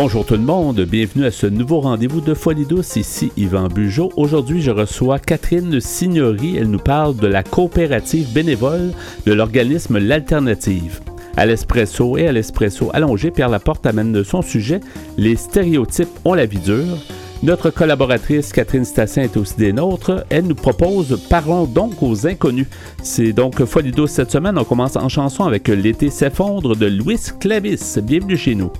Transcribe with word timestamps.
Bonjour 0.00 0.24
tout 0.24 0.34
le 0.34 0.38
monde, 0.38 0.80
bienvenue 0.82 1.24
à 1.24 1.32
ce 1.32 1.48
nouveau 1.48 1.80
rendez-vous 1.80 2.20
de 2.20 2.32
Folie 2.32 2.66
douce. 2.66 2.94
Ici 2.94 3.32
Yvan 3.36 3.66
Bugeaud. 3.66 4.12
Aujourd'hui, 4.14 4.62
je 4.62 4.70
reçois 4.70 5.18
Catherine 5.18 5.80
Signori. 5.80 6.56
Elle 6.56 6.70
nous 6.70 6.78
parle 6.78 7.16
de 7.16 7.26
la 7.26 7.42
coopérative 7.42 8.32
bénévole 8.32 8.92
de 9.26 9.32
l'organisme 9.32 9.98
L'Alternative. 9.98 11.00
À 11.36 11.46
l'espresso 11.46 12.16
et 12.16 12.28
à 12.28 12.32
l'espresso 12.32 12.90
allongé, 12.92 13.32
Pierre 13.32 13.48
Laporte 13.48 13.86
amène 13.86 14.12
de 14.12 14.22
son 14.22 14.40
sujet 14.40 14.78
Les 15.16 15.34
stéréotypes 15.34 16.16
ont 16.24 16.34
la 16.34 16.46
vie 16.46 16.60
dure. 16.60 16.98
Notre 17.42 17.70
collaboratrice 17.70 18.52
Catherine 18.52 18.84
Stassin 18.84 19.22
est 19.22 19.36
aussi 19.36 19.56
des 19.56 19.72
nôtres. 19.72 20.24
Elle 20.30 20.46
nous 20.46 20.54
propose 20.54 21.20
Parlons 21.28 21.64
donc 21.64 22.00
aux 22.04 22.24
inconnus. 22.24 22.68
C'est 23.02 23.32
donc 23.32 23.64
Folie 23.64 23.90
douce 23.90 24.12
cette 24.12 24.30
semaine. 24.30 24.58
On 24.58 24.64
commence 24.64 24.94
en 24.94 25.08
chanson 25.08 25.42
avec 25.42 25.66
L'été 25.66 26.08
s'effondre 26.08 26.76
de 26.76 26.86
Louis 26.86 27.18
Clavis. 27.40 27.98
Bienvenue 28.00 28.36
chez 28.36 28.54
nous. 28.54 28.70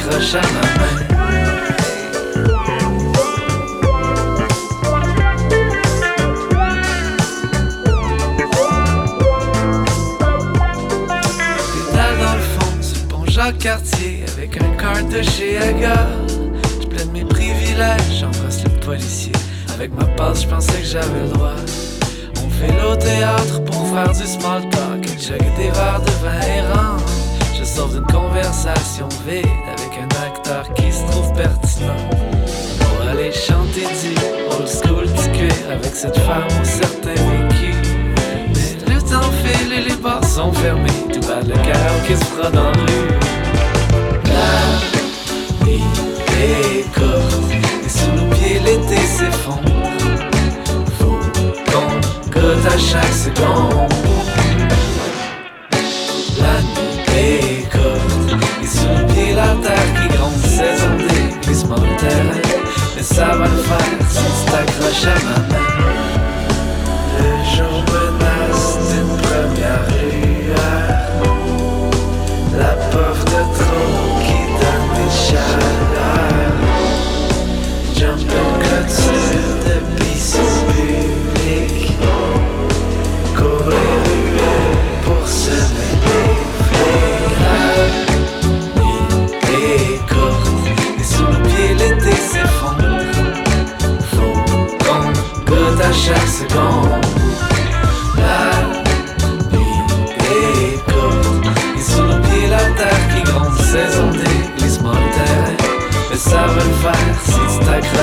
T'accroches 0.00 0.34
à 0.34 0.40
ma 0.40 0.60
main. 0.60 1.06
dans 12.18 12.34
le 12.34 12.40
fond 12.40 12.82
sur 12.82 13.02
le 13.02 13.08
pont 13.08 13.26
Jacques-Cartier 13.26 14.24
avec 14.36 14.60
un 14.62 14.70
cart 14.76 15.04
de 15.04 15.22
chez 15.22 15.58
Aga. 15.58 16.06
Je 16.82 16.86
plaide 16.86 17.12
mes 17.12 17.24
privilèges, 17.24 18.20
j'embrasse 18.20 18.64
le 18.64 18.70
policier. 18.80 19.32
Avec 19.74 19.92
ma 19.94 20.04
passe, 20.04 20.42
je 20.42 20.48
pensais 20.48 20.80
que 20.80 20.86
j'avais 20.86 21.22
le 21.22 21.28
droit. 21.28 21.49
Fermés. 40.62 40.90
Tout 41.12 41.20
bas 41.20 41.40
le 41.46 41.54
cœur 41.54 41.92
qui 42.06 42.16
se 42.16 42.24
fera 42.24 42.50
dans 42.50 42.70
la 42.70 42.82
rue? 42.82 43.08
La 44.24 45.66
vie 45.66 46.84
courte 46.94 47.50
et 47.84 47.88
sous 47.88 48.12
nos 48.12 48.30
pieds 48.34 48.60
l'été 48.60 48.96
s'effondre. 48.96 49.90
Faut 50.98 51.20
qu'on 51.70 51.94
goûte 52.30 52.66
à 52.66 52.78
chaque 52.78 53.12
seconde. 53.12 53.90
la 59.34 59.54
terre 59.62 59.90
qui 59.96 60.16
gronde, 60.16 60.40
saison 60.42 60.96
des 60.96 61.46
glissements 61.46 61.76
de 61.76 61.96
terrain. 61.98 62.40
Mais 62.96 63.02
ça 63.02 63.26
va 63.26 63.46
le 63.46 63.62
faire 63.68 64.08
si 64.08 64.24
tu 64.24 64.50
t'accroches 64.50 65.06
à 65.06 65.49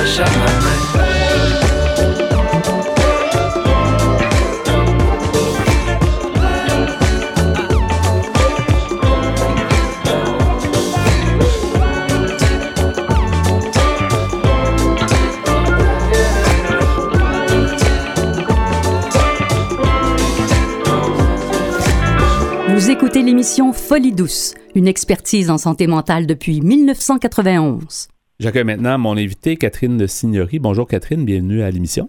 main. 0.04 0.78
écoutez 22.90 23.22
l'émission 23.22 23.72
Folie 23.72 24.12
douce, 24.12 24.54
une 24.74 24.88
expertise 24.88 25.50
en 25.50 25.58
santé 25.58 25.86
mentale 25.86 26.26
depuis 26.26 26.60
1991. 26.60 28.08
J'accueille 28.40 28.64
maintenant 28.64 28.98
mon 28.98 29.16
invité, 29.16 29.56
Catherine 29.56 30.06
Signori. 30.06 30.60
Bonjour 30.60 30.86
Catherine, 30.86 31.24
bienvenue 31.24 31.62
à 31.62 31.70
l'émission. 31.72 32.08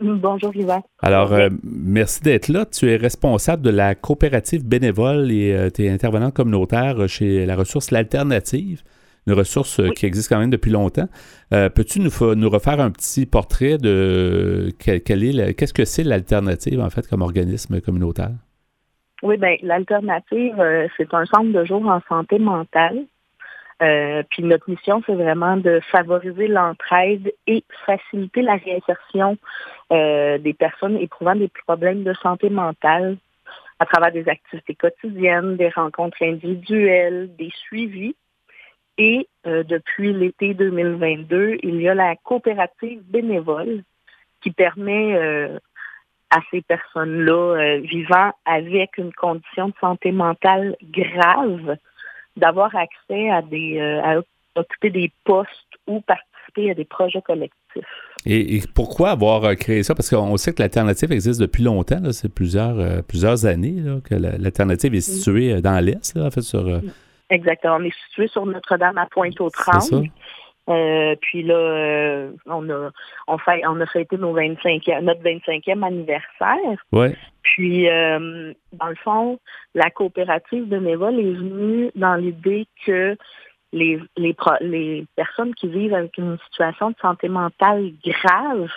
Bonjour 0.00 0.56
Yvan. 0.56 0.82
Alors, 1.02 1.34
euh, 1.34 1.50
merci 1.62 2.22
d'être 2.22 2.48
là. 2.48 2.64
Tu 2.64 2.90
es 2.90 2.96
responsable 2.96 3.62
de 3.62 3.68
la 3.68 3.94
coopérative 3.94 4.66
bénévole 4.66 5.30
et 5.30 5.52
euh, 5.52 5.68
tu 5.68 5.84
es 5.84 5.90
intervenante 5.90 6.32
communautaire 6.32 7.06
chez 7.06 7.44
la 7.44 7.54
ressource 7.54 7.90
L'Alternative, 7.90 8.82
une 9.26 9.34
ressource 9.34 9.78
euh, 9.78 9.90
qui 9.90 10.06
existe 10.06 10.30
quand 10.30 10.38
même 10.38 10.50
depuis 10.50 10.70
longtemps. 10.70 11.08
Peux-tu 11.50 12.00
nous, 12.00 12.34
nous, 12.34 12.48
refaire 12.48 12.80
un 12.80 12.90
petit 12.90 13.26
portrait 13.26 13.76
de 13.76 14.70
qu'est-ce 14.78 15.74
que 15.74 15.84
c'est 15.84 16.02
l'Alternative, 16.02 16.80
en 16.80 16.88
fait, 16.88 17.06
comme 17.06 17.20
organisme 17.20 17.82
communautaire? 17.82 18.32
Oui, 19.22 19.36
ben 19.36 19.56
l'alternative, 19.62 20.58
euh, 20.58 20.88
c'est 20.96 21.14
un 21.14 21.24
centre 21.26 21.52
de 21.52 21.64
jour 21.64 21.86
en 21.86 22.00
santé 22.08 22.40
mentale. 22.40 23.04
Euh, 23.82 24.22
puis 24.30 24.42
notre 24.42 24.70
mission, 24.70 25.02
c'est 25.06 25.14
vraiment 25.14 25.56
de 25.56 25.80
favoriser 25.90 26.46
l'entraide 26.46 27.32
et 27.46 27.64
faciliter 27.84 28.42
la 28.42 28.56
réinsertion 28.56 29.36
euh, 29.92 30.38
des 30.38 30.54
personnes 30.54 30.96
éprouvant 30.96 31.34
des 31.34 31.50
problèmes 31.66 32.04
de 32.04 32.14
santé 32.14 32.48
mentale 32.48 33.16
à 33.78 33.86
travers 33.86 34.12
des 34.12 34.28
activités 34.28 34.76
quotidiennes, 34.76 35.56
des 35.56 35.68
rencontres 35.70 36.22
individuelles, 36.22 37.34
des 37.36 37.50
suivis. 37.50 38.14
Et 38.98 39.26
depuis 39.44 40.12
l'été 40.12 40.54
2022, 40.54 41.56
il 41.62 41.80
y 41.80 41.88
a 41.88 41.94
la 41.94 42.14
coopérative 42.14 43.02
bénévole 43.10 43.82
qui 44.42 44.50
permet 44.50 45.50
à 46.32 46.40
ces 46.50 46.62
personnes-là 46.62 47.56
euh, 47.56 47.80
vivant 47.80 48.32
avec 48.46 48.96
une 48.96 49.12
condition 49.12 49.68
de 49.68 49.74
santé 49.80 50.12
mentale 50.12 50.76
grave 50.82 51.76
d'avoir 52.36 52.74
accès 52.74 53.30
à 53.30 53.42
des 53.42 53.78
euh, 53.78 54.02
à 54.02 54.20
occuper 54.54 54.90
des 54.90 55.12
postes 55.24 55.50
ou 55.86 56.00
participer 56.00 56.70
à 56.70 56.74
des 56.74 56.84
projets 56.84 57.22
collectifs. 57.22 57.84
Et, 58.24 58.60
pourquoi 58.74 59.10
avoir 59.10 59.44
euh, 59.44 59.54
créé 59.54 59.82
ça? 59.82 59.94
Parce 59.94 60.10
qu'on 60.10 60.36
sait 60.36 60.52
que 60.52 60.62
l'alternative 60.62 61.10
existe 61.10 61.40
depuis 61.40 61.62
longtemps, 61.62 62.12
c'est 62.12 62.32
plusieurs, 62.32 63.02
plusieurs 63.04 63.46
années 63.46 63.82
que 64.04 64.14
l'alternative 64.14 64.94
est 64.94 65.00
située 65.00 65.60
dans 65.60 65.84
l'Est, 65.84 66.16
en 66.16 66.30
fait, 66.30 66.42
sur 66.42 66.80
Exactement. 67.32 67.76
On 67.76 67.84
est 67.84 67.94
situé 68.06 68.28
sur 68.28 68.44
Notre-Dame 68.44 68.98
à 68.98 69.06
Pointe-aux-Trembles. 69.06 70.10
Euh, 70.68 71.16
puis 71.20 71.42
là, 71.42 71.54
euh, 71.54 72.32
on 72.46 72.68
a 72.70 72.90
on 73.26 73.38
fait 73.38 73.62
on 73.66 73.80
a 73.80 73.86
fêté 73.86 74.16
nos 74.16 74.32
25 74.32 74.82
notre 75.02 75.22
25e 75.22 75.84
anniversaire. 75.84 76.84
Ouais. 76.92 77.16
Puis 77.42 77.88
euh, 77.88 78.52
dans 78.72 78.86
le 78.86 78.94
fond, 78.96 79.40
la 79.74 79.90
coopérative 79.90 80.66
bénévole 80.66 81.18
est 81.18 81.32
venue 81.32 81.90
dans 81.96 82.14
l'idée 82.14 82.68
que 82.86 83.16
les, 83.72 84.00
les, 84.16 84.36
les 84.60 85.06
personnes 85.16 85.54
qui 85.54 85.66
vivent 85.66 85.94
avec 85.94 86.16
une 86.18 86.38
situation 86.50 86.90
de 86.90 86.96
santé 87.00 87.28
mentale 87.28 87.90
grave 88.04 88.68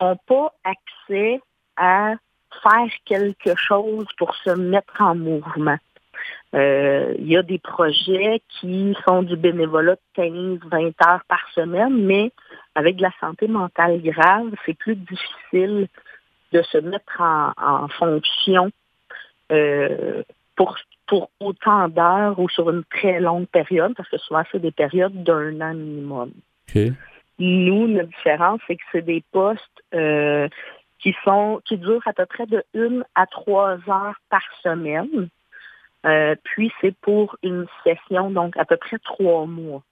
n'ont 0.00 0.16
pas 0.26 0.54
accès 0.64 1.40
à 1.76 2.14
faire 2.62 2.90
quelque 3.04 3.54
chose 3.56 4.06
pour 4.16 4.34
se 4.36 4.50
mettre 4.50 5.00
en 5.00 5.14
mouvement. 5.14 5.76
Euh, 6.54 7.14
il 7.18 7.28
y 7.28 7.36
a 7.36 7.42
des 7.42 7.58
projets 7.58 8.40
qui 8.48 8.96
sont 9.06 9.22
du 9.22 9.36
bénévolat 9.36 9.96
de 10.16 10.22
15-20 10.22 10.92
heures 11.06 11.24
par 11.28 11.48
semaine, 11.54 12.04
mais 12.04 12.32
avec 12.74 12.96
de 12.96 13.02
la 13.02 13.12
santé 13.20 13.48
mentale 13.48 14.00
grave, 14.02 14.52
c'est 14.64 14.76
plus 14.76 14.96
difficile 14.96 15.88
de 16.52 16.62
se 16.62 16.78
mettre 16.78 17.20
en, 17.20 17.88
fonction 17.88 18.70
euh, 19.52 20.22
pour, 20.54 20.76
pour 21.06 21.30
autant 21.40 21.88
d'heures 21.88 22.38
ou 22.38 22.48
sur 22.48 22.70
une 22.70 22.84
très 22.84 23.20
longue 23.20 23.46
période, 23.46 23.94
parce 23.96 24.08
que 24.08 24.18
souvent 24.18 24.42
c'est 24.52 24.60
des 24.60 24.70
périodes 24.70 25.22
d'un 25.24 25.60
an 25.60 25.74
minimum. 25.74 26.32
Nous, 27.38 27.88
notre 27.88 28.08
différence, 28.08 28.60
c'est 28.66 28.76
que 28.76 28.82
c'est 28.92 29.04
des 29.04 29.22
postes 29.30 29.60
euh, 29.94 30.48
qui 31.00 31.14
sont 31.24 31.60
qui 31.66 31.76
durent 31.76 32.06
à 32.06 32.12
peu 32.12 32.26
près 32.26 32.46
de 32.46 32.64
une 32.74 33.04
à 33.14 33.26
trois 33.26 33.72
heures 33.88 34.18
par 34.30 34.42
semaine. 34.62 35.28
Euh, 36.06 36.36
puis 36.44 36.72
c'est 36.80 36.94
pour 36.96 37.36
une 37.42 37.66
session, 37.82 38.30
donc 38.30 38.56
à 38.56 38.64
peu 38.64 38.76
près 38.76 38.98
trois 38.98 39.46
mois. 39.46 39.82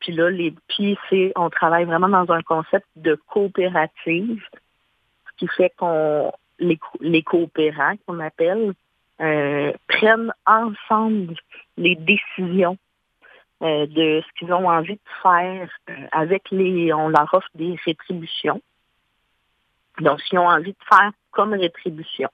Puis 0.00 0.12
là, 0.12 0.30
les 0.30 0.54
puis 0.68 0.98
c'est 1.08 1.32
on 1.36 1.50
travaille 1.50 1.84
vraiment 1.84 2.08
dans 2.08 2.32
un 2.32 2.42
concept 2.42 2.86
de 2.96 3.14
coopérative, 3.28 4.42
ce 5.26 5.36
qui 5.38 5.48
fait 5.48 5.72
qu'on 5.76 6.32
les, 6.58 6.78
les 7.00 7.22
coopérants 7.22 7.94
qu'on 8.06 8.20
appelle 8.20 8.74
euh, 9.20 9.72
prennent 9.88 10.32
ensemble 10.46 11.34
les 11.76 11.96
décisions 11.96 12.76
euh, 13.62 13.86
de 13.86 14.22
ce 14.24 14.38
qu'ils 14.38 14.52
ont 14.52 14.68
envie 14.68 14.94
de 14.94 15.10
faire 15.22 15.68
avec 16.12 16.50
les 16.50 16.92
on 16.92 17.08
leur 17.08 17.32
offre 17.32 17.48
des 17.54 17.76
rétributions. 17.84 18.60
Donc, 20.00 20.20
s'ils 20.20 20.38
ont 20.38 20.48
envie 20.48 20.72
de 20.72 20.84
faire 20.88 21.10
comme 21.32 21.54
rétribution. 21.54 22.28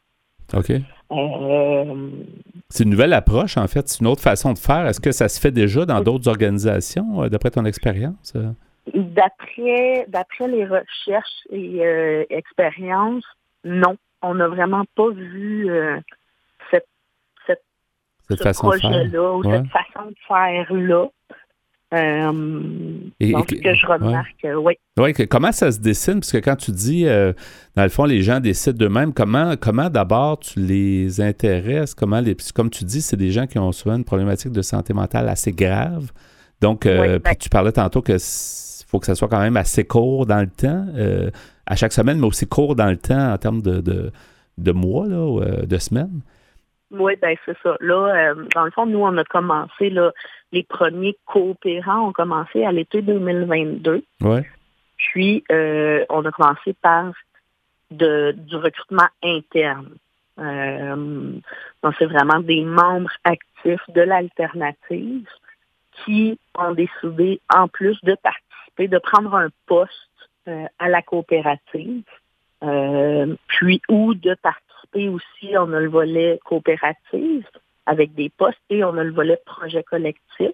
OK. 0.53 0.73
Euh, 2.65 2.71
c'est 2.71 2.85
une 2.85 2.91
nouvelle 2.91 3.13
approche, 3.13 3.57
en 3.57 3.67
fait. 3.67 3.89
C'est 3.89 4.01
une 4.01 4.07
autre 4.07 4.23
façon 4.23 4.53
de 4.53 4.59
faire. 4.59 4.87
Est-ce 4.87 5.01
que 5.01 5.13
ça 5.13 5.29
se 5.29 5.41
fait 5.41 5.51
déjà 5.51 5.87
dans 5.87 6.01
d'autres 6.01 6.29
organisations, 6.29 7.23
euh, 7.23 7.29
d'après 7.29 7.51
ton 7.51 7.65
expérience? 7.65 8.35
D'après, 8.95 10.07
d'après 10.09 10.49
les 10.49 10.67
recherches 10.67 11.47
et 11.51 11.85
euh, 11.85 12.25
expériences, 12.31 13.25
non. 13.65 13.97
On 14.23 14.35
n'a 14.35 14.49
vraiment 14.49 14.85
pas 14.97 15.11
vu 15.11 15.69
cette, 16.71 16.87
cette, 17.47 17.63
cette 18.27 18.43
façon 18.43 18.71
de 18.71 18.79
faire. 18.79 19.35
ou 19.35 19.43
cette 19.45 19.67
façon 19.67 20.09
de 20.09 20.17
faire-là. 20.27 21.09
Euh, 21.93 22.94
donc, 23.33 23.51
ce 23.51 23.55
que 23.57 23.75
je 23.75 23.87
remarque, 23.87 24.45
euh, 24.45 24.55
oui. 24.55 24.75
Oui, 24.99 25.13
comment 25.29 25.53
ça 25.53 25.73
se 25.73 25.81
dessine? 25.81 26.15
Parce 26.15 26.33
que 26.33 26.39
quand 26.39 26.57
tu 26.57 26.71
dis, 26.71 27.07
euh, 27.07 27.33
dans 27.77 27.83
le 27.83 27.89
fond, 27.89 28.05
les 28.05 28.23
gens 28.23 28.41
décident 28.41 28.77
d'eux-mêmes, 28.77 29.13
comment, 29.13 29.55
comment 29.61 29.91
d'abord 29.91 30.39
tu 30.41 30.61
les 30.61 31.21
intéresses? 31.21 31.95
Comment 31.95 32.21
les, 32.21 32.37
comme 32.55 32.71
tu 32.71 32.85
dis, 32.85 33.03
c'est 33.03 33.17
des 33.17 33.31
gens 33.31 33.47
qui 33.47 33.59
ont 33.59 33.73
souvent 33.73 33.97
une 33.97 34.05
problématique 34.05 34.53
de 34.53 34.63
santé 34.63 34.93
mentale 34.95 35.29
assez 35.29 35.53
grave. 35.53 36.11
Donc, 36.61 36.85
ben 36.85 37.21
tu 37.39 37.49
parlais 37.49 37.73
tantôt 37.73 38.01
que 38.01 38.17
faut 38.87 39.01
que 39.01 39.07
ça 39.07 39.15
soit 39.15 39.29
quand 39.29 39.41
même 39.41 39.57
assez 39.57 39.85
court 39.85 40.25
dans 40.25 40.41
le 40.41 40.47
temps, 40.47 40.87
à 41.67 41.77
chaque 41.77 41.93
semaine, 41.93 42.19
mais 42.19 42.27
aussi 42.27 42.47
court 42.47 42.75
dans 42.75 42.89
le 42.89 42.97
temps 42.97 43.33
en 43.33 43.37
termes 43.37 43.61
de, 43.61 43.81
de, 43.81 44.13
de 44.57 44.73
mois, 44.73 45.07
là, 45.07 45.67
de 45.67 45.79
semaines. 45.79 46.21
Oui, 46.97 47.15
ben 47.21 47.37
c'est 47.45 47.57
ça. 47.63 47.77
Là, 47.81 48.35
dans 48.55 48.65
le 48.65 48.71
fond, 48.71 48.87
nous, 48.87 49.01
on 49.01 49.17
a 49.17 49.25
commencé 49.25 49.91
là, 49.91 50.13
les 50.53 50.63
premiers 50.63 51.17
coopérants 51.27 52.09
ont 52.09 52.13
commencé 52.13 52.65
à 52.65 52.73
l'été 52.73 53.03
2022. 53.03 54.05
Puis, 54.97 55.45
euh, 55.51 56.05
on 56.09 56.25
a 56.25 56.31
commencé 56.31 56.73
par 56.75 57.13
du 57.91 58.57
recrutement 58.57 59.09
interne. 59.23 59.91
Euh, 60.39 61.33
donc, 61.83 61.95
c'est 61.99 62.07
vraiment 62.07 62.41
des 62.41 62.63
membres 62.65 63.13
actifs 63.25 63.89
de 63.89 64.01
l'alternative 64.01 65.29
qui 66.05 66.39
ont 66.57 66.73
décidé, 66.73 67.41
en 67.53 67.69
plus 67.69 67.99
de 68.03 68.17
participer, 68.23 68.89
de 68.89 68.99
prendre 68.99 69.35
un 69.35 69.49
poste 69.67 69.93
euh, 70.49 70.67
à 70.79 70.89
la 70.89 71.03
coopérative, 71.03 72.05
puis 73.47 73.83
ou 73.89 74.15
de 74.15 74.35
participer 74.35 74.64
aussi, 74.95 75.57
on 75.57 75.73
a 75.73 75.81
le 75.81 75.89
volet 75.89 76.39
coopérative, 76.45 77.47
avec 77.87 78.15
des 78.15 78.31
postes 78.31 78.59
et 78.71 78.85
on 78.85 78.97
a 78.97 79.05
le 79.05 79.13
volet 79.13 79.39
projet 79.45 79.83
collectif. 79.83 80.53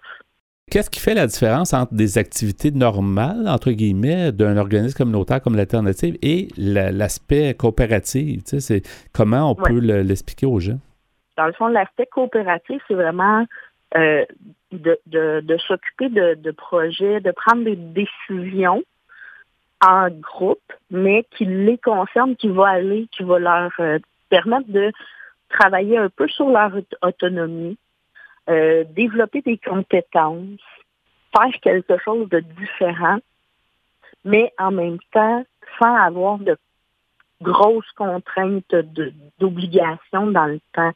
Qu'est-ce 0.71 0.91
qui 0.91 1.00
fait 1.00 1.15
la 1.15 1.27
différence 1.27 1.75
entre 1.75 1.94
des 1.94 2.17
activités 2.17 2.71
normales, 2.71 3.49
entre 3.49 3.73
guillemets, 3.73 4.31
d'un 4.31 4.56
organisme 4.56 4.97
communautaire 4.97 5.43
comme 5.43 5.56
l'Alternative 5.56 6.17
et 6.23 6.47
l'aspect 6.56 7.55
coopératif? 7.55 8.44
Tu 8.44 8.50
sais, 8.50 8.61
c'est 8.61 8.82
comment 9.12 9.50
on 9.50 9.55
peut 9.56 9.81
l'expliquer 9.81 10.47
aux 10.47 10.61
gens? 10.61 10.79
Dans 11.37 11.47
le 11.47 11.53
fond, 11.55 11.67
l'aspect 11.67 12.06
coopératif, 12.06 12.81
c'est 12.87 12.94
vraiment 12.94 13.44
euh, 13.97 14.25
de, 14.71 15.56
s'occuper 15.67 16.09
de, 16.09 16.50
projets, 16.53 17.21
de 17.21 17.32
prendre 17.32 17.65
des 17.65 17.77
décisions 17.77 18.85
en 19.85 20.09
groupe, 20.11 20.73
mais 20.91 21.25
qui 21.37 21.47
les 21.47 21.79
concernent, 21.79 22.37
qui 22.37 22.49
va 22.49 22.69
aller, 22.69 23.09
qui 23.11 23.25
va 23.25 23.38
leur 23.41 23.73
euh, 23.81 23.99
permettre 24.31 24.69
de 24.69 24.93
travailler 25.50 25.99
un 25.99 26.09
peu 26.09 26.29
sur 26.29 26.49
leur 26.49 26.72
autonomie, 27.03 27.77
euh, 28.49 28.84
développer 28.84 29.43
des 29.43 29.58
compétences, 29.58 30.60
faire 31.37 31.60
quelque 31.60 31.99
chose 32.03 32.29
de 32.31 32.41
différent, 32.41 33.19
mais 34.25 34.53
en 34.58 34.70
même 34.70 34.99
temps 35.13 35.44
sans 35.79 35.94
avoir 35.94 36.39
de 36.39 36.56
grosses 37.43 37.91
contraintes 37.96 38.75
d'obligation 39.39 40.31
dans 40.31 40.46
le 40.46 40.60
temps 40.75 40.93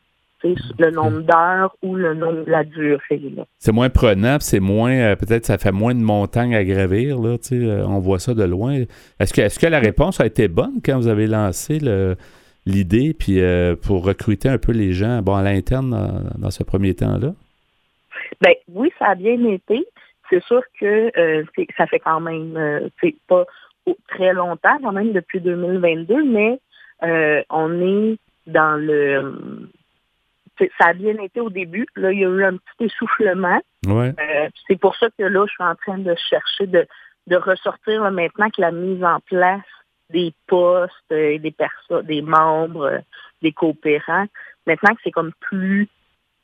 le 0.79 0.91
nombre 0.91 1.21
d'heures 1.21 1.76
ou 1.83 1.95
le 1.97 2.14
nombre 2.14 2.45
de 2.45 2.50
la 2.50 2.64
durée. 2.64 3.21
C'est 3.59 3.73
moins 3.73 3.88
prenant, 3.88 4.37
c'est 4.41 4.61
moins, 4.61 4.93
euh, 4.93 5.17
peut-être 5.17 5.47
ça 5.47 5.59
fait 5.59 5.73
moins 5.73 5.95
de 5.95 6.00
montagnes 6.00 6.55
à 6.55 6.64
gravir, 6.64 7.19
là, 7.19 7.37
euh, 7.53 7.85
on 7.87 7.99
voit 7.99 8.19
ça 8.19 8.35
de 8.35 8.45
loin. 8.45 8.85
Est-ce 9.19 9.33
que, 9.33 9.41
est-ce 9.41 9.59
que 9.59 9.67
la 9.67 9.79
réponse 9.79 10.21
a 10.21 10.26
été 10.26 10.49
bonne 10.49 10.81
quand 10.85 10.97
vous 10.97 11.09
avez 11.09 11.26
lancé 11.26 11.79
le, 11.79 12.17
l'idée, 12.66 13.14
puis 13.14 13.40
euh, 13.40 13.76
pour 13.76 14.04
recruter 14.04 14.49
un 14.49 14.59
peu 14.59 14.73
les 14.73 14.92
gens, 14.92 15.23
bon, 15.23 15.35
à 15.35 15.42
l'interne 15.42 16.30
dans, 16.37 16.50
ce 16.50 16.62
premier 16.62 16.94
temps-là? 16.94 17.33
Ben 18.40 18.54
oui, 18.73 18.92
ça 18.99 19.09
a 19.09 19.14
bien 19.14 19.42
été. 19.44 19.87
C'est 20.30 20.42
sûr 20.44 20.62
que 20.80 21.12
euh, 21.18 21.44
ça 21.76 21.87
fait 21.87 21.99
quand 21.99 22.21
même, 22.21 22.56
euh, 22.56 22.88
c'est 23.00 23.14
pas 23.28 23.44
très 24.09 24.33
longtemps, 24.33 24.78
quand 24.83 24.92
même 24.92 25.12
depuis 25.12 25.40
2022, 25.40 26.25
mais 26.25 26.59
on 27.50 27.80
est 27.83 28.16
dans 28.47 28.80
le 28.80 29.68
ça 30.78 30.87
a 30.87 30.92
bien 30.94 31.18
été 31.18 31.40
au 31.40 31.50
début. 31.50 31.87
Là, 31.97 32.12
il 32.12 32.21
y 32.21 32.25
a 32.25 32.28
eu 32.28 32.44
un 32.44 32.56
petit 32.56 32.85
essoufflement. 32.85 33.61
Ouais. 33.87 34.14
c'est 34.68 34.78
pour 34.78 34.97
ça 34.97 35.09
que 35.18 35.25
là, 35.25 35.44
je 35.47 35.52
suis 35.52 35.64
en 35.64 35.75
train 35.75 35.99
de 35.99 36.14
chercher 36.30 36.66
de, 36.66 36.87
de 37.26 37.37
ressortir 37.37 38.11
maintenant 38.12 38.49
que 38.50 38.61
la 38.61 38.71
mise 38.71 39.02
en 39.02 39.18
place 39.21 39.61
des 40.14 40.33
postes 40.47 41.11
et 41.11 41.38
des 41.38 41.50
personnes, 41.50 42.06
des 42.06 42.23
membres, 42.23 42.87
euh, 42.87 42.99
des 43.42 43.52
coopérants. 43.52 44.26
Maintenant 44.66 44.94
que 44.94 45.00
c'est 45.04 45.11
comme 45.11 45.33
plus 45.40 45.88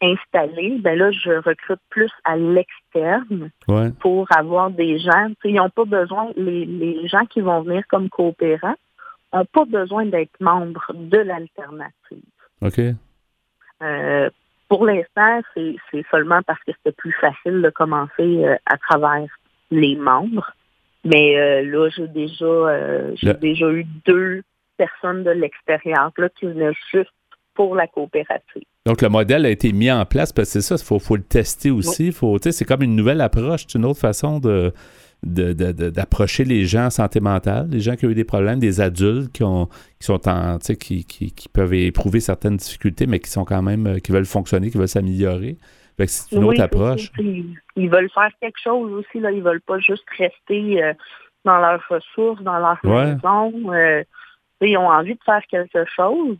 installé, 0.02 0.78
ben 0.80 0.98
là, 0.98 1.10
je 1.12 1.30
recrute 1.30 1.80
plus 1.88 2.10
à 2.24 2.36
l'externe 2.36 3.50
pour 4.00 4.26
avoir 4.34 4.70
des 4.70 4.98
gens. 4.98 5.28
Ils 5.44 5.54
n'ont 5.54 5.70
pas 5.70 5.84
besoin, 5.84 6.30
les, 6.36 6.64
les 6.64 7.06
gens 7.06 7.26
qui 7.26 7.40
vont 7.40 7.62
venir 7.62 7.82
comme 7.88 8.08
coopérants 8.08 8.76
n'ont 9.32 9.44
pas 9.46 9.64
besoin 9.64 10.06
d'être 10.06 10.40
membres 10.40 10.92
de 10.94 11.18
l'alternative. 11.18 12.24
OK. 12.62 12.80
Euh, 13.82 14.30
pour 14.68 14.86
l'instant, 14.86 15.40
c'est 15.54 16.04
seulement 16.10 16.42
parce 16.42 16.60
que 16.60 16.72
c'était 16.76 16.96
plus 16.96 17.14
facile 17.20 17.62
de 17.62 17.70
commencer 17.70 18.44
euh, 18.44 18.56
à 18.66 18.76
travers 18.78 19.28
les 19.70 19.96
membres. 19.96 20.52
Mais 21.04 21.38
euh, 21.38 21.62
là, 21.62 21.88
j'ai 21.88 22.08
déjà, 22.08 22.44
euh, 22.44 23.12
j'ai 23.16 23.34
déjà 23.34 23.70
eu 23.70 23.86
deux 24.06 24.42
personnes 24.76 25.24
de 25.24 25.30
l'expérience 25.30 26.12
là, 26.18 26.28
qui 26.38 26.46
venaient 26.46 26.72
juste 26.92 27.10
pour 27.54 27.74
la 27.74 27.86
coopérative. 27.86 28.62
Donc, 28.86 29.02
le 29.02 29.08
modèle 29.08 29.44
a 29.44 29.50
été 29.50 29.72
mis 29.72 29.90
en 29.90 30.04
place, 30.06 30.32
parce 30.32 30.48
que 30.48 30.60
c'est 30.60 30.60
ça, 30.62 30.76
il 30.76 30.84
faut, 30.84 30.98
faut, 30.98 31.16
le 31.16 31.22
tester 31.22 31.70
aussi. 31.70 32.12
Faut, 32.12 32.38
c'est 32.40 32.64
comme 32.64 32.82
une 32.82 32.96
nouvelle 32.96 33.20
approche, 33.20 33.64
c'est 33.66 33.76
une 33.76 33.84
autre 33.84 34.00
façon 34.00 34.40
de, 34.40 34.72
d'approcher 35.22 36.44
les 36.44 36.64
gens 36.64 36.86
en 36.86 36.90
santé 36.90 37.20
mentale, 37.20 37.68
les 37.70 37.80
gens 37.80 37.96
qui 37.96 38.06
ont 38.06 38.10
eu 38.10 38.14
des 38.14 38.24
problèmes, 38.24 38.58
des 38.58 38.80
adultes 38.80 39.32
qui, 39.32 39.42
ont, 39.42 39.66
qui 39.98 40.06
sont 40.06 40.26
en, 40.28 40.58
qui, 40.58 41.04
qui, 41.04 41.32
qui, 41.32 41.48
peuvent 41.48 41.74
éprouver 41.74 42.20
certaines 42.20 42.56
difficultés, 42.56 43.06
mais 43.06 43.18
qui 43.18 43.30
sont 43.30 43.44
quand 43.44 43.62
même, 43.62 43.86
euh, 43.86 43.98
qui 43.98 44.12
veulent 44.12 44.24
fonctionner, 44.24 44.70
qui 44.70 44.78
veulent 44.78 44.88
s'améliorer. 44.88 45.58
C'est 46.08 46.36
une 46.36 46.44
autre 46.44 46.62
approche. 46.62 47.10
Ils, 47.18 47.90
veulent 47.90 48.10
faire 48.10 48.30
quelque 48.40 48.60
chose 48.62 48.92
aussi, 48.92 49.20
là. 49.20 49.30
Ils 49.30 49.42
veulent 49.42 49.60
pas 49.60 49.78
juste 49.78 50.04
rester 50.16 50.82
euh, 50.82 50.92
dans 51.44 51.58
leurs 51.58 51.82
ressources, 51.88 52.42
dans 52.42 52.58
leur 52.58 52.78
maison. 52.84 53.72
Euh, 53.72 54.02
ils 54.60 54.76
ont 54.76 54.88
envie 54.88 55.14
de 55.14 55.22
faire 55.24 55.42
quelque 55.50 55.84
chose. 55.86 56.36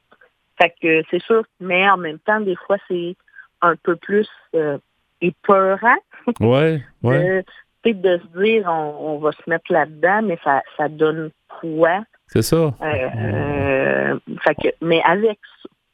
Fait 0.60 0.74
que 0.80 1.02
c'est 1.10 1.22
sûr, 1.22 1.44
mais 1.58 1.88
en 1.88 1.96
même 1.96 2.18
temps, 2.18 2.40
des 2.40 2.56
fois, 2.56 2.76
c'est 2.88 3.16
un 3.62 3.76
peu 3.76 3.96
plus 3.96 4.28
euh, 4.54 4.78
épeurant. 5.20 5.98
Ouais, 6.40 6.82
ouais. 7.02 7.44
de 7.84 8.18
se 8.18 8.38
dire 8.38 8.66
on, 8.68 9.18
va 9.18 9.32
se 9.32 9.48
mettre 9.48 9.72
là-dedans, 9.72 10.20
mais 10.22 10.38
ça, 10.44 10.62
ça 10.76 10.88
donne 10.88 11.30
quoi? 11.48 12.04
C'est 12.26 12.42
ça. 12.42 12.72
Fait 12.78 14.54
que, 14.54 14.68
mais 14.82 15.02
avec 15.02 15.38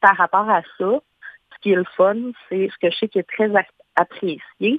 par 0.00 0.16
rapport 0.16 0.48
à 0.50 0.62
ça, 0.78 1.00
ce 1.56 1.62
qui 1.62 1.72
est 1.72 1.76
le 1.76 1.84
fun, 1.96 2.16
c'est 2.48 2.68
ce 2.68 2.78
que 2.78 2.92
je 2.92 2.96
sais 2.98 3.08
qui 3.08 3.18
est 3.18 3.28
très 3.28 3.50
apprécié, 3.96 4.78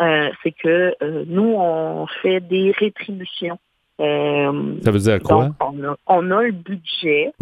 euh, 0.00 0.30
c'est 0.42 0.52
que 0.52 0.94
euh, 1.02 1.24
nous, 1.26 1.54
on 1.56 2.06
fait 2.22 2.40
des 2.40 2.72
rétributions. 2.72 3.58
Euh, 4.00 4.76
ça 4.82 4.90
veut 4.90 4.98
dire 4.98 5.18
quoi? 5.22 5.50
on, 6.06 6.30
a, 6.30 6.42
le 6.42 6.52
budget 6.52 7.32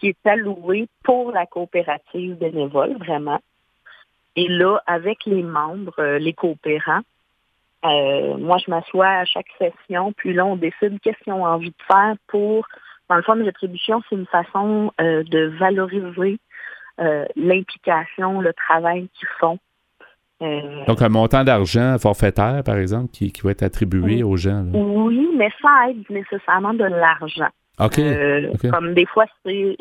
qui 0.00 0.08
est 0.08 0.26
alloué 0.26 0.88
pour 1.04 1.30
la 1.30 1.46
coopérative 1.46 2.36
bénévole, 2.36 2.96
vraiment. 2.98 3.38
Et 4.34 4.48
là, 4.48 4.82
avec 4.86 5.24
les 5.26 5.42
membres, 5.42 6.16
les 6.18 6.32
coopérants, 6.32 7.02
moi, 7.84 8.58
je 8.58 8.70
m'assois 8.70 9.06
à 9.06 9.24
chaque 9.24 9.46
session, 9.58 10.12
puis 10.12 10.32
là, 10.32 10.46
on 10.46 10.56
décide 10.56 10.98
qu'est-ce 11.00 11.22
qu'ils 11.22 11.32
ont 11.32 11.44
envie 11.44 11.70
de 11.70 11.84
faire 11.86 12.14
pour... 12.26 12.66
Dans 13.08 13.16
le 13.16 13.22
fond, 13.22 13.34
de 13.34 13.42
rétribution, 13.42 14.02
c'est 14.08 14.16
une 14.16 14.26
façon 14.26 14.92
de 14.98 15.58
valoriser 15.58 16.38
euh, 16.98 17.24
l'implication, 17.36 18.40
le 18.40 18.52
travail 18.52 19.08
qu'ils 19.14 19.28
font. 19.38 19.58
Euh, 20.42 20.84
Donc, 20.86 21.02
un 21.02 21.08
montant 21.08 21.44
d'argent 21.44 21.98
forfaitaire, 21.98 22.62
par 22.64 22.76
exemple, 22.76 23.10
qui, 23.12 23.32
va 23.42 23.50
être 23.50 23.62
attribué 23.62 24.22
aux 24.22 24.36
gens. 24.36 24.64
Oui, 24.72 25.28
mais 25.36 25.50
ça 25.60 25.90
aide 25.90 26.08
nécessairement 26.08 26.74
de 26.74 26.84
l'argent. 26.84 27.50
Euh, 27.80 28.50
OK. 28.52 28.70
Comme 28.70 28.94
des 28.94 29.06
fois, 29.06 29.26
c'est. 29.44 29.76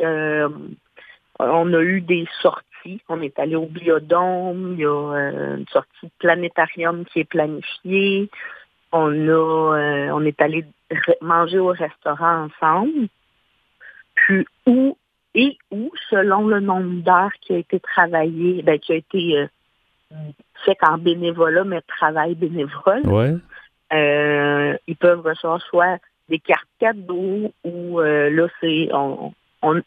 on 1.39 1.74
a 1.74 1.82
eu 1.82 2.01
des 2.01 2.28
sorties. 2.42 3.01
On 3.10 3.22
est 3.22 3.38
allé 3.39 3.56
au 3.56 3.68
biodôme. 3.68 4.75
Il 4.78 4.82
y 4.82 4.86
a 4.86 5.56
une 5.58 5.68
sortie 5.72 6.06
de 6.06 6.12
planétarium 6.20 7.06
qui 7.06 7.20
est 7.20 7.30
planifiée. 7.30 8.30
On 8.92 9.12
a, 9.30 10.12
on 10.13 10.25
est 10.25 10.42
allé 10.42 10.66
manger 11.22 11.60
au 11.60 11.68
restaurant 11.68 12.48
ensemble. 12.48 13.08
Puis, 14.16 14.46
où 14.66 14.98
et 15.36 15.57
ou 15.71 15.91
selon 16.09 16.48
le 16.48 16.59
nombre 16.59 17.03
d'heures 17.03 17.33
qui 17.41 17.53
a 17.53 17.57
été 17.57 17.79
travaillé, 17.79 18.62
ben, 18.63 18.79
qui 18.79 18.93
a 18.93 18.95
été 18.95 19.38
euh, 19.38 20.15
fait 20.65 20.77
en 20.81 20.98
bénévolat, 20.98 21.63
mais 21.63 21.81
travail 21.81 22.36
bénévole, 22.36 23.41
euh, 23.93 24.77
ils 24.88 24.95
peuvent 24.95 25.21
recevoir 25.21 25.62
soit 25.62 26.00
des 26.29 26.39
cartes 26.39 26.67
cadeaux 26.79 27.51
ou 27.63 28.00
euh, 28.00 28.29
là, 28.29 28.48
c'est 28.59 28.89
on, 28.93 29.33
on 29.62 29.81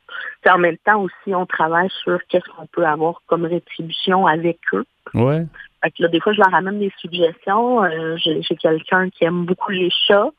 en 0.49 0.58
même 0.58 0.76
temps 0.78 1.02
aussi, 1.02 1.34
on 1.34 1.46
travaille 1.46 1.90
sur 2.02 2.18
qu'est-ce 2.28 2.49
qu'on 2.50 2.66
peut 2.66 2.84
avoir 2.84 3.22
comme 3.26 3.44
rétribution 3.44 4.26
avec 4.26 4.58
eux. 4.72 4.84
Ouais. 5.14 5.46
Fait 5.82 5.92
là, 5.99 6.08
des 6.08 6.20
fois, 6.20 6.32
je 6.32 6.38
leur 6.38 6.54
amène 6.54 6.78
des 6.78 6.92
suggestions. 6.99 7.82
J'ai 8.18 8.56
quelqu'un 8.56 9.11
qui 9.11 9.25
aime 9.25 9.44
beaucoup 9.44 9.72
les 9.72 9.90
chats, 10.06 10.30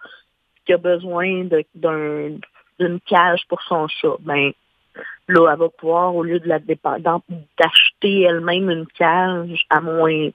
qui 0.65 0.73
a 0.73 0.77
besoin 0.77 1.45
d'une 1.75 2.99
cage 3.05 3.41
pour 3.49 3.61
son 3.63 3.87
chat. 3.87 4.15
Ben, 4.21 4.53
là, 5.27 5.51
elle 5.51 5.59
va 5.59 5.69
pouvoir, 5.69 6.15
au 6.15 6.23
lieu 6.23 6.39
de 6.39 6.47
la 6.47 6.59
d'acheter 6.59 8.21
elle-même 8.21 8.69
une 8.69 8.85
cage 8.87 9.65
à 9.69 9.81
moins, 9.81 10.29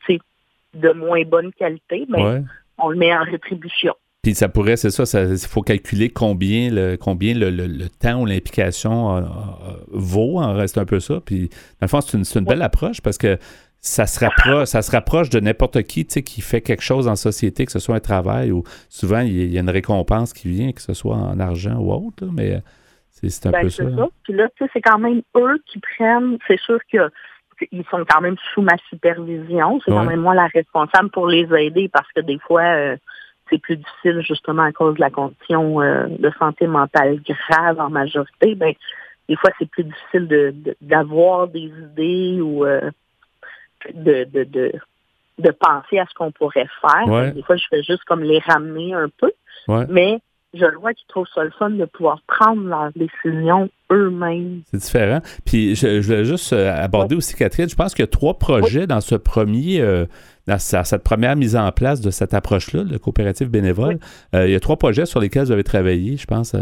de 0.74 0.92
moins 0.92 1.22
bonne 1.24 1.52
qualité, 1.52 2.06
ben, 2.08 2.46
on 2.78 2.90
le 2.90 2.96
met 2.96 3.14
en 3.14 3.24
rétribution. 3.24 3.94
Puis 4.22 4.34
ça 4.34 4.48
pourrait, 4.48 4.76
c'est 4.76 4.90
ça, 4.90 5.04
il 5.22 5.38
faut 5.38 5.62
calculer 5.62 6.10
combien 6.10 6.70
le, 6.70 6.96
combien 6.96 7.34
le, 7.34 7.88
temps 7.88 8.22
ou 8.22 8.26
l'implication 8.26 9.16
euh, 9.16 9.20
euh, 9.20 9.24
vaut, 9.88 10.38
en 10.38 10.54
reste 10.54 10.76
un 10.76 10.84
peu 10.84 10.98
ça. 10.98 11.20
Puis, 11.24 11.48
dans 11.48 11.82
le 11.82 11.88
fond, 11.88 12.00
c'est 12.00 12.38
une, 12.38 12.44
belle 12.44 12.62
approche 12.62 13.00
parce 13.00 13.16
que 13.16 13.38
ça 13.80 14.06
se 14.06 14.18
rapproche, 14.18 14.68
ça 14.68 14.82
se 14.82 14.90
rapproche 14.90 15.30
de 15.30 15.38
n'importe 15.38 15.84
qui 15.84 16.04
qui 16.04 16.40
fait 16.40 16.60
quelque 16.60 16.82
chose 16.82 17.06
en 17.06 17.14
société, 17.14 17.64
que 17.64 17.70
ce 17.70 17.78
soit 17.78 17.94
un 17.94 18.00
travail 18.00 18.50
ou 18.50 18.64
souvent 18.88 19.20
il 19.20 19.52
y, 19.52 19.56
a 19.56 19.60
une 19.60 19.70
récompense 19.70 20.32
qui 20.32 20.48
vient, 20.48 20.72
que 20.72 20.82
ce 20.82 20.94
soit 20.94 21.14
en 21.14 21.38
argent 21.38 21.76
ou 21.78 21.92
autre, 21.92 22.26
mais 22.32 22.60
c'est 23.22 23.46
un 23.46 23.50
ben, 23.50 23.62
peu 23.62 23.70
ça. 23.70 23.84
Puis 24.22 24.32
là, 24.32 24.48
c'est 24.72 24.80
quand 24.80 24.98
même 24.98 25.22
eux 25.36 25.58
qui 25.66 25.80
prennent, 25.80 26.38
c'est 26.46 26.60
sûr 26.60 26.78
qu'ils 26.90 27.84
sont 27.90 28.04
quand 28.08 28.20
même 28.20 28.36
sous 28.52 28.62
ma 28.62 28.76
supervision. 28.88 29.80
C'est 29.84 29.90
quand 29.90 30.04
même 30.04 30.20
moi 30.20 30.34
la 30.34 30.46
responsable 30.46 31.10
pour 31.10 31.26
les 31.26 31.48
aider 31.58 31.88
parce 31.88 32.10
que 32.12 32.20
des 32.20 32.38
fois, 32.38 32.62
euh, 32.62 32.96
c'est 33.50 33.58
plus 33.58 33.76
difficile 33.76 34.22
justement 34.22 34.62
à 34.62 34.72
cause 34.72 34.94
de 34.94 35.00
la 35.00 35.10
condition 35.10 35.80
euh, 35.80 36.06
de 36.08 36.30
santé 36.38 36.66
mentale 36.66 37.20
grave 37.22 37.80
en 37.80 37.90
majorité. 37.90 38.54
Ben, 38.54 38.74
des 39.28 39.36
fois, 39.36 39.50
c'est 39.58 39.68
plus 39.68 39.84
difficile 39.84 40.28
de 40.28 40.54
d'avoir 40.80 41.48
des 41.48 41.70
idées 41.92 42.40
ou 42.40 42.64
euh, 42.64 42.90
de, 43.92 44.24
de, 44.24 44.44
de, 44.44 44.72
de, 45.38 45.50
penser 45.50 45.98
à 45.98 46.06
ce 46.06 46.14
qu'on 46.14 46.32
pourrait 46.32 46.68
faire. 46.80 47.32
Des 47.32 47.42
fois, 47.42 47.56
je 47.56 47.64
fais 47.68 47.82
juste 47.82 48.04
comme 48.04 48.22
les 48.22 48.38
ramener 48.40 48.94
un 48.94 49.08
peu. 49.08 49.32
Mais 49.88 50.20
je 50.54 50.64
vois 50.80 50.94
qu'ils 50.94 51.06
trouvent 51.08 51.28
ça 51.34 51.44
le 51.44 51.50
fun 51.50 51.70
de 51.70 51.84
pouvoir 51.84 52.20
prendre 52.26 52.62
leurs 52.62 52.90
décisions 52.92 53.68
eux-mêmes. 53.92 54.62
C'est 54.70 54.78
différent. 54.78 55.20
Puis 55.44 55.74
je, 55.74 56.00
je 56.00 56.06
voulais 56.06 56.24
juste 56.24 56.52
euh, 56.52 56.72
aborder 56.74 57.16
aussi, 57.16 57.34
Catherine, 57.34 57.68
je 57.68 57.76
pense 57.76 57.94
qu'il 57.94 58.02
y 58.02 58.08
a 58.08 58.10
trois 58.10 58.34
projets 58.34 58.86
dans 58.86 59.00
ce 59.00 59.14
premier, 59.14 59.80
euh, 59.80 60.06
dans 60.46 60.58
cette 60.58 61.04
première 61.04 61.36
mise 61.36 61.54
en 61.56 61.70
place 61.70 62.00
de 62.00 62.10
cette 62.10 62.32
approche-là, 62.32 62.84
de 62.84 62.96
coopérative 62.96 63.50
bénévole. 63.50 63.98
Euh, 64.34 64.46
il 64.46 64.52
y 64.52 64.56
a 64.56 64.60
trois 64.60 64.76
projets 64.76 65.06
sur 65.06 65.20
lesquels 65.20 65.44
vous 65.44 65.52
avez 65.52 65.64
travaillé, 65.64 66.16
je 66.16 66.26
pense. 66.26 66.56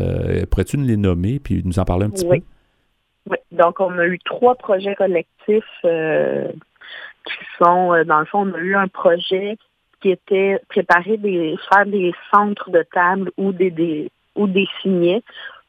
Pourrais-tu 0.50 0.78
nous 0.78 0.87
les 0.87 0.97
nommer 0.97 1.38
puis 1.38 1.62
nous 1.64 1.78
en 1.78 1.85
parler 1.85 2.07
un 2.07 2.11
petit 2.11 2.26
peu? 2.26 2.35
Oui. 2.35 3.37
Donc, 3.52 3.81
on 3.81 3.99
a 3.99 4.07
eu 4.07 4.19
trois 4.25 4.55
projets 4.55 4.95
collectifs 4.95 5.64
qui 5.83 7.45
sont, 7.59 8.05
dans 8.05 8.21
le 8.21 8.26
fond, 8.26 8.49
on 8.49 8.55
a 8.55 8.59
eu 8.59 8.76
un 8.76 8.88
projet 8.88 9.57
qui 10.00 10.11
était 10.11 10.61
préparer 10.69 11.17
des 11.17 11.57
faire 11.71 11.87
des 11.87 12.12
centres 12.33 12.71
de 12.71 12.85
table 12.93 13.31
ou 13.37 13.53
des, 13.53 13.71
des 13.71 14.11
ou 14.35 14.47
des 14.47 14.69
signets 14.83 15.23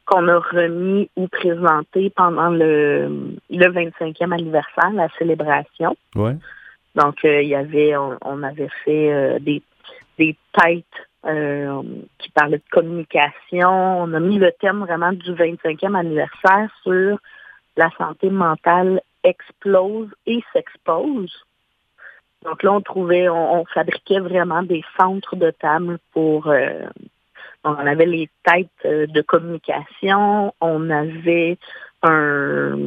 qu'on 0.06 0.28
a 0.30 0.40
remis 0.40 1.10
ou 1.18 1.28
présentés 1.28 2.10
pendant 2.10 2.50
le, 2.50 3.36
le 3.50 3.66
25e 3.66 4.34
anniversaire, 4.34 4.92
la 4.94 5.10
célébration. 5.18 5.98
Ouais. 6.16 6.36
Donc, 6.96 7.24
euh, 7.26 7.42
il 7.42 7.50
y 7.50 7.56
avait, 7.56 7.96
on, 7.98 8.44
avait 8.44 8.70
fait 8.86 9.12
euh, 9.12 9.40
des, 9.40 9.62
des 10.18 10.36
têtes 10.54 10.86
euh, 11.26 11.84
qui 12.18 12.30
parlaient 12.32 12.58
de 12.58 12.72
communication. 12.72 13.70
On 13.70 14.14
a 14.14 14.20
mis 14.20 14.40
le 14.40 14.52
thème 14.62 14.80
vraiment 14.80 15.12
du 15.12 15.32
25e 15.32 15.94
anniversaire 15.94 16.70
sur 16.84 17.20
la 17.76 17.90
santé 17.98 18.30
mentale 18.30 19.02
explose 19.24 20.10
et 20.26 20.42
s'expose. 20.54 21.32
Donc 22.44 22.64
là, 22.64 22.74
on 22.74 22.82
trouvait, 22.82 23.30
on, 23.30 23.66
fabriquait 23.66 24.20
vraiment 24.20 24.64
des 24.64 24.84
centres 24.98 25.36
de 25.36 25.52
table 25.52 25.98
pour. 26.14 26.48
Euh, 26.48 26.86
on 27.64 27.74
avait 27.74 28.06
les 28.06 28.30
têtes 28.46 28.70
euh, 28.86 29.08
de 29.08 29.22
communication, 29.22 30.54
on 30.62 30.90
avait 30.90 31.58
un, 32.04 32.78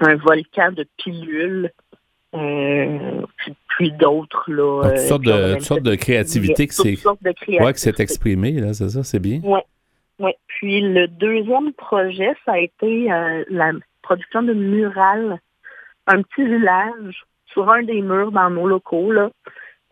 un 0.00 0.14
volcan 0.16 0.72
de 0.72 0.86
pilules, 0.96 1.70
euh, 2.34 3.22
puis, 3.68 3.92
d'autres 3.92 4.50
là. 4.50 4.88
toutes, 4.88 4.98
sortes 4.98 5.22
de, 5.22 5.54
toutes 5.54 5.62
sortes 5.62 5.82
de 5.82 5.94
créativité 5.96 6.66
qui 6.68 6.74
s'est 6.74 7.08
ouais, 7.60 7.72
que 7.72 8.02
exprimée 8.02 8.52
là, 8.52 8.72
c'est 8.72 8.88
ça, 8.88 9.02
c'est 9.02 9.18
bien. 9.18 9.40
Oui. 9.42 9.60
Ouais. 10.18 10.36
Puis 10.46 10.80
le 10.80 11.08
deuxième 11.08 11.72
projet, 11.72 12.32
ça 12.46 12.52
a 12.52 12.58
été 12.58 13.08
la 13.50 13.72
production 14.02 14.42
de 14.42 14.54
murales, 14.54 15.40
un 16.06 16.22
petit 16.22 16.44
village 16.44 17.26
sur 17.52 17.70
un 17.70 17.82
des 17.82 18.02
murs 18.02 18.32
dans 18.32 18.50
nos 18.50 18.66
locaux, 18.66 19.12
là, 19.12 19.30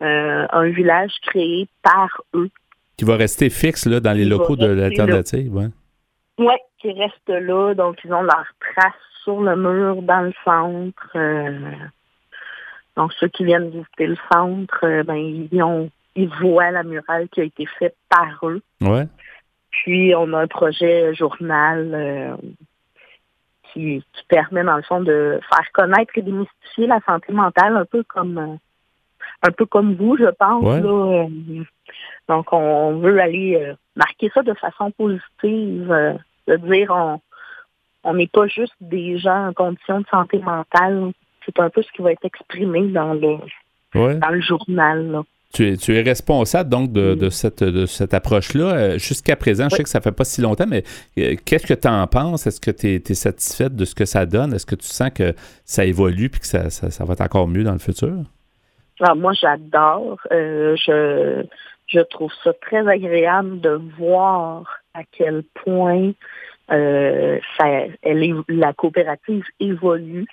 euh, 0.01 0.47
un 0.51 0.69
village 0.69 1.11
créé 1.21 1.67
par 1.83 2.09
eux. 2.33 2.49
Qui 2.97 3.05
va 3.05 3.15
rester 3.15 3.49
fixe 3.49 3.85
là, 3.85 3.99
dans 3.99 4.13
les 4.13 4.25
locaux 4.25 4.55
de 4.55 4.67
l'alternative, 4.67 5.55
oui. 5.55 5.65
Oui, 6.37 6.53
qui 6.79 6.91
reste 6.93 7.29
là. 7.29 7.73
Donc, 7.73 7.97
ils 8.03 8.13
ont 8.13 8.23
leur 8.23 8.45
trace 8.59 8.93
sur 9.23 9.41
le 9.41 9.55
mur 9.55 10.01
dans 10.01 10.21
le 10.21 10.33
centre. 10.43 11.09
Euh, 11.15 11.71
donc, 12.97 13.13
ceux 13.19 13.27
qui 13.27 13.45
viennent 13.45 13.69
visiter 13.69 14.07
le 14.07 14.17
centre, 14.31 14.79
euh, 14.83 15.03
ben, 15.03 15.15
ils, 15.51 15.63
ont, 15.63 15.89
ils 16.15 16.29
voient 16.41 16.71
la 16.71 16.83
murale 16.83 17.27
qui 17.29 17.41
a 17.41 17.43
été 17.43 17.65
faite 17.79 17.95
par 18.09 18.39
eux. 18.43 18.61
Ouais. 18.81 19.07
Puis, 19.69 20.13
on 20.15 20.33
a 20.33 20.39
un 20.41 20.47
projet 20.47 21.13
journal 21.13 22.37
qui, 23.73 24.03
permet, 24.27 24.63
dans 24.63 24.77
le 24.77 24.83
fond, 24.83 25.01
de 25.01 25.39
faire 25.49 25.71
connaître 25.73 26.11
et 26.15 26.21
démystifier 26.21 26.87
la 26.87 26.99
santé 27.01 27.33
mentale, 27.33 27.75
un 27.77 27.85
peu 27.85 28.03
comme 28.03 28.37
euh, 28.37 28.55
un 29.43 29.51
peu 29.51 29.65
comme 29.65 29.95
vous, 29.95 30.17
je 30.17 30.29
pense. 30.37 30.63
Euh. 30.65 31.63
donc, 32.27 32.53
on 32.53 32.99
veut 32.99 33.19
aller 33.19 33.55
euh, 33.55 33.73
marquer 33.95 34.29
ça 34.33 34.43
de 34.43 34.53
façon 34.53 34.91
positive, 34.91 36.19
de 36.47 36.55
dire 36.57 36.91
on 36.91 37.19
on 38.03 38.15
n'est 38.15 38.27
pas 38.27 38.47
juste 38.47 38.75
des 38.81 39.19
gens 39.19 39.49
en 39.49 39.53
condition 39.53 40.01
de 40.01 40.07
santé 40.07 40.39
mentale. 40.39 41.11
C'est 41.45 41.59
un 41.59 41.69
peu 41.69 41.81
ce 41.81 41.91
qui 41.91 42.01
va 42.01 42.11
être 42.11 42.25
exprimé 42.25 42.87
dans 42.87 43.13
le 43.13 43.37
dans 43.93 44.29
le 44.29 44.41
journal. 44.41 45.23
Tu 45.53 45.67
es, 45.67 45.77
tu 45.77 45.95
es, 45.95 46.01
responsable 46.01 46.69
donc 46.69 46.91
de, 46.91 47.15
de 47.15 47.29
cette, 47.29 47.63
de 47.63 47.85
cette 47.85 48.13
approche-là. 48.13 48.97
Jusqu'à 48.97 49.35
présent, 49.35 49.67
je 49.69 49.75
sais 49.75 49.83
que 49.83 49.89
ça 49.89 50.01
fait 50.01 50.11
pas 50.11 50.23
si 50.23 50.41
longtemps, 50.41 50.67
mais 50.67 50.83
qu'est-ce 51.15 51.67
que 51.67 51.73
tu 51.73 51.87
en 51.87 52.07
penses? 52.07 52.47
Est-ce 52.47 52.61
que 52.61 52.71
tu 52.71 52.87
es, 52.95 53.13
satisfaite 53.13 53.75
de 53.75 53.85
ce 53.85 53.93
que 53.93 54.05
ça 54.05 54.25
donne? 54.25 54.53
Est-ce 54.53 54.65
que 54.65 54.75
tu 54.75 54.87
sens 54.87 55.09
que 55.13 55.33
ça 55.65 55.85
évolue 55.85 56.25
et 56.25 56.29
que 56.29 56.45
ça, 56.45 56.69
ça, 56.69 57.05
va 57.05 57.13
être 57.13 57.21
encore 57.21 57.47
mieux 57.47 57.63
dans 57.63 57.73
le 57.73 57.79
futur? 57.79 58.07
Alors, 58.07 58.25
ah, 59.01 59.15
moi, 59.15 59.33
j'adore. 59.33 60.19
je, 60.31 61.43
je 61.87 61.99
trouve 61.99 62.31
ça 62.43 62.53
très 62.53 62.87
agréable 62.87 63.59
de 63.59 63.81
voir 63.97 64.63
à 64.93 65.01
quel 65.11 65.43
point 65.63 66.11
euh, 66.71 67.39
ça, 67.57 67.65
elle 68.01 68.43
la 68.47 68.73
coopérative 68.73 69.43
évolue. 69.59 70.25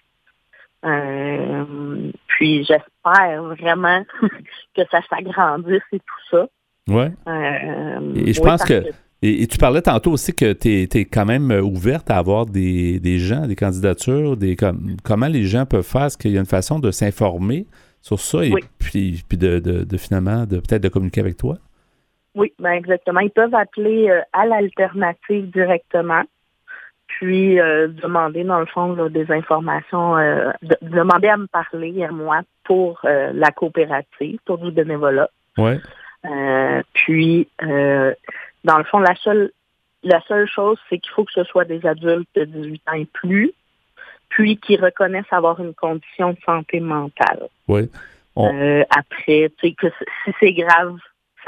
Euh, 0.85 2.13
puis 2.39 2.65
j'espère 2.65 3.43
vraiment 3.43 4.05
que 4.77 4.83
ça 4.93 5.01
s'agrandisse 5.11 5.83
et 5.93 5.99
tout 5.99 6.23
ça. 6.31 6.47
Ouais. 6.87 7.11
Euh, 7.27 8.15
et 8.15 8.33
je 8.33 8.41
pense 8.41 8.63
que, 8.63 8.85
Et, 9.23 9.49
tu 9.49 9.59
parlais 9.59 9.83
tantôt 9.83 10.13
aussi 10.13 10.33
que 10.33 10.53
tu 10.53 10.83
es, 10.83 11.05
quand 11.05 11.27
même 11.27 11.51
ouverte 11.51 12.13
à 12.13 12.17
avoir 12.17 12.47
des, 12.47 13.19
gens, 13.19 13.49
des 13.49 13.57
candidatures, 13.57 14.37
des 14.37 14.57
comment 15.03 15.27
les 15.27 15.43
gens 15.43 15.67
peuvent 15.67 15.83
faire? 15.83 16.05
Est-ce 16.05 16.17
qu'il 16.17 16.31
y 16.31 16.37
a 16.37 16.41
une 16.41 16.47
façon 16.47 16.79
de 16.79 16.93
s'informer 16.93 17.67
sur 18.01 18.21
ça 18.21 18.45
et 18.45 18.53
puis, 18.79 19.21
puis 19.29 19.37
de, 19.37 19.59
de, 19.59 19.97
finalement 19.97 20.47
de 20.47 20.61
peut-être 20.61 20.83
de 20.83 20.89
communiquer 20.89 21.21
avec 21.21 21.37
toi? 21.37 21.57
Oui, 22.37 22.53
ben 22.61 22.71
exactement. 22.71 23.19
Ils 23.19 23.33
peuvent 23.33 23.55
appeler 23.55 24.11
euh, 24.11 24.21
à 24.33 24.47
l'alternative 24.47 25.51
directement, 25.51 26.23
puis 27.19 27.59
euh, 27.59 27.89
demander, 27.89 28.45
dans 28.45 28.61
le 28.61 28.67
fond, 28.67 28.95
des 29.09 29.31
informations, 29.33 30.17
euh, 30.17 30.53
demander 30.83 31.27
à 31.27 31.37
me 31.37 31.49
parler 31.49 32.05
à 32.05 32.13
moi 32.13 32.43
pour 32.63 33.01
la 33.03 33.51
coopérative, 33.51 34.39
pour 34.45 34.59
du 34.59 34.71
bénévolat. 34.71 35.29
Ouais. 35.57 35.81
puis, 36.93 37.49
dans 37.61 38.79
le 38.79 38.85
fond, 38.85 39.01
la 39.01 39.17
seule 39.17 39.51
la 40.05 40.21
seule 40.29 40.47
chose, 40.49 40.79
c'est 40.89 40.99
qu'il 40.99 41.11
faut 41.11 41.25
que 41.25 41.33
ce 41.33 41.43
soit 41.43 41.65
des 41.65 41.85
adultes 41.85 42.29
de 42.37 42.45
18 42.45 42.83
ans 42.87 42.93
et 42.93 43.05
plus, 43.07 43.53
puis 44.29 44.57
qui 44.57 44.77
reconnaissent 44.77 45.33
avoir 45.33 45.59
une 45.59 45.75
condition 45.75 46.31
de 46.31 46.39
santé 46.47 46.79
mentale. 46.79 47.49
Oui. 47.67 47.91
après, 48.37 49.51
tu 49.59 49.71
sais, 49.71 49.73
que 49.73 49.89
si 50.25 50.33
c'est 50.39 50.53
grave, 50.53 50.99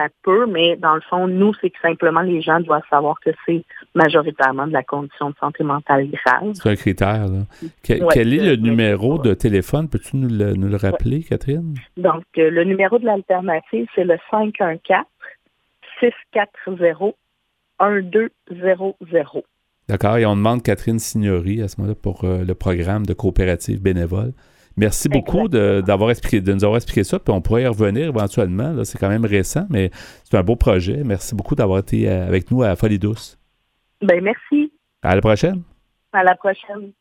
ça 0.01 0.09
peut, 0.23 0.47
mais 0.47 0.77
dans 0.77 0.95
le 0.95 1.01
fond, 1.03 1.27
nous, 1.29 1.53
c'est 1.61 1.71
que 1.71 1.79
simplement 1.83 2.21
les 2.21 2.41
gens 2.41 2.61
doivent 2.61 2.83
savoir 2.89 3.17
que 3.25 3.31
c'est 3.45 3.63
majoritairement 3.95 4.67
de 4.67 4.73
la 4.73 4.83
condition 4.83 5.31
de 5.31 5.35
santé 5.39 5.63
mentale 5.63 6.09
grave. 6.11 6.53
C'est 6.55 6.71
un 6.71 6.77
critère. 6.77 7.27
Là. 7.29 7.45
quel 7.83 8.33
est 8.33 8.45
le 8.45 8.57
numéro 8.57 9.19
de 9.19 9.35
téléphone? 9.35 9.89
Peux-tu 9.89 10.17
nous 10.17 10.29
le, 10.29 10.77
rappeler, 10.77 11.23
Catherine? 11.23 11.75
Donc, 11.97 12.25
euh, 12.39 12.51
le 12.51 12.65
numéro 12.65 12.99
de 12.99 13.05
l'alternative, 13.05 13.87
c'est 13.95 14.05
le 14.05 14.17
514 14.31 15.05
640 16.01 17.15
1200. 17.81 19.43
D'accord. 19.89 20.17
Et 20.19 20.27
on 20.27 20.37
demande 20.37 20.63
Catherine 20.63 20.99
Signori 20.99 21.63
à 21.63 21.69
ce 21.69 21.81
moment-là 21.81 21.97
pour 22.01 22.25
euh, 22.25 22.45
le 22.45 22.55
programme 22.55 23.05
de 23.05 23.13
coopérative 23.13 23.83
bénévole. 23.83 24.33
Merci 24.77 25.09
beaucoup 25.09 25.49
de, 25.49 25.83
d'avoir 25.85 26.11
expliqué, 26.11 26.41
de 26.41 26.53
nous 26.53 26.65
avoir 26.65 26.77
expliqué 26.77 27.05
ça, 27.05 27.19
puis 27.19 27.33
on 27.35 27.41
pourrait 27.41 27.63
y 27.63 27.67
revenir 27.67 28.09
éventuellement. 28.09 28.85
c'est 28.85 28.99
quand 28.99 29.09
même 29.09 29.25
récent, 29.25 29.67
mais 29.69 29.91
c'est 30.25 30.37
un 30.37 30.43
beau 30.43 30.57
projet. 30.57 31.03
Merci 31.05 31.35
beaucoup 31.35 31.55
d'avoir 31.55 31.81
été 31.81 32.09
euh, 32.09 32.27
avec 32.27 32.51
nous 32.51 32.63
à 32.63 32.77
Folie 32.77 32.99
Douce. 32.99 33.39
Ben, 34.01 34.23
merci. 34.23 34.73
À 35.03 35.15
la 35.15 35.21
prochaine. 35.21 35.63
À 36.13 36.25
la 36.25 36.35
prochaine. 36.35 36.93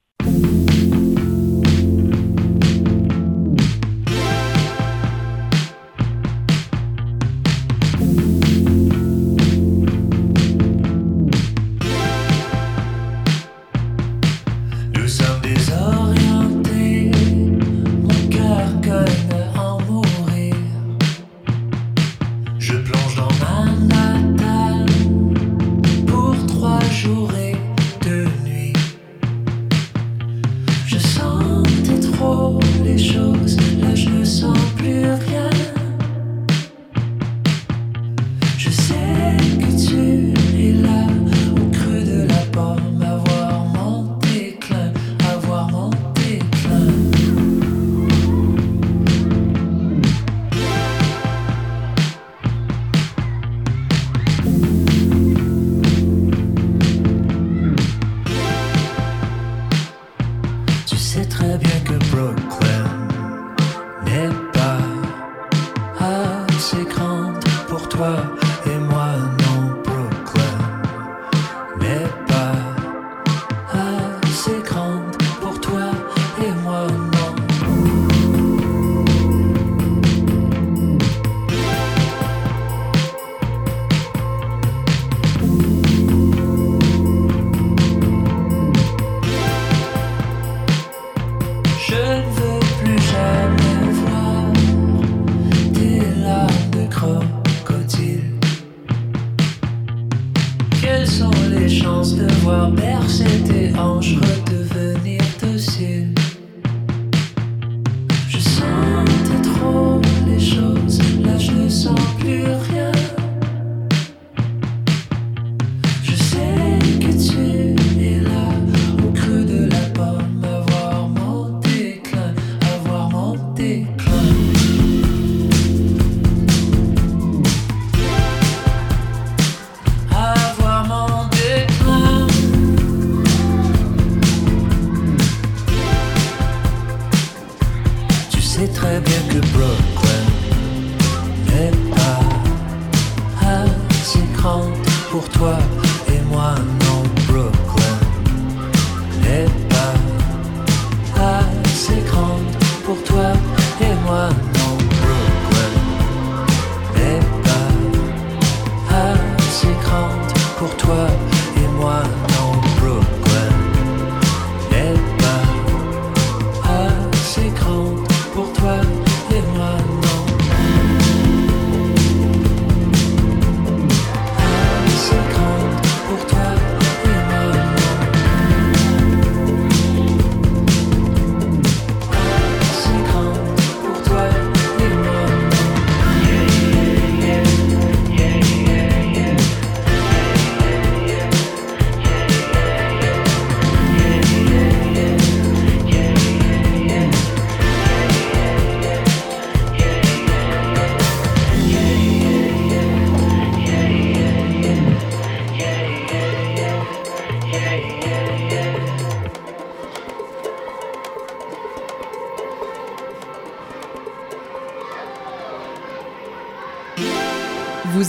pour 145.20 145.30
toi. 145.32 145.89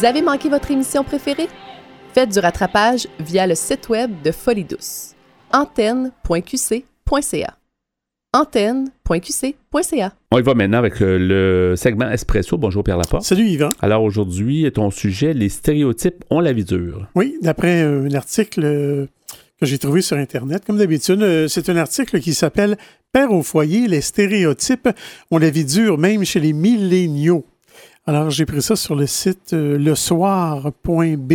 Vous 0.00 0.06
avez 0.06 0.22
manqué 0.22 0.48
votre 0.48 0.70
émission 0.70 1.04
préférée? 1.04 1.48
Faites 2.14 2.30
du 2.30 2.38
rattrapage 2.38 3.06
via 3.18 3.46
le 3.46 3.54
site 3.54 3.90
web 3.90 4.10
de 4.24 4.32
Folie 4.32 4.64
Douce. 4.64 5.14
antenne.qc.ca 5.52 7.58
antenne.qc.ca 8.32 10.12
On 10.30 10.38
y 10.38 10.42
va 10.42 10.54
maintenant 10.54 10.78
avec 10.78 11.02
euh, 11.02 11.18
le 11.18 11.76
segment 11.76 12.10
Espresso. 12.10 12.56
Bonjour 12.56 12.82
Pierre 12.82 12.96
Laporte. 12.96 13.24
Salut 13.24 13.44
Yvan. 13.44 13.68
Alors 13.82 14.02
aujourd'hui, 14.02 14.72
ton 14.72 14.90
sujet, 14.90 15.34
les 15.34 15.50
stéréotypes 15.50 16.24
ont 16.30 16.40
la 16.40 16.54
vie 16.54 16.64
dure. 16.64 17.06
Oui, 17.14 17.36
d'après 17.42 17.82
un 17.82 18.14
article 18.14 18.64
euh, 18.64 19.06
que 19.60 19.66
j'ai 19.66 19.76
trouvé 19.76 20.00
sur 20.00 20.16
Internet, 20.16 20.64
comme 20.64 20.78
d'habitude, 20.78 21.22
euh, 21.22 21.46
c'est 21.46 21.68
un 21.68 21.76
article 21.76 22.20
qui 22.20 22.32
s'appelle 22.32 22.78
Père 23.12 23.32
au 23.32 23.42
foyer, 23.42 23.86
les 23.86 24.00
stéréotypes 24.00 24.88
ont 25.30 25.36
la 25.36 25.50
vie 25.50 25.66
dure 25.66 25.98
même 25.98 26.24
chez 26.24 26.40
les 26.40 26.54
milléniaux. 26.54 27.44
Alors 28.06 28.30
j'ai 28.30 28.46
pris 28.46 28.62
ça 28.62 28.76
sur 28.76 28.94
le 28.94 29.06
site 29.06 29.52
lesoir.be 29.52 31.32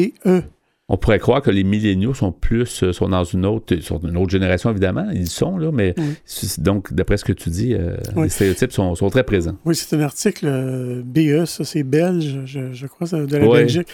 on 0.88 0.98
pourrait 0.98 1.18
croire 1.18 1.42
que 1.42 1.50
les 1.50 1.64
milléniaux 1.64 2.14
sont 2.14 2.32
plus 2.32 2.84
euh, 2.84 2.94
sont 2.94 3.10
dans 3.10 3.24
une 3.24 3.44
autre 3.44 3.76
sont 3.82 4.00
une 4.00 4.18
autre 4.18 4.30
génération 4.30 4.70
évidemment. 4.70 5.08
Ils 5.12 5.28
sont 5.28 5.58
là 5.58 5.72
mais 5.74 5.96
donc 6.60 6.94
d'après 6.94 7.18
ce 7.18 7.26
que 7.26 7.32
tu 7.32 7.50
dis 7.50 7.74
euh, 7.74 7.98
les 8.16 8.30
stéréotypes 8.30 8.72
sont, 8.72 8.94
très 9.10 9.24
présents. 9.24 9.58
Oui 9.66 9.76
c'est 9.76 9.96
un 9.96 10.02
article 10.02 10.46
euh, 10.48 11.02
BE 11.04 11.46
ça 11.46 11.66
c'est 11.66 11.82
belge 11.82 12.42
je, 12.46 12.86
crois 12.86 13.08
de 13.08 13.36
la 13.36 13.48
Belgique. 13.48 13.88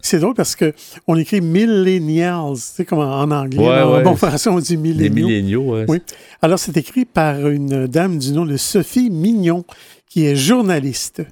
c'est 0.00 0.20
drôle 0.20 0.34
parce 0.34 0.56
que 0.56 0.72
on 1.06 1.16
écrit 1.16 1.42
millennials 1.42 2.54
tu 2.54 2.60
sais 2.60 2.84
comme 2.86 3.00
en, 3.00 3.30
anglais 3.30 3.82
en 3.82 4.02
bon 4.02 4.16
français 4.16 4.48
on 4.48 4.58
dit 4.58 4.78
milléniaux. 4.78 5.14
Les 5.14 5.22
milléniaux 5.22 5.84
oui. 5.86 6.00
alors 6.40 6.58
c'est 6.58 6.78
écrit 6.78 7.04
par 7.04 7.46
une 7.46 7.86
dame 7.86 8.18
du 8.18 8.32
nom 8.32 8.46
de 8.46 8.56
Sophie 8.56 9.10
Mignon 9.10 9.64
qui 10.08 10.24
est 10.24 10.34
journaliste 10.34 11.22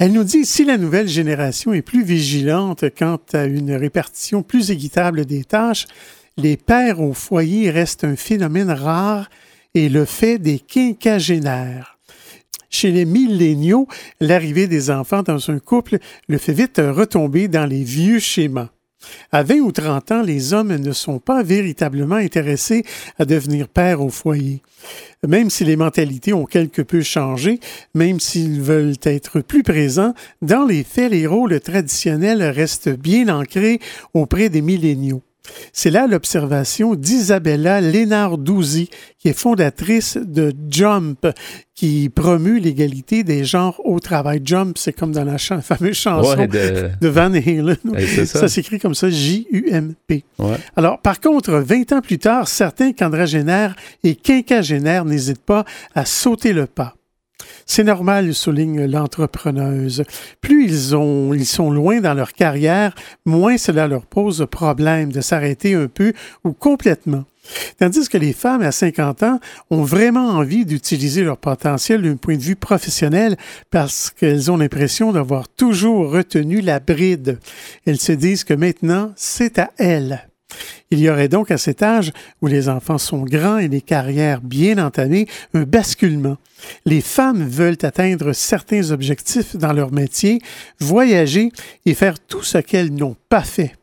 elle 0.00 0.12
nous 0.12 0.24
dit 0.24 0.46
si 0.46 0.64
la 0.64 0.78
nouvelle 0.78 1.08
génération 1.08 1.74
est 1.74 1.82
plus 1.82 2.02
vigilante 2.02 2.86
quant 2.98 3.20
à 3.34 3.44
une 3.44 3.72
répartition 3.72 4.42
plus 4.42 4.70
équitable 4.70 5.26
des 5.26 5.44
tâches, 5.44 5.86
les 6.38 6.56
pères 6.56 7.02
au 7.02 7.12
foyer 7.12 7.70
restent 7.70 8.04
un 8.04 8.16
phénomène 8.16 8.70
rare 8.70 9.28
et 9.74 9.90
le 9.90 10.06
fait 10.06 10.38
des 10.38 10.58
quinquagénaires. 10.58 11.98
Chez 12.70 12.90
les 12.92 13.04
milléniaux, 13.04 13.88
l'arrivée 14.20 14.68
des 14.68 14.90
enfants 14.90 15.22
dans 15.22 15.50
un 15.50 15.58
couple 15.58 15.98
le 16.28 16.38
fait 16.38 16.54
vite 16.54 16.80
retomber 16.82 17.48
dans 17.48 17.66
les 17.66 17.84
vieux 17.84 18.20
schémas. 18.20 18.70
À 19.32 19.42
20 19.42 19.60
ou 19.60 19.72
30 19.72 20.12
ans, 20.12 20.22
les 20.22 20.52
hommes 20.52 20.76
ne 20.76 20.92
sont 20.92 21.18
pas 21.18 21.42
véritablement 21.42 22.16
intéressés 22.16 22.84
à 23.18 23.24
devenir 23.24 23.68
pères 23.68 24.02
au 24.02 24.10
foyer. 24.10 24.60
Même 25.26 25.50
si 25.50 25.64
les 25.64 25.76
mentalités 25.76 26.32
ont 26.32 26.46
quelque 26.46 26.82
peu 26.82 27.02
changé, 27.02 27.60
même 27.94 28.20
s'ils 28.20 28.60
veulent 28.60 28.96
être 29.02 29.40
plus 29.40 29.62
présents, 29.62 30.14
dans 30.42 30.64
les 30.64 30.84
faits, 30.84 31.12
les 31.12 31.26
rôles 31.26 31.60
traditionnels 31.60 32.42
restent 32.42 32.88
bien 32.88 33.28
ancrés 33.28 33.80
auprès 34.14 34.48
des 34.48 34.62
milléniaux. 34.62 35.22
C'est 35.72 35.90
là 35.90 36.06
l'observation 36.06 36.94
d'Isabella 36.94 37.80
Lénardouzi, 37.80 38.90
qui 39.18 39.28
est 39.28 39.38
fondatrice 39.38 40.16
de 40.16 40.52
Jump, 40.68 41.26
qui 41.74 42.08
promue 42.08 42.58
l'égalité 42.58 43.24
des 43.24 43.44
genres 43.44 43.80
au 43.84 44.00
travail. 44.00 44.42
Jump, 44.44 44.76
c'est 44.78 44.92
comme 44.92 45.12
dans 45.12 45.24
la 45.24 45.38
fameuse 45.38 45.96
chanson 45.96 46.46
de... 46.46 47.08
Van 47.08 47.32
Halen. 47.32 47.76
ça, 48.26 48.48
s'écrit 48.48 48.78
comme 48.78 48.94
ça, 48.94 49.10
J-U-M-P. 49.10 50.24
Alors, 50.76 51.00
par 51.00 51.20
contre, 51.20 51.52
20 51.52 51.92
ans 51.92 52.00
plus 52.00 52.18
tard, 52.18 52.48
certains 52.48 52.92
quadragénaires 52.92 53.74
et 54.04 54.14
quinquagénaires 54.14 55.04
n'hésitent 55.04 55.44
pas 55.44 55.64
à 55.94 56.04
sauter 56.04 56.52
le 56.52 56.66
pas. 56.66 56.94
C'est 57.66 57.84
normal, 57.84 58.34
souligne 58.34 58.84
l'entrepreneuse. 58.84 60.04
Plus 60.40 60.64
ils, 60.64 60.96
ont, 60.96 61.32
ils 61.34 61.46
sont 61.46 61.70
loin 61.70 62.00
dans 62.00 62.14
leur 62.14 62.32
carrière, 62.32 62.94
moins 63.24 63.58
cela 63.58 63.86
leur 63.86 64.06
pose 64.06 64.46
problème 64.50 65.12
de 65.12 65.20
s'arrêter 65.20 65.74
un 65.74 65.86
peu 65.86 66.12
ou 66.44 66.52
complètement. 66.52 67.24
Tandis 67.78 68.08
que 68.08 68.18
les 68.18 68.32
femmes 68.32 68.62
à 68.62 68.72
50 68.72 69.22
ans 69.22 69.40
ont 69.70 69.82
vraiment 69.82 70.28
envie 70.28 70.64
d'utiliser 70.64 71.22
leur 71.22 71.38
potentiel 71.38 72.02
d'un 72.02 72.16
point 72.16 72.36
de 72.36 72.42
vue 72.42 72.56
professionnel 72.56 73.36
parce 73.70 74.10
qu'elles 74.10 74.50
ont 74.50 74.56
l'impression 74.56 75.12
d'avoir 75.12 75.48
toujours 75.48 76.10
retenu 76.10 76.60
la 76.60 76.80
bride. 76.80 77.38
Elles 77.86 78.00
se 78.00 78.12
disent 78.12 78.44
que 78.44 78.54
maintenant, 78.54 79.12
c'est 79.16 79.58
à 79.58 79.70
elles. 79.78 80.29
Il 80.90 80.98
y 80.98 81.08
aurait 81.08 81.28
donc 81.28 81.50
à 81.50 81.58
cet 81.58 81.82
âge 81.82 82.12
où 82.42 82.46
les 82.46 82.68
enfants 82.68 82.98
sont 82.98 83.22
grands 83.22 83.58
et 83.58 83.68
les 83.68 83.80
carrières 83.80 84.40
bien 84.40 84.78
entamées 84.84 85.26
un 85.54 85.62
basculement. 85.62 86.36
Les 86.84 87.00
femmes 87.00 87.46
veulent 87.46 87.78
atteindre 87.82 88.32
certains 88.32 88.90
objectifs 88.90 89.56
dans 89.56 89.72
leur 89.72 89.92
métier, 89.92 90.40
voyager 90.80 91.50
et 91.86 91.94
faire 91.94 92.18
tout 92.18 92.42
ce 92.42 92.58
qu'elles 92.58 92.92
n'ont 92.92 93.16
pas 93.28 93.42
fait. 93.42 93.74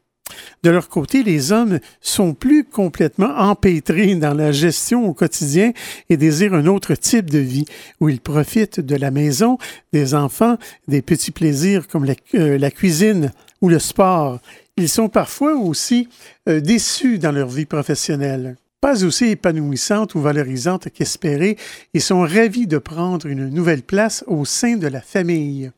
De 0.63 0.69
leur 0.69 0.89
côté, 0.89 1.23
les 1.23 1.51
hommes 1.51 1.79
sont 2.01 2.33
plus 2.33 2.63
complètement 2.63 3.33
empêtrés 3.37 4.15
dans 4.15 4.33
la 4.33 4.51
gestion 4.51 5.07
au 5.07 5.13
quotidien 5.13 5.71
et 6.09 6.17
désirent 6.17 6.53
un 6.53 6.65
autre 6.65 6.95
type 6.95 7.29
de 7.29 7.39
vie 7.39 7.65
où 7.99 8.09
ils 8.09 8.19
profitent 8.19 8.79
de 8.79 8.95
la 8.95 9.11
maison, 9.11 9.57
des 9.93 10.13
enfants, 10.13 10.57
des 10.87 11.01
petits 11.01 11.31
plaisirs 11.31 11.87
comme 11.87 12.05
la, 12.05 12.15
euh, 12.35 12.69
cuisine 12.69 13.31
ou 13.61 13.69
le 13.69 13.79
sport. 13.79 14.39
Ils 14.77 14.89
sont 14.89 15.09
parfois 15.09 15.55
aussi 15.55 16.07
euh, 16.47 16.59
déçus 16.59 17.19
dans 17.19 17.31
leur 17.31 17.49
vie 17.49 17.65
professionnelle 17.65 18.55
pas 18.81 19.03
aussi 19.03 19.25
épanouissante 19.25 20.15
ou 20.15 20.21
valorisante 20.21 20.89
qu'espérée 20.91 21.57
et 21.93 21.99
sont 21.99 22.21
ravis 22.21 22.67
de 22.67 22.77
prendre 22.77 23.25
une 23.25 23.49
nouvelle 23.49 23.81
place 23.81 24.23
au 24.27 24.45
sein 24.45 24.77
de 24.77 24.87
la 24.87 25.01
famille. 25.01 25.71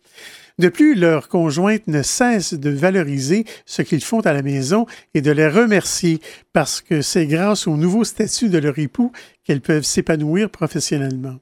De 0.58 0.68
plus, 0.68 0.96
leurs 0.96 1.30
conjointes 1.30 1.88
ne 1.88 2.02
cessent 2.02 2.54
de 2.54 2.70
valoriser 2.70 3.46
ce 3.66 3.82
qu'ils 3.82 4.04
font 4.04 4.20
à 4.20 4.34
la 4.34 4.42
maison 4.42 4.86
et 5.14 5.22
de 5.22 5.32
les 5.32 5.48
remercier 5.48 6.20
parce 6.52 6.82
que 6.82 7.02
c'est 7.02 7.28
grâce 7.28 7.66
au 7.66 7.78
nouveau 7.78 8.04
statut 8.04 8.50
de 8.50 8.58
leur 8.58 8.78
époux 8.78 9.14
qu'elles 9.46 9.62
peuvent 9.62 9.86
s'épanouir 9.86 10.50
professionnellement. 10.50 11.38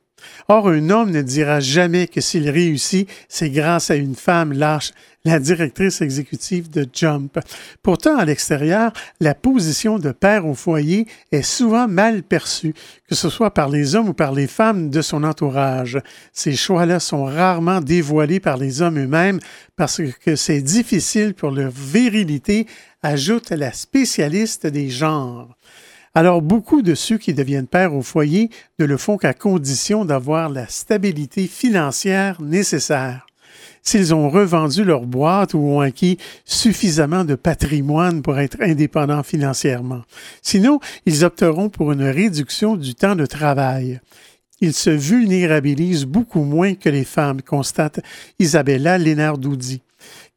Or, 0.48 0.70
un 0.70 0.90
homme 0.90 1.12
ne 1.12 1.22
dira 1.22 1.60
jamais 1.60 2.08
que 2.08 2.22
s'il 2.22 2.50
réussit, 2.50 3.10
c'est 3.28 3.50
grâce 3.50 3.92
à 3.92 3.96
une 3.96 4.16
femme 4.16 4.54
lâche, 4.54 4.92
la 5.28 5.40
directrice 5.40 6.02
exécutive 6.02 6.70
de 6.70 6.88
Jump. 6.94 7.38
Pourtant, 7.84 8.18
à 8.18 8.24
l'extérieur, 8.24 8.94
la 9.20 9.36
position 9.36 10.00
de 10.00 10.12
père 10.12 10.46
au 10.46 10.54
foyer 10.54 11.06
est 11.34 11.42
souvent 11.42 11.88
mal 11.88 12.24
perçue, 12.24 12.74
que 13.10 13.16
ce 13.16 13.30
soit 13.30 13.54
par 13.54 13.68
les 13.68 13.96
hommes 13.96 14.10
ou 14.10 14.14
par 14.14 14.32
les 14.32 14.48
femmes 14.48 14.90
de 14.90 15.02
son 15.02 15.26
entourage. 15.26 16.00
Ces 16.32 16.56
choix-là 16.56 17.02
sont 17.02 17.26
rarement 17.26 17.82
dévoilés 17.82 18.40
par 18.40 18.56
les 18.56 18.82
hommes 18.82 19.00
eux-mêmes 19.00 19.40
parce 19.76 20.02
que 20.24 20.38
c'est 20.38 20.62
difficile 20.62 21.34
pour 21.34 21.52
leur 21.52 21.72
virilité, 21.72 22.66
ajoute 23.04 23.52
la 23.52 23.74
spécialiste 23.74 24.66
des 24.66 24.90
genres. 24.90 25.57
Alors, 26.14 26.42
beaucoup 26.42 26.82
de 26.82 26.96
ceux 26.96 27.18
qui 27.18 27.34
deviennent 27.34 27.68
pères 27.68 27.94
au 27.94 28.02
foyer 28.02 28.50
ne 28.80 28.86
le 28.86 28.98
font 28.98 29.18
qu'à 29.18 29.34
condition 29.34 30.06
d'avoir 30.06 30.50
la 30.50 30.68
stabilité 30.68 31.48
financière 31.48 32.42
nécessaire. 32.42 33.28
S'ils 33.84 34.14
ont 34.14 34.30
revendu 34.30 34.84
leur 34.84 35.06
boîte 35.06 35.54
ou 35.54 35.60
ont 35.60 35.80
acquis 35.80 36.18
suffisamment 36.44 37.24
de 37.24 37.36
patrimoine 37.36 38.22
pour 38.22 38.38
être 38.38 38.58
indépendants 38.62 39.24
financièrement. 39.24 40.02
Sinon, 40.42 40.80
ils 41.06 41.24
opteront 41.24 41.70
pour 41.70 41.94
une 41.94 42.04
réduction 42.04 42.76
du 42.76 42.96
temps 42.96 43.16
de 43.16 43.26
travail. 43.26 44.02
Ils 44.60 44.74
se 44.74 44.90
vulnérabilisent 44.90 46.06
beaucoup 46.06 46.44
moins 46.44 46.74
que 46.74 46.90
les 46.90 47.06
femmes, 47.06 47.42
constate 47.42 48.02
Isabella 48.40 48.98
Lénard-Doudy 48.98 49.82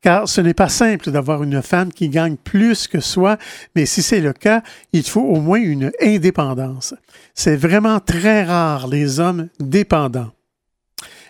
car 0.02 0.28
ce 0.28 0.40
n'est 0.40 0.54
pas 0.54 0.68
simple 0.68 1.10
d'avoir 1.10 1.42
une 1.42 1.62
femme 1.62 1.92
qui 1.92 2.08
gagne 2.08 2.36
plus 2.36 2.88
que 2.88 3.00
soi, 3.00 3.36
mais 3.76 3.86
si 3.86 4.02
c'est 4.02 4.20
le 4.20 4.32
cas, 4.32 4.62
il 4.92 5.04
faut 5.04 5.20
au 5.20 5.40
moins 5.40 5.60
une 5.60 5.92
indépendance. 6.00 6.94
C'est 7.34 7.56
vraiment 7.56 8.00
très 8.00 8.44
rare 8.44 8.88
les 8.88 9.20
hommes 9.20 9.48
dépendants. 9.58 10.32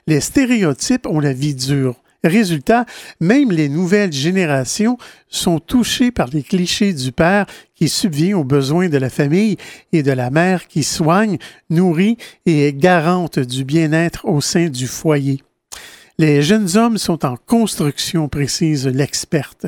Les 0.06 0.20
stéréotypes 0.20 1.06
ont 1.06 1.20
la 1.20 1.32
vie 1.32 1.54
dure. 1.54 1.96
Résultat, 2.22 2.84
même 3.18 3.50
les 3.50 3.70
nouvelles 3.70 4.12
générations 4.12 4.98
sont 5.28 5.58
touchées 5.58 6.10
par 6.10 6.28
les 6.28 6.42
clichés 6.42 6.92
du 6.92 7.12
père 7.12 7.46
qui 7.74 7.88
subvient 7.88 8.34
aux 8.34 8.44
besoins 8.44 8.90
de 8.90 8.98
la 8.98 9.08
famille 9.08 9.56
et 9.92 10.02
de 10.02 10.12
la 10.12 10.30
mère 10.30 10.68
qui 10.68 10.82
soigne, 10.82 11.38
nourrit 11.70 12.18
et 12.44 12.66
est 12.66 12.74
garante 12.74 13.38
du 13.38 13.64
bien-être 13.64 14.26
au 14.26 14.42
sein 14.42 14.68
du 14.68 14.86
foyer. 14.86 15.40
Les 16.20 16.42
jeunes 16.42 16.76
hommes 16.76 16.98
sont 16.98 17.24
en 17.24 17.38
construction, 17.46 18.28
précise 18.28 18.86
l'experte. 18.86 19.64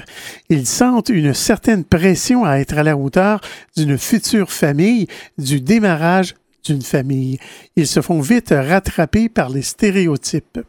Ils 0.51 0.67
sentent 0.67 1.09
une 1.09 1.33
certaine 1.33 1.83
pression 1.83 2.45
à 2.45 2.57
être 2.57 2.77
à 2.77 2.83
la 2.83 2.95
hauteur 2.95 3.41
d'une 3.75 3.97
future 3.97 4.53
famille, 4.53 5.07
du 5.39 5.63
démarrage 5.63 6.35
d'une 6.63 6.83
famille. 6.83 7.39
Ils 7.77 7.87
se 7.87 8.03
font 8.03 8.21
vite 8.21 8.51
rattraper 8.55 9.31
par 9.31 9.49
les 9.49 9.63
stéréotypes. 9.63 10.61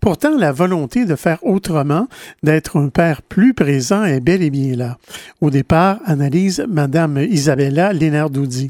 Pourtant, 0.00 0.36
la 0.36 0.52
volonté 0.52 1.06
de 1.06 1.16
faire 1.16 1.42
autrement, 1.46 2.06
d'être 2.42 2.78
un 2.78 2.90
père 2.90 3.22
plus 3.22 3.54
présent 3.54 4.04
est 4.04 4.20
bel 4.20 4.42
et 4.42 4.50
bien 4.50 4.76
là. 4.76 4.98
Au 5.40 5.48
départ, 5.48 6.00
analyse 6.04 6.62
Madame 6.68 7.16
Isabella 7.16 7.94
Lénardoudy. 7.94 8.68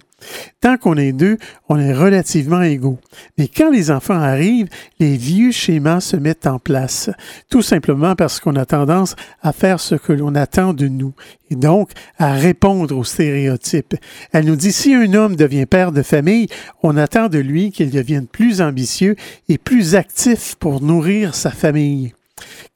Tant 0.61 0.77
qu'on 0.77 0.97
est 0.97 1.13
deux, 1.13 1.39
on 1.69 1.79
est 1.79 1.93
relativement 1.93 2.63
égaux. 2.63 2.99
Mais 3.39 3.49
quand 3.49 3.71
les 3.71 3.91
enfants 3.91 4.21
arrivent, 4.21 4.69
les 4.99 5.17
vieux 5.17 5.53
schémas 5.53 6.01
se 6.01 6.17
mettent 6.17 6.47
en 6.47 6.59
place, 6.59 7.11
tout 7.49 7.63
simplement 7.63 8.15
parce 8.15 8.41
qu'on 8.41 8.57
a 8.57 8.67
tendance 8.67 9.17
à 9.43 9.53
faire 9.53 9.81
ce 9.81 9.95
que 9.95 10.13
l'on 10.13 10.35
attend 10.35 10.73
de 10.73 10.89
nous 10.89 11.15
et 11.51 11.57
donc 11.57 11.91
à 12.19 12.33
répondre 12.33 12.97
aux 12.97 13.05
stéréotypes. 13.05 13.97
Elle 14.33 14.47
nous 14.47 14.57
dit 14.57 14.73
si 14.73 14.95
un 14.95 15.15
homme 15.15 15.37
devient 15.37 15.67
père 15.67 15.93
de 15.93 16.03
famille, 16.03 16.49
on 16.83 16.97
attend 16.97 17.29
de 17.29 17.39
lui 17.39 17.73
qu'il 17.73 17.91
devienne 17.91 18.27
plus 18.27 18.61
ambitieux 18.61 19.17
et 19.49 19.59
plus 19.59 19.95
actif 19.95 20.55
pour 20.57 20.81
nourrir 20.81 21.35
sa 21.35 21.51
famille. 21.51 22.13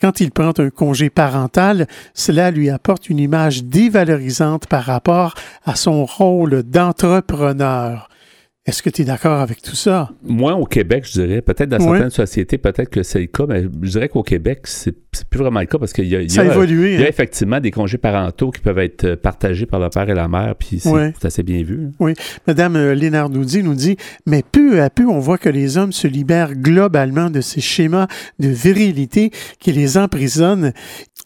Quand 0.00 0.20
il 0.20 0.30
prend 0.30 0.52
un 0.58 0.70
congé 0.70 1.10
parental, 1.10 1.86
cela 2.14 2.50
lui 2.50 2.70
apporte 2.70 3.08
une 3.08 3.18
image 3.18 3.64
dévalorisante 3.64 4.66
par 4.66 4.84
rapport 4.84 5.34
à 5.64 5.76
son 5.76 6.04
rôle 6.04 6.62
d'entrepreneur. 6.62 8.08
Est-ce 8.66 8.82
que 8.82 8.88
tu 8.88 9.02
es 9.02 9.04
d'accord 9.04 9.40
avec 9.40 9.60
tout 9.60 9.74
ça? 9.74 10.10
Moi, 10.22 10.54
au 10.54 10.64
Québec, 10.64 11.04
je 11.06 11.20
dirais, 11.20 11.42
peut-être 11.42 11.68
dans 11.68 11.78
certaines 11.78 12.08
sociétés, 12.08 12.56
peut-être 12.56 12.88
que 12.88 13.02
c'est 13.02 13.20
le 13.20 13.26
cas, 13.26 13.44
mais 13.46 13.64
je 13.82 13.90
dirais 13.90 14.08
qu'au 14.08 14.22
Québec, 14.22 14.60
c'est 14.64 14.94
plus 15.28 15.38
vraiment 15.38 15.60
le 15.60 15.66
cas 15.66 15.76
parce 15.76 15.92
qu'il 15.92 16.06
y 16.06 16.08
y 16.10 16.16
a, 16.16 16.22
y 16.22 16.38
hein? 16.38 17.06
effectivement 17.06 17.60
des 17.60 17.70
congés 17.70 17.98
parentaux 17.98 18.50
qui 18.50 18.62
peuvent 18.62 18.78
être 18.78 19.16
partagés 19.16 19.66
par 19.66 19.80
le 19.80 19.90
père 19.90 20.08
et 20.08 20.14
la 20.14 20.28
mère, 20.28 20.54
puis 20.56 20.80
c'est 20.80 21.24
assez 21.26 21.42
bien 21.42 21.62
vu. 21.62 21.78
hein. 21.84 21.90
Oui. 22.00 22.14
Madame 22.46 22.76
euh, 22.76 22.94
Lénardoudy 22.94 23.62
nous 23.62 23.74
dit, 23.74 23.98
mais 24.24 24.42
peu 24.50 24.80
à 24.80 24.88
peu, 24.88 25.06
on 25.06 25.18
voit 25.18 25.36
que 25.36 25.50
les 25.50 25.76
hommes 25.76 25.92
se 25.92 26.08
libèrent 26.08 26.54
globalement 26.54 27.28
de 27.28 27.42
ces 27.42 27.60
schémas 27.60 28.06
de 28.38 28.48
virilité 28.48 29.30
qui 29.60 29.72
les 29.72 29.98
emprisonnent. 29.98 30.72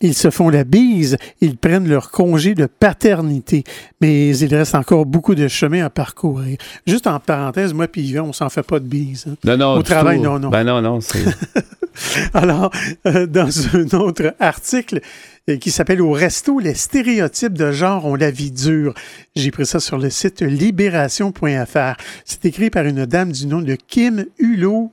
Ils 0.01 0.15
se 0.15 0.31
font 0.31 0.49
la 0.49 0.63
bise, 0.65 1.17
ils 1.41 1.57
prennent 1.57 1.89
leur 1.89 2.11
congé 2.13 2.55
de 2.55 2.67
paternité, 2.67 3.65
mais 4.01 4.37
il 4.37 4.55
reste 4.55 4.75
encore 4.77 5.07
beaucoup 5.07 5.35
de 5.35 5.49
chemin 5.49 5.85
à 5.85 5.91
parcourir. 5.91 6.57
Juste 6.87 7.07
en 7.09 7.19
parenthèse, 7.19 7.75
moi 7.75 7.89
puis 7.89 8.03
Yvan, 8.03 8.27
on 8.29 8.33
s'en 8.33 8.49
fait 8.49 8.63
pas 8.63 8.79
de 8.79 8.85
bise. 8.87 9.27
hein. 9.29 9.35
Non, 9.45 9.57
non, 9.57 9.73
Au 9.79 9.83
travail, 9.83 10.19
tout. 10.19 10.25
non, 10.25 10.39
non. 10.39 10.51
Ben 10.51 10.63
non, 10.65 10.81
non, 10.81 11.01
c'est... 11.01 11.25
Alors, 12.35 12.71
euh, 13.07 13.27
dans 13.27 13.51
un 13.75 13.99
autre 13.99 14.35
article 14.39 15.01
euh, 15.49 15.57
qui 15.57 15.73
s'appelle 15.73 16.01
Au 16.01 16.13
resto, 16.13 16.61
les 16.61 16.75
stéréotypes 16.75 17.55
de 17.55 17.73
genre 17.73 18.07
ont 18.07 18.15
la 18.15 18.31
vie 18.31 18.53
dure. 18.53 18.95
J'ai 19.35 19.51
pris 19.51 19.67
ça 19.67 19.81
sur 19.81 19.99
le 19.99 20.09
site 20.11 20.43
libération.fr. 20.43 21.97
C'est 22.25 22.45
écrit 22.45 22.71
par 22.71 22.85
une 22.85 23.05
dame 23.05 23.33
du 23.33 23.47
nom 23.47 23.61
de 23.63 23.75
Kim 23.75 24.27
Hulot 24.39 24.93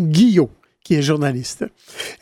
Guillot 0.00 0.48
qui 0.88 0.94
est 0.94 1.02
journaliste. 1.02 1.66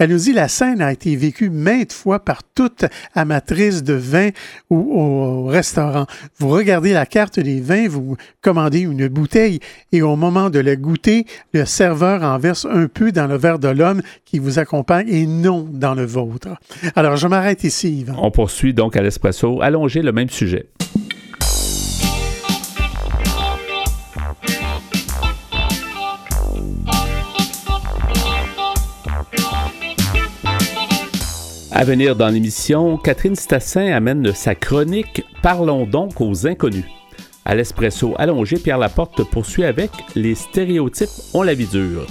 Elle 0.01 0.11
nous 0.11 0.19
dit 0.19 0.33
la 0.33 0.49
scène 0.49 0.83
a 0.83 0.91
été 0.91 1.15
vécue 1.15 1.51
maintes 1.51 1.93
fois 1.93 2.19
par 2.19 2.43
toute 2.43 2.85
amatrice 3.15 3.85
de 3.85 3.93
vin 3.93 4.31
ou 4.71 5.01
au 5.01 5.45
restaurant. 5.47 6.07
Vous 6.41 6.49
regardez 6.49 6.93
la 6.93 7.07
carte 7.07 7.39
des 7.39 7.61
vins, 7.61 7.87
vous 7.87 8.17
commandez 8.41 8.81
une 8.81 9.07
bouteille 9.07 9.61
et 9.93 10.03
au 10.03 10.17
moment 10.17 10.51
de 10.51 10.59
la 10.59 10.75
goûter, 10.75 11.27
le 11.53 11.65
serveur 11.65 12.25
en 12.25 12.39
verse 12.39 12.67
un 12.69 12.89
peu 12.89 13.13
dans 13.13 13.29
le 13.29 13.37
verre 13.37 13.61
de 13.61 13.69
l'homme 13.69 14.03
qui 14.25 14.41
vous 14.41 14.59
accompagne 14.59 15.09
et 15.09 15.27
non 15.29 15.65
dans 15.71 15.95
le 15.95 16.05
vôtre. 16.05 16.49
Alors, 16.97 17.15
je 17.15 17.29
m'arrête 17.29 17.63
ici, 17.63 18.01
Yvan. 18.01 18.17
On 18.19 18.33
poursuit 18.33 18.75
donc 18.75 18.97
à 18.97 19.03
l'espresso, 19.03 19.63
allonger 19.63 20.03
le 20.03 20.11
même 20.11 20.29
sujet. 20.29 20.71
À 31.79 31.85
venir 31.85 32.17
dans 32.17 32.29
l'émission, 32.29 32.97
Catherine 32.97 33.37
Stassin 33.37 33.93
amène 33.93 34.33
sa 34.33 34.55
chronique 34.55 35.23
Parlons 35.43 35.87
donc 35.87 36.23
aux 36.23 36.47
inconnus. 36.47 36.87
À 37.45 37.55
l'espresso 37.55 38.15
allongé, 38.17 38.57
Pierre 38.57 38.79
Laporte 38.79 39.23
poursuit 39.25 39.65
avec 39.65 39.91
Les 40.15 40.35
stéréotypes 40.35 41.11
ont 41.35 41.43
la 41.43 41.53
vie 41.53 41.67
dure. 41.67 42.07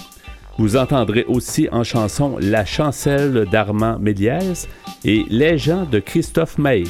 Vous 0.59 0.77
entendrez 0.77 1.25
aussi 1.27 1.67
en 1.71 1.83
chanson 1.83 2.37
La 2.39 2.63
chancelle 2.63 3.47
d'Armand 3.51 3.97
Méliès 3.97 4.67
et 5.03 5.25
Les 5.31 5.57
gens 5.57 5.85
de 5.85 5.97
Christophe 5.97 6.59
May. 6.59 6.83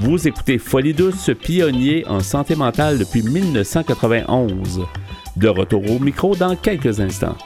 Vous 0.00 0.28
écoutez 0.28 0.58
Folie 0.58 0.94
Douce, 0.94 1.30
pionnier 1.42 2.06
en 2.06 2.20
santé 2.20 2.54
mentale 2.54 2.98
depuis 2.98 3.22
1991. 3.22 4.82
De 5.36 5.48
retour 5.48 5.90
au 5.90 5.98
micro 5.98 6.36
dans 6.36 6.54
quelques 6.56 7.00
instants. 7.00 7.36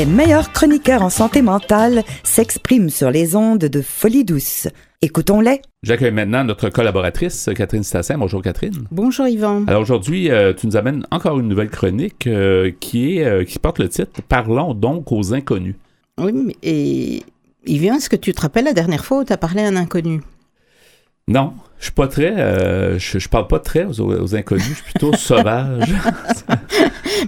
Les 0.00 0.06
meilleurs 0.06 0.50
chroniqueurs 0.50 1.02
en 1.02 1.10
santé 1.10 1.42
mentale 1.42 2.04
s'expriment 2.22 2.88
sur 2.88 3.10
les 3.10 3.36
ondes 3.36 3.58
de 3.58 3.82
Folie 3.82 4.24
Douce. 4.24 4.66
Écoutons-les. 5.02 5.60
J'accueille 5.82 6.10
maintenant 6.10 6.42
notre 6.42 6.70
collaboratrice, 6.70 7.50
Catherine 7.54 7.82
Stassin. 7.82 8.16
Bonjour 8.16 8.40
Catherine. 8.40 8.86
Bonjour 8.90 9.28
Yvan. 9.28 9.66
Alors 9.66 9.82
aujourd'hui, 9.82 10.30
euh, 10.30 10.54
tu 10.54 10.68
nous 10.68 10.78
amènes 10.78 11.06
encore 11.10 11.38
une 11.38 11.48
nouvelle 11.48 11.68
chronique 11.68 12.26
euh, 12.26 12.72
qui, 12.80 13.18
est, 13.18 13.26
euh, 13.26 13.44
qui 13.44 13.58
porte 13.58 13.78
le 13.78 13.90
titre 13.90 14.22
Parlons 14.26 14.72
donc 14.72 15.12
aux 15.12 15.34
inconnus. 15.34 15.74
Oui, 16.16 16.32
mais 16.32 16.56
et 16.62 17.22
Yvan, 17.66 17.96
est-ce 17.96 18.08
que 18.08 18.16
tu 18.16 18.32
te 18.32 18.40
rappelles 18.40 18.64
la 18.64 18.72
dernière 18.72 19.04
fois 19.04 19.18
où 19.18 19.24
tu 19.24 19.34
as 19.34 19.36
parlé 19.36 19.60
à 19.60 19.66
un 19.66 19.76
inconnu? 19.76 20.22
Non, 21.30 21.52
je 21.78 21.84
suis 21.84 21.92
pas 21.92 22.08
très. 22.08 22.32
euh, 22.36 22.98
je, 22.98 23.18
je 23.20 23.28
parle 23.28 23.46
pas 23.46 23.60
très 23.60 23.84
aux, 23.84 24.00
aux 24.00 24.34
inconnus, 24.34 24.64
je 24.68 24.74
suis 24.74 24.82
plutôt 24.82 25.12
sauvage. 25.16 25.88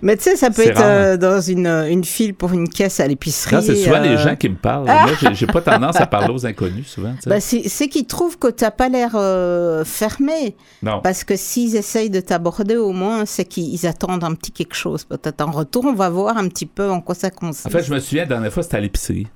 Mais 0.02 0.16
tu 0.16 0.24
sais, 0.24 0.36
ça 0.36 0.50
peut 0.50 0.62
être 0.62 0.82
euh, 0.82 1.16
dans 1.16 1.40
une, 1.40 1.66
une 1.66 2.02
file 2.04 2.34
pour 2.34 2.52
une 2.52 2.68
caisse 2.68 2.98
à 2.98 3.06
l'épicerie. 3.06 3.54
Non, 3.56 3.62
c'est 3.62 3.76
souvent 3.76 3.96
euh, 3.96 4.02
les 4.02 4.16
gens 4.18 4.34
qui 4.36 4.48
me 4.48 4.56
parlent. 4.56 4.86
Moi, 4.86 5.06
j'ai- 5.34 5.46
pas 5.46 5.60
tendance 5.60 5.96
à 6.00 6.06
parler 6.06 6.32
aux 6.34 6.44
inconnus 6.46 6.86
souvent. 6.88 7.14
bah, 7.26 7.40
c'est 7.40 7.88
qu'ils 7.88 8.06
trouvent 8.06 8.38
que 8.38 8.48
tu 8.48 8.64
n'as 8.64 8.70
pas 8.72 8.88
l'air 8.88 9.12
euh, 9.14 9.84
fermé. 9.84 10.56
non. 10.82 11.00
Parce 11.02 11.22
que 11.24 11.36
s'ils 11.36 11.76
essayent 11.76 12.10
de 12.10 12.20
t'aborder, 12.20 12.76
au 12.76 12.92
moins, 12.92 13.24
c'est 13.26 13.44
qu'ils 13.44 13.86
attendent 13.86 14.24
un 14.24 14.34
petit 14.34 14.50
quelque 14.50 14.74
chose. 14.74 15.04
Peut-être 15.04 15.40
en 15.46 15.50
retour, 15.52 15.84
on 15.86 15.94
va 15.94 16.08
voir 16.10 16.36
un 16.38 16.48
petit 16.48 16.66
peu 16.66 16.90
en 16.90 17.00
quoi 17.00 17.14
ça 17.14 17.30
consiste. 17.30 17.66
En 17.66 17.70
fait, 17.70 17.82
je 17.84 17.92
me 17.94 18.00
souviens, 18.00 18.22
la 18.22 18.28
dernière 18.28 18.52
fois, 18.52 18.62
c'était 18.62 18.78
à 18.78 18.80
l'épicerie. 18.80 19.28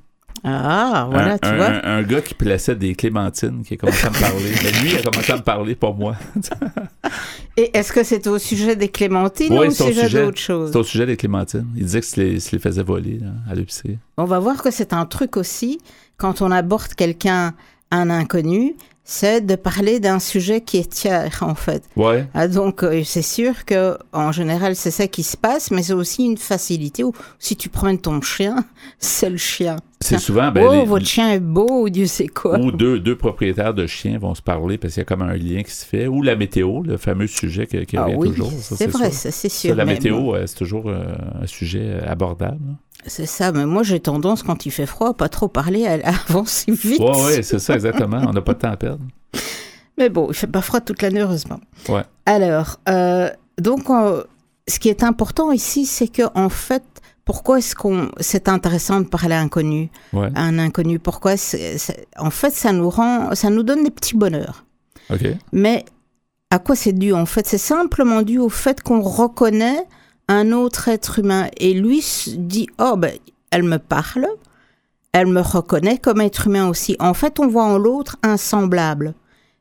Ah, 0.45 1.09
voilà, 1.11 1.33
un, 1.35 1.39
tu 1.39 1.49
un- 1.49 1.57
vois. 1.57 1.67
Un, 1.67 1.99
un 1.99 2.03
gars 2.03 2.21
qui 2.21 2.35
plaçait 2.35 2.77
des 2.77 2.95
clémentines 2.95 3.63
qui 3.65 3.75
a 3.75 3.77
commencé 3.77 4.07
à 4.07 4.11
me 4.11 4.21
parler. 4.21 4.53
Mais 4.63 4.71
lui, 4.83 4.91
il 4.93 4.97
a 4.99 5.03
commencé 5.03 5.33
à 5.33 5.37
me 5.37 5.43
parler, 5.43 5.75
pas 5.75 5.93
moi. 5.93 6.17
Et 7.57 7.77
est-ce 7.77 7.93
que 7.93 8.03
c'était 8.05 8.29
au 8.29 8.39
sujet 8.39 8.77
des 8.77 8.89
clémentines 8.89 9.53
ou 9.53 9.57
au 9.59 9.71
c'est 9.71 9.85
sujet 9.85 10.03
sujet- 10.05 10.23
d'autre 10.25 10.39
chose 10.39 10.67
C'était 10.69 10.79
au 10.79 10.85
sujet 10.85 11.07
des 11.07 11.17
clémentines. 11.17 11.67
Il 11.77 11.85
disait 11.85 12.01
que 12.01 12.07
se 12.07 12.21
les, 12.21 12.41
se 12.41 12.53
les 12.53 12.59
faisait 12.59 12.83
voler 12.83 13.19
là, 13.19 13.29
à 13.51 13.55
l'épicerie. 13.55 13.99
On 14.19 14.25
va 14.25 14.39
voir 14.39 14.63
que 14.63 14.71
c'est 14.71 14.93
un 14.93 15.07
truc 15.07 15.37
aussi, 15.37 15.79
quand 16.19 16.43
on 16.43 16.51
aborde 16.51 16.93
quelqu'un, 16.95 17.55
un 17.91 18.11
inconnu, 18.11 18.75
c'est 19.05 19.41
de 19.41 19.55
parler 19.55 20.01
d'un 20.01 20.19
sujet 20.19 20.61
qui 20.61 20.79
est 20.79 20.91
tiers, 20.91 21.39
en 21.41 21.55
fait. 21.55 21.85
Ouais. 21.97 22.27
Ah, 22.35 22.49
donc, 22.49 22.83
euh, 22.83 23.03
c'est 23.05 23.23
sûr 23.23 23.65
que 23.65 23.97
en 24.13 24.33
général, 24.33 24.75
c'est 24.77 24.91
ça 24.91 25.07
qui 25.07 25.23
se 25.23 25.37
passe, 25.37 25.71
mais 25.71 25.83
c'est 25.85 25.93
aussi 25.93 26.25
une 26.25 26.37
facilité 26.37 27.05
où 27.05 27.13
si 27.39 27.57
tu 27.57 27.69
promènes 27.69 28.01
ton 28.01 28.21
chien, 28.21 28.65
c'est 28.99 29.31
le 29.31 29.37
chien. 29.37 29.77
C'est 30.07 30.19
souvent. 30.19 30.51
Ben, 30.53 30.67
oh, 30.69 30.73
les- 30.73 30.85
votre 30.85 31.07
chien 31.07 31.33
est 31.33 31.41
beau, 31.41 31.89
Dieu 31.89 32.07
sait 32.07 32.29
quoi. 32.29 32.59
ou 32.59 32.71
deux, 32.73 32.99
deux 32.99 33.17
propriétaires 33.17 33.75
de 33.75 33.87
chiens 33.87 34.19
vont 34.19 34.35
se 34.35 34.43
parler 34.43 34.79
parce 34.79 34.95
qu'il 34.95 35.01
y 35.01 35.03
a 35.03 35.05
comme 35.05 35.23
un 35.23 35.35
lien 35.37 35.63
qui 35.63 35.71
se 35.73 35.85
fait. 35.85 36.07
Ou 36.07 36.23
la 36.23 36.37
météo, 36.37 36.83
le 36.83 36.97
fameux 36.97 37.27
sujet 37.27 37.67
qui, 37.67 37.85
qui 37.87 37.97
Ah 37.97 38.05
revient 38.05 38.17
oui, 38.17 38.29
toujours. 38.31 38.51
ça, 38.53 38.77
c'est 38.77 38.87
vrai, 38.87 39.11
ça 39.11 39.31
c'est 39.31 39.49
Ça, 39.49 39.59
sûr. 39.69 39.75
la 39.75 39.85
mais 39.85 39.95
météo, 39.95 40.35
euh, 40.35 40.45
c'est 40.47 40.57
toujours 40.57 40.89
euh, 40.89 41.05
un 41.43 41.47
sujet 41.47 41.83
euh, 41.83 42.01
abordable. 42.11 42.59
là. 42.67 42.75
c'est 43.07 43.27
ça, 43.27 43.53
mais 43.53 43.67
moi 43.67 43.83
j'ai 43.83 44.01
tendance, 44.01 44.43
quand 44.43 44.67
il 44.67 44.71
fait 44.71 44.87
froid, 44.87 45.11
à 45.11 45.15
pas 45.15 45.29
trop 45.29 45.49
parler, 45.49 45.87
à 45.87 45.95
à 46.09 46.13
avancer 46.29 46.73
vite. 46.73 47.01
Ouais, 47.01 47.25
ouais, 47.25 47.43
c'est 47.43 47.59
ça, 47.59 47.75
exactement. 47.75 48.23
On 48.29 48.33
n'a 48.33 48.41
pas 48.43 48.55
de 48.55 48.59
temps 48.61 48.71
à 48.73 48.77
perdre. 48.77 49.03
Mais 49.99 50.09
bon, 50.11 50.29
il 50.31 50.35
fait 50.35 50.47
pas 50.47 50.61
froid 50.61 50.81
toute 50.81 51.01
l'année, 51.03 51.21
heureusement. 51.21 51.59
Ouais. 51.89 52.03
Alors, 52.27 52.77
euh, 52.89 53.31
donc, 53.59 53.85
ce 54.69 54.79
qui 54.79 54.89
est 54.91 55.03
important 55.03 55.53
ici, 55.53 55.87
c'est 55.87 56.09
que 56.09 56.23
en 56.35 56.49
fait, 56.51 56.83
pourquoi 57.27 57.59
est-ce 57.59 57.75
qu'on 57.75 58.09
c'est 58.21 58.49
intéressant 58.49 59.01
de 59.01 59.07
parler 59.07 59.35
à 59.35 59.41
un 59.41 59.45
inconnu, 59.45 59.91
Ouais. 60.15 60.31
à 60.35 60.43
un 60.43 60.59
inconnu? 60.59 60.99
Pourquoi 60.99 61.35
En 62.19 62.31
fait, 62.31 62.51
ça 62.53 62.73
nous 62.73 62.89
rend, 62.89 63.35
ça 63.35 63.51
nous 63.51 63.63
donne 63.65 63.85
des 63.85 63.91
petits 63.91 64.17
bonheurs. 64.17 64.65
OK. 65.11 65.27
Mais 65.53 65.85
à 66.51 66.59
quoi 66.59 66.75
c'est 66.77 66.93
dû 66.93 67.13
En 67.13 67.27
fait, 67.27 67.47
c'est 67.47 67.59
simplement 67.59 68.23
dû 68.23 68.39
au 68.39 68.49
fait 68.49 68.81
qu'on 68.81 69.01
reconnaît 69.03 69.85
un 70.29 70.53
autre 70.53 70.89
être 70.89 71.19
humain 71.19 71.49
et 71.59 71.75
lui 71.75 72.03
dit 72.39 72.69
oh 72.81 72.95
ben 72.97 73.13
elle 73.51 73.65
me 73.65 73.79
parle, 73.79 74.27
elle 75.13 75.27
me 75.27 75.41
reconnaît 75.41 75.99
comme 75.99 76.21
être 76.21 76.47
humain 76.47 76.69
aussi. 76.69 76.97
En 77.01 77.15
fait, 77.15 77.41
on 77.41 77.47
voit 77.49 77.65
en 77.65 77.79
l'autre 77.79 78.17
un 78.23 78.37
semblable. 78.37 79.15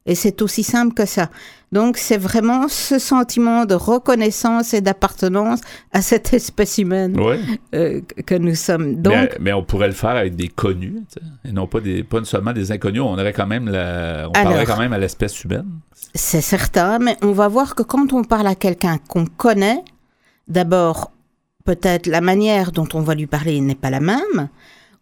Et 0.08 0.14
c'est 0.14 0.42
aussi 0.44 0.62
simple 0.64 0.94
que 0.94 1.06
ça. 1.08 1.30
Donc, 1.72 1.98
c'est 1.98 2.18
vraiment 2.18 2.68
ce 2.68 3.00
sentiment 3.00 3.66
de 3.66 3.74
reconnaissance 3.74 4.74
et 4.76 4.82
d'appartenance 4.82 5.62
à 5.92 6.02
cette 6.04 6.32
espèce 6.34 6.78
humaine 6.78 7.20
Ouais. 7.20 7.40
euh, 7.74 8.02
que 8.26 8.36
nous 8.36 8.54
sommes. 8.54 9.02
Donc, 9.02 9.14
mais, 9.14 9.30
mais 9.40 9.54
on 9.54 9.64
pourrait 9.64 9.88
le 9.88 9.94
faire 9.94 10.12
avec 10.12 10.36
des 10.36 10.48
connus, 10.48 11.02
et 11.44 11.52
non 11.52 11.66
pas, 11.66 11.80
des, 11.82 12.04
pas 12.04 12.24
seulement 12.24 12.54
des 12.54 12.72
inconnus. 12.72 13.02
On 13.02 13.14
aurait 13.14 13.34
quand 13.34 13.48
même 13.48 13.68
la, 13.68 14.28
on 14.30 14.32
parlerait 14.32 14.66
quand 14.66 14.78
même 14.78 14.94
à 14.94 15.00
l'espèce 15.00 15.44
humaine. 15.44 15.66
C'est 16.14 16.42
certain, 16.42 17.00
mais 17.00 17.18
on 17.24 17.32
va 17.32 17.48
voir 17.48 17.74
que 17.74 17.82
quand 17.84 18.14
on 18.14 18.24
parle 18.24 18.48
à 18.48 18.56
quelqu'un 18.56 19.00
qu'on 19.08 19.26
connaît, 19.26 19.84
d'abord, 20.48 21.12
peut-être 21.66 22.06
la 22.06 22.22
manière 22.22 22.72
dont 22.72 22.88
on 22.94 23.02
va 23.02 23.16
lui 23.16 23.28
parler 23.28 23.60
n'est 23.60 23.74
pas 23.76 23.90
la 23.90 24.00
même, 24.02 24.50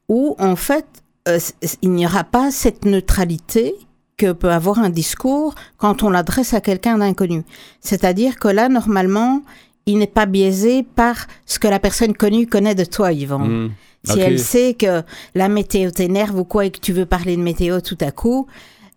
ou 0.07 0.35
en 0.39 0.55
fait, 0.55 0.85
euh, 1.27 1.39
il 1.81 1.91
n'y 1.91 2.05
aura 2.05 2.23
pas 2.23 2.51
cette 2.51 2.85
neutralité 2.85 3.75
que 4.17 4.31
peut 4.31 4.51
avoir 4.51 4.79
un 4.79 4.89
discours 4.89 5.55
quand 5.77 6.03
on 6.03 6.09
l'adresse 6.09 6.53
à 6.53 6.61
quelqu'un 6.61 6.97
d'inconnu. 6.97 7.43
C'est-à-dire 7.81 8.37
que 8.37 8.47
là, 8.47 8.69
normalement, 8.69 9.41
il 9.85 9.97
n'est 9.97 10.07
pas 10.07 10.25
biaisé 10.25 10.83
par 10.83 11.27
ce 11.45 11.59
que 11.59 11.67
la 11.67 11.79
personne 11.79 12.13
connue 12.13 12.47
connaît 12.47 12.75
de 12.75 12.85
toi, 12.85 13.11
Yvan. 13.11 13.39
Hmm. 13.39 13.71
Si 14.05 14.19
elle 14.19 14.39
sait 14.39 14.73
que 14.73 15.01
la 15.33 15.47
météo 15.47 15.89
t'énerve 15.89 16.37
ou 16.37 16.43
quoi 16.43 16.65
et 16.65 16.71
que 16.71 16.79
tu 16.79 16.91
veux 16.91 17.05
parler 17.05 17.37
de 17.37 17.41
météo 17.41 17.79
tout 17.79 17.97
à 18.01 18.11
coup, 18.11 18.47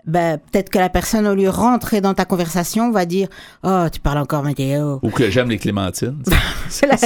ben, 0.07 0.39
peut-être 0.39 0.71
que 0.71 0.79
la 0.79 0.89
personne, 0.89 1.27
au 1.27 1.35
lieu 1.35 1.45
de 1.45 1.49
rentrer 1.49 2.01
dans 2.01 2.15
ta 2.15 2.25
conversation, 2.25 2.91
va 2.93 3.07
dire 3.07 3.29
Oh, 3.65 3.85
tu 3.93 4.01
parles 4.01 4.19
encore 4.19 4.43
météo. 4.45 4.99
Ou 5.03 5.11
que 5.11 5.29
j'aime 5.31 5.51
les 5.51 5.59
clémentines. 5.59 6.23
C'est 6.69 6.87
la- 6.87 6.97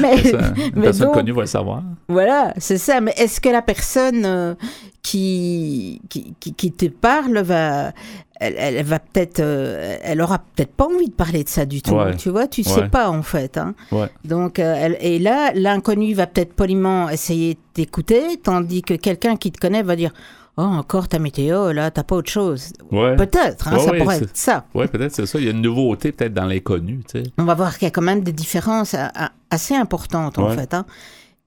mais, 0.00 0.16
Ça, 0.22 0.38
une 0.38 0.72
mais 0.76 0.82
personne 0.82 1.06
donc, 1.06 1.14
connue 1.14 1.32
va 1.32 1.40
le 1.42 1.46
savoir. 1.46 1.82
voilà, 2.08 2.52
c'est 2.58 2.78
ça. 2.78 3.00
Mais 3.00 3.12
est-ce 3.16 3.40
que 3.40 3.48
la 3.48 3.62
personne 3.62 4.24
euh, 4.24 4.54
qui, 5.02 6.00
qui, 6.08 6.34
qui, 6.40 6.52
qui 6.54 6.72
te 6.72 6.86
parle 6.86 7.38
va. 7.38 7.92
Elle, 8.40 8.54
elle 8.58 8.84
va 8.84 8.98
peut-être. 8.98 9.38
euh, 9.40 9.96
elle 10.02 10.20
aura 10.20 10.38
peut-être 10.38 10.72
pas 10.72 10.86
envie 10.86 11.06
de 11.08 11.12
parler 11.14 11.44
de 11.44 11.48
ça 11.48 11.64
du 11.64 11.80
tout. 11.82 11.92
Ouais. 11.94 12.16
Tu 12.16 12.30
vois, 12.30 12.48
tu 12.48 12.64
sais 12.64 12.80
Ouais. 12.82 12.88
pas, 12.88 13.08
en 13.08 13.22
fait. 13.22 13.56
Hein. 13.56 13.74
Ouais. 13.92 14.08
Donc, 14.24 14.58
euh, 14.58 14.74
elle- 14.76 14.96
et 15.00 15.20
là, 15.20 15.52
l'inconnu 15.54 16.12
va 16.14 16.26
peut-être 16.26 16.52
poliment 16.52 17.08
essayer 17.08 17.54
de 17.54 17.58
t'écouter, 17.74 18.22
tandis 18.42 18.82
que 18.82 18.94
quelqu'un 18.94 19.36
qui 19.36 19.52
te 19.52 19.60
connaît 19.60 19.82
va 19.84 19.94
dire 19.94 20.12
Oh, 20.56 20.62
encore 20.62 21.08
ta 21.08 21.18
météo, 21.18 21.72
là, 21.72 21.90
t'as 21.90 22.04
pas 22.04 22.14
autre 22.16 22.30
chose. 22.30 22.72
Ouais. 22.92 23.16
Peut-être, 23.16 23.66
hein, 23.68 23.72
Ouais, 23.76 23.84
ça 23.84 23.90
ouais, 23.90 23.98
pourrait 23.98 24.16
être 24.18 24.36
ça. 24.36 24.64
Ouais, 24.74 24.86
peut-être 24.86 25.12
c'est 25.12 25.26
ça. 25.26 25.38
Il 25.40 25.44
y 25.44 25.48
a 25.48 25.50
une 25.50 25.62
nouveauté 25.62 26.12
peut-être 26.12 26.32
dans 26.32 26.44
l'inconnu, 26.46 27.00
tu 27.10 27.22
sais. 27.22 27.30
On 27.38 27.44
va 27.44 27.54
voir 27.54 27.76
qu'il 27.76 27.86
y 27.86 27.88
a 27.88 27.90
quand 27.90 28.02
même 28.02 28.22
des 28.22 28.32
différences 28.32 28.94
a- 28.94 29.10
a- 29.14 29.32
assez 29.50 29.74
importantes, 29.74 30.38
en 30.38 30.50
fait. 30.50 30.72
hein. 30.74 30.86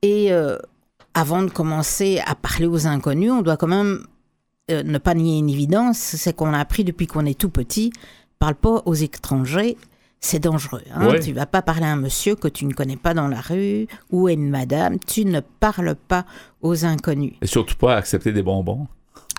Et 0.01 0.31
euh, 0.33 0.57
avant 1.13 1.41
de 1.41 1.49
commencer 1.49 2.21
à 2.25 2.35
parler 2.35 2.65
aux 2.65 2.85
inconnus, 2.85 3.31
on 3.31 3.41
doit 3.41 3.55
quand 3.57 3.67
même 3.67 4.05
euh, 4.71 4.83
ne 4.83 4.97
pas 4.97 5.13
nier 5.13 5.37
une 5.39 5.49
évidence 5.49 5.97
c'est 5.97 6.33
qu'on 6.35 6.53
a 6.53 6.59
appris 6.59 6.83
depuis 6.83 7.07
qu'on 7.07 7.25
est 7.25 7.39
tout 7.39 7.49
petit 7.49 7.91
parle 8.39 8.55
pas 8.55 8.81
aux 8.85 8.93
étrangers. 8.93 9.77
C'est 10.19 10.39
dangereux. 10.39 10.81
Hein? 10.93 11.07
Ouais. 11.09 11.19
Tu 11.19 11.31
vas 11.31 11.45
pas 11.45 11.61
parler 11.61 11.85
à 11.85 11.91
un 11.91 11.95
monsieur 11.95 12.35
que 12.35 12.47
tu 12.47 12.65
ne 12.65 12.73
connais 12.73 12.95
pas 12.97 13.13
dans 13.13 13.27
la 13.27 13.39
rue 13.39 13.87
ou 14.11 14.27
à 14.27 14.31
une 14.33 14.49
madame. 14.49 14.97
Tu 14.99 15.25
ne 15.25 15.39
parles 15.41 15.95
pas 16.07 16.25
aux 16.61 16.85
inconnus. 16.85 17.33
Et 17.41 17.45
surtout 17.47 17.75
pas 17.75 17.95
accepter 17.95 18.31
des 18.33 18.41
bonbons. 18.43 18.87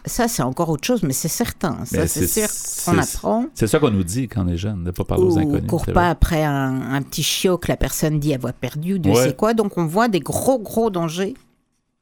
Ça, 0.05 0.29
c'est 0.29 0.43
encore 0.43 0.69
autre 0.71 0.87
chose, 0.87 1.03
mais 1.03 1.13
c'est 1.13 1.29
certain. 1.29 1.85
Ça, 1.85 2.07
c'est 2.07 2.27
sûr 2.27 2.49
qu'on 2.85 2.99
apprend. 2.99 3.47
C'est 3.55 3.67
ça 3.67 3.79
qu'on 3.79 3.91
nous 3.91 4.05
dit 4.05 4.29
quand 4.29 4.45
on 4.45 4.49
est 4.49 4.57
jeune, 4.57 4.81
de 4.81 4.87
ne 4.87 4.91
pas 4.93 5.05
parler 5.05 5.25
aux 5.25 5.39
inconnus. 5.39 5.67
court 5.69 5.83
c'est 5.85 5.93
pas 5.93 6.01
vrai. 6.03 6.11
après 6.11 6.45
un, 6.45 6.93
un 6.93 7.03
petit 7.03 7.23
chiot 7.23 7.59
que 7.59 7.69
la 7.69 7.77
personne 7.77 8.19
dit 8.21 8.33
à 8.35 8.39
voix 8.39 8.53
perdue 8.53 8.95
ou 8.95 8.99
Dieu 8.99 9.13
Ouais. 9.13 9.25
sait 9.29 9.35
quoi. 9.37 9.55
Donc 9.55 9.77
on 9.77 9.87
voit 9.87 10.09
des 10.09 10.21
gros, 10.21 10.59
gros 10.59 10.91
dangers. 10.91 11.35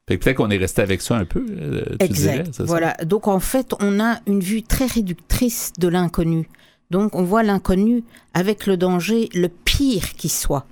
Peut-être 0.05 0.35
qu'on 0.37 0.49
est 0.49 0.57
resté 0.57 0.81
avec 0.81 1.01
ça 1.01 1.17
un 1.17 1.25
peu, 1.25 1.45
euh, 1.49 1.83
tu 1.99 2.07
dirais. 2.07 2.37
exact. 2.37 2.45
c'est 2.51 2.57
ça? 2.59 2.63
Voilà. 2.63 2.93
Donc 3.05 3.27
en 3.27 3.39
fait, 3.41 3.73
on 3.81 3.99
a 3.99 4.19
une 4.25 4.39
vue 4.39 4.63
très 4.63 4.85
réductrice 4.85 5.73
de 5.79 5.87
l'inconnu. 5.89 6.47
Donc 6.91 7.13
on 7.15 7.23
voit 7.23 7.43
l'inconnu 7.43 8.03
avec 8.33 8.67
le 8.67 8.77
danger 8.77 9.27
le 9.33 9.49
pire 9.49 10.13
qui 10.13 10.29
soit. 10.29 10.65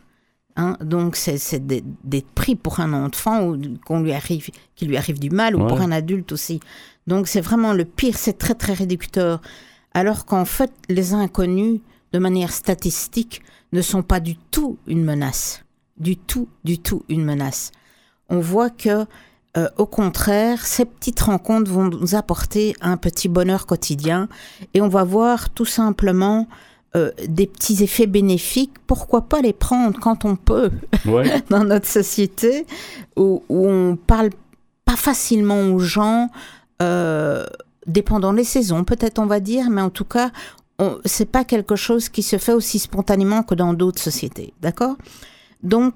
Hein, 0.58 0.78
donc 0.80 1.18
c'est 1.18 1.60
d'être 1.68 1.84
d'être 2.06 2.30
pris 2.30 2.56
pour 2.56 2.80
un 2.80 2.94
enfant 2.94 3.46
ou 3.46 3.58
qu'on 3.86 4.00
lui 4.00 4.14
arrive, 4.14 4.48
qu'il 4.78 4.88
lui 4.88 4.96
arrive 4.96 5.20
du 5.20 5.30
mal 5.30 5.54
ou 5.58 5.64
Ouais. 5.64 5.68
pour 5.68 5.82
un 5.82 5.92
adulte 5.92 6.32
aussi. 6.32 6.62
Donc 7.08 7.28
c'est 7.28 7.42
vraiment 7.42 7.74
le 7.74 7.86
pire, 7.86 8.18
c'est 8.18 8.38
très 8.38 8.56
très 8.56 8.74
réducteur. 8.74 9.42
Alors 9.94 10.26
qu'en 10.26 10.46
fait, 10.46 10.72
les 10.90 11.14
inconnus, 11.14 11.80
de 12.12 12.20
manière 12.20 12.52
statistique, 12.52 13.42
ne 13.74 13.82
sont 13.82 14.04
pas 14.04 14.20
du 14.20 14.36
tout 14.38 14.78
une 14.88 15.04
menace. 15.04 15.62
Du 15.98 16.18
tout, 16.18 16.48
du 16.64 16.80
tout 16.80 17.04
une 17.10 17.24
menace. 17.24 17.72
On 18.30 18.40
voit 18.40 18.70
que, 18.70 19.06
euh, 19.58 19.70
au 19.78 19.86
contraire, 19.86 20.66
ces 20.66 20.86
petites 20.86 21.22
rencontres 21.22 21.72
vont 21.72 21.86
nous 21.86 22.16
apporter 22.16 22.76
un 22.82 22.98
petit 22.98 23.30
bonheur 23.30 23.66
quotidien 23.66 24.28
et 24.74 24.82
on 24.82 24.90
va 24.90 25.04
voir 25.04 25.50
tout 25.52 25.66
simplement 25.66 26.48
euh, 26.96 27.12
des 27.28 27.48
petits 27.48 27.84
effets 27.84 28.08
bénéfiques. 28.08 28.74
Pourquoi 28.88 29.22
pas 29.30 29.42
les 29.42 29.54
prendre 29.54 30.00
quand 30.00 30.26
on 30.26 30.36
peut 30.36 30.72
Ouais. 31.06 31.42
dans 31.50 31.64
notre 31.64 31.88
société 31.88 32.66
où, 33.16 33.44
où 33.48 33.68
on 33.68 33.96
parle 33.96 34.32
pas 34.86 34.96
facilement 34.96 35.62
aux 35.74 35.80
gens, 35.80 36.30
euh, 36.82 37.46
dépendant 37.88 38.34
des 38.34 38.44
saisons, 38.44 38.84
peut-être 38.84 39.20
on 39.20 39.26
va 39.26 39.40
dire, 39.40 39.70
mais 39.70 39.82
en 39.82 39.90
tout 39.90 40.06
cas, 40.06 40.32
c'est 41.06 41.30
pas 41.32 41.46
quelque 41.46 41.76
chose 41.76 42.10
qui 42.10 42.22
se 42.24 42.38
fait 42.38 42.52
aussi 42.54 42.80
spontanément 42.80 43.44
que 43.44 43.56
dans 43.56 43.74
d'autres 43.74 44.02
sociétés, 44.02 44.54
d'accord? 44.62 44.96
Donc, 45.64 45.94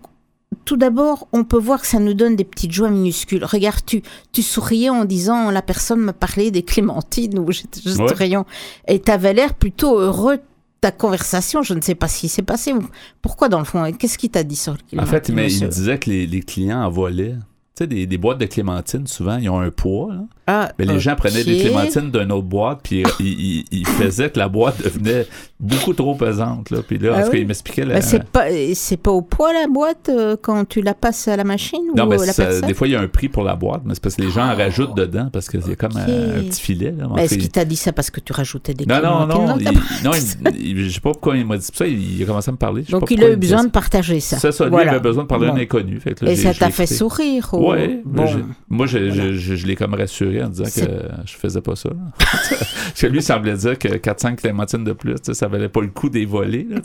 tout 0.65 0.77
d'abord, 0.77 1.27
on 1.34 1.44
peut 1.44 1.60
voir 1.60 1.82
que 1.82 1.88
ça 1.88 2.00
nous 2.00 2.13
donne 2.13 2.36
des 2.36 2.44
petites 2.44 2.71
joies 2.71 2.90
minuscules. 2.90 3.44
Regarde, 3.44 3.82
tu, 3.86 4.02
tu 4.32 4.42
souriais 4.42 4.90
en 4.90 5.06
disant 5.06 5.52
la 5.52 5.62
personne 5.62 6.00
me 6.00 6.12
parlait 6.13 6.50
des 6.50 6.63
clémentines 6.63 7.38
ou 7.38 7.52
j'étais 7.52 7.82
juste 7.82 8.00
Ouais. 8.00 8.13
rayon, 8.13 8.46
et 8.88 9.00
tu 9.02 9.12
avais 9.12 9.34
l'air 9.34 9.54
plutôt 9.54 10.00
heureux 10.00 10.38
de 10.38 10.42
ta 10.82 10.92
conversation. 10.92 11.62
Je 11.62 11.73
ne 11.73 11.82
sais 11.82 11.94
pas 11.94 12.08
ce 12.08 12.19
qui 12.21 12.30
s'est 12.30 12.42
passé. 12.42 12.71
ou- 12.73 12.88
Pourquoi 13.21 13.50
dans 13.50 13.60
le 13.60 13.65
fond 13.65 13.92
Qu'est-ce 13.92 14.17
qu'il 14.17 14.30
t'a 14.32 14.44
dit 14.44 14.56
sur 14.56 14.75
le 14.94 15.00
En 15.00 15.06
fait, 15.06 15.30
mais 15.30 15.42
il 15.44 15.54
monsieur 15.54 15.67
disait 15.67 16.00
que 16.00 16.10
les, 16.10 16.25
les 16.25 16.40
clients 16.42 16.82
en 16.84 16.90
volaient. 16.90 17.36
Tu 17.36 17.44
sais, 17.80 17.88
des, 17.88 18.06
des 18.06 18.17
boîtes 18.17 18.38
de 18.40 18.46
clémentines, 18.46 19.08
souvent, 19.08 19.38
ils 19.38 19.50
ont 19.50 19.60
un 19.60 19.71
poids. 19.71 20.13
là. 20.13 20.21
Ah, 20.52 20.71
Mais 20.80 20.86
les 20.86 21.00
gens 21.00 21.15
prenaient 21.15 21.44
des 21.44 21.60
clémentines 21.60 22.10
d'une 22.10 22.32
autre 22.32 22.48
boîte, 22.48 22.80
puis 22.84 23.04
ils 23.19 23.27
il, 23.30 23.65
il 23.71 23.88
faisaient 23.88 24.32
que 24.32 24.40
la 24.40 24.48
boîte 24.50 24.84
devenait 24.84 25.27
beaucoup 25.60 25.94
trop 25.94 26.15
pesante. 26.15 26.71
Là. 26.71 26.80
Puis 26.88 26.98
là, 26.98 27.12
en 27.12 27.15
Ah 27.17 27.21
tout 27.21 27.27
cas, 27.30 27.34
oui? 27.34 27.42
il 27.42 27.48
m'expliquait... 27.48 27.86
la- 27.86 27.96
Bah, 27.96 28.02
c'est 28.02 28.23
pas 28.23 28.46
c'est 28.73 28.98
pas 28.98 29.12
au 29.12 29.21
poids 29.21 29.54
la 29.54 29.67
boîte 29.67 30.10
euh, 30.10 30.36
quand 30.42 30.67
tu 30.67 30.82
la 30.82 30.96
passes 30.96 31.27
à 31.27 31.36
la 31.38 31.44
machine 31.44 31.80
Non, 31.96 32.06
ou 32.06 32.10
mais 32.10 32.19
euh, 32.19 32.25
la 32.25 32.34
ça- 32.34 32.46
personne? 32.46 32.67
des 32.67 32.73
fois, 32.73 32.88
il 32.88 32.92
y 32.92 32.96
a 32.96 33.00
un 33.02 33.08
prix 33.08 33.30
pour 33.30 33.44
la 33.44 33.56
boîte, 33.56 33.82
mais 33.86 33.94
c'est 33.94 34.02
parce 34.02 34.15
que 34.15 34.23
les 34.23 34.32
gens 34.32 34.42
en 34.46 34.50
Ah. 34.50 34.56
rajoutent 34.56 34.96
dedans, 34.98 35.30
parce 35.32 35.48
qu'il 35.50 35.60
y 35.67 35.71
a 35.71 35.75
comme 35.75 35.96
un, 35.98 36.06
petit 36.06 36.60
filet. 36.62 36.96
Là, 36.98 37.08
En 37.08 37.13
Mais 37.13 37.25
Est-ce 37.25 37.36
qu'il 37.38 37.50
t'a 37.50 37.63
dit 37.65 37.75
ça 37.75 37.94
parce 37.94 38.10
que 38.10 38.19
tu 38.19 38.34
rajoutais 38.34 38.73
des 38.73 38.88
Non, 38.88 39.02
non, 39.04 39.27
non. 39.27 39.56
Il, 39.60 39.65
non, 40.04 40.12
il, 40.56 40.67
il- 40.67 40.90
je 40.90 40.96
sais 40.96 41.00
pas 41.00 41.12
pourquoi 41.12 41.38
il 41.38 41.46
m'a 41.46 41.58
dit 41.58 41.67
ça. 41.71 41.86
Il, 41.86 42.15
il 42.17 42.23
a 42.23 42.25
commencé 42.25 42.50
à 42.50 42.54
me 42.54 42.58
parler. 42.58 42.82
Donc 42.90 43.12
il 43.12 43.23
a 43.23 43.30
eu 43.30 43.36
besoin 43.36 43.63
de 43.65 43.69
partager 43.69 44.19
ça. 44.19 44.40
C'est 44.40 44.52
ça, 44.52 44.63
lui 44.63 44.71
Voilà. 44.71 44.92
avait 44.92 45.00
besoin 45.00 45.23
de 45.23 45.27
parler 45.27 45.48
à 45.48 45.54
un 45.54 45.58
inconnu. 45.58 46.00
Et 46.25 46.36
ça 46.36 46.56
t'a 46.56 46.71
fait 46.71 46.88
sourire 46.88 47.50
ou... 47.54 47.69
Ouais, 47.72 48.02
bon. 48.06 48.26
moi, 48.70 48.86
je, 48.86 48.98
Voilà. 48.98 49.13
je, 49.13 49.34
je- 49.34 49.56
je 49.56 49.67
l'ai 49.67 49.76
comme 49.76 49.94
rassuré 49.94 50.44
en 50.44 50.50
disant 50.50 50.65
que 50.65 50.92
je 51.26 51.34
faisais 51.36 51.62
pas 51.62 51.76
ça. 51.76 51.90
Parce 52.20 52.94
que 53.02 53.08
lui, 53.08 53.22
semblait 53.22 53.56
dire 53.56 53.78
que 53.78 53.88
400 53.90 54.36
clémentines 54.36 54.84
de 54.84 54.94
plus, 54.94 55.15
ça 55.34 55.48
valait 55.48 55.70
pas 55.70 55.82
le 55.82 55.88
coup 55.88 56.10
des 56.10 56.26
volets. 56.26 56.65
Là, 56.70 56.78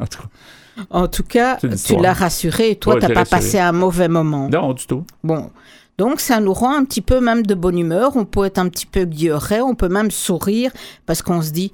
en 0.00 0.06
tout 0.06 0.18
cas, 0.18 0.28
En 0.90 1.08
tout 1.08 1.22
cas, 1.24 1.58
C'est 1.60 1.66
une 1.68 1.76
tu 1.76 2.02
l'as 2.02 2.12
rassuré 2.14 2.70
et 2.70 2.76
toi, 2.76 2.94
Ouais, 2.94 3.00
t'as 3.00 3.08
pas 3.08 3.20
rassuré. 3.20 3.40
passé 3.40 3.58
un 3.58 3.72
mauvais 3.72 4.08
moment. 4.08 4.48
non, 4.48 4.72
du 4.72 4.86
tout. 4.86 5.04
Bon. 5.24 5.50
Donc, 5.98 6.20
ça 6.20 6.40
nous 6.40 6.54
rend 6.54 6.74
un 6.78 6.84
petit 6.84 7.02
peu 7.02 7.20
même 7.20 7.44
de 7.44 7.54
bonne 7.54 7.78
humeur. 7.78 8.12
On 8.16 8.24
peut 8.24 8.44
être 8.46 8.58
un 8.58 8.68
petit 8.70 8.86
peu 8.86 9.04
guilleret, 9.04 9.60
on 9.60 9.74
peut 9.74 9.88
même 9.90 10.10
sourire 10.10 10.70
parce 11.04 11.20
qu'on 11.20 11.42
se 11.42 11.50
dit, 11.50 11.70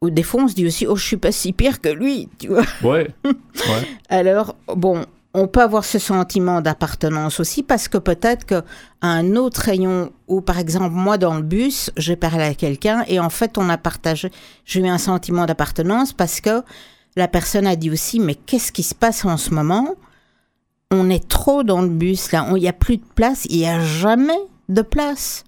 ou 0.00 0.10
des 0.10 0.22
fois, 0.22 0.42
on 0.44 0.48
se 0.48 0.54
dit 0.54 0.66
aussi, 0.66 0.86
oh, 0.86 0.94
je 0.94 1.04
suis 1.04 1.16
pas 1.16 1.32
si 1.32 1.52
pire 1.52 1.80
que 1.80 1.88
lui, 1.88 2.28
tu 2.38 2.48
vois. 2.48 2.62
Ouais. 2.84 3.08
ouais. 3.24 3.88
Alors, 4.08 4.54
bon, 4.76 5.04
on 5.34 5.48
peut 5.48 5.60
avoir 5.60 5.84
ce 5.84 5.98
sentiment 5.98 6.60
d'appartenance 6.60 7.40
aussi 7.40 7.64
parce 7.64 7.88
que 7.88 7.98
peut-être 7.98 8.46
qu'à 8.46 8.62
un 9.02 9.34
autre 9.34 9.62
rayon 9.62 10.12
où, 10.28 10.40
par 10.40 10.60
exemple, 10.60 10.94
moi 10.94 11.18
dans 11.18 11.34
le 11.34 11.42
bus, 11.42 11.90
j'ai 11.96 12.14
parlé 12.14 12.44
à 12.44 12.54
quelqu'un 12.54 13.04
et 13.08 13.18
en 13.18 13.30
fait, 13.30 13.58
on 13.58 13.68
a 13.68 13.76
partagé, 13.76 14.30
j'ai 14.64 14.80
eu 14.80 14.86
un 14.86 14.98
sentiment 14.98 15.44
d'appartenance 15.44 16.12
parce 16.12 16.40
que 16.40 16.62
la 17.16 17.26
personne 17.26 17.66
a 17.66 17.74
dit 17.74 17.90
aussi, 17.90 18.20
mais 18.20 18.36
qu'est-ce 18.36 18.70
qui 18.70 18.84
se 18.84 18.94
passe 18.94 19.24
en 19.24 19.36
ce 19.36 19.52
moment? 19.52 19.96
On 20.92 21.10
est 21.10 21.28
trop 21.28 21.64
dans 21.64 21.82
le 21.82 21.88
bus, 21.88 22.30
là, 22.30 22.46
il 22.54 22.60
n'y 22.60 22.68
a 22.68 22.72
plus 22.72 22.98
de 22.98 23.04
place, 23.16 23.44
il 23.50 23.58
n'y 23.58 23.66
a 23.66 23.80
jamais 23.80 24.38
de 24.68 24.82
place. 24.82 25.42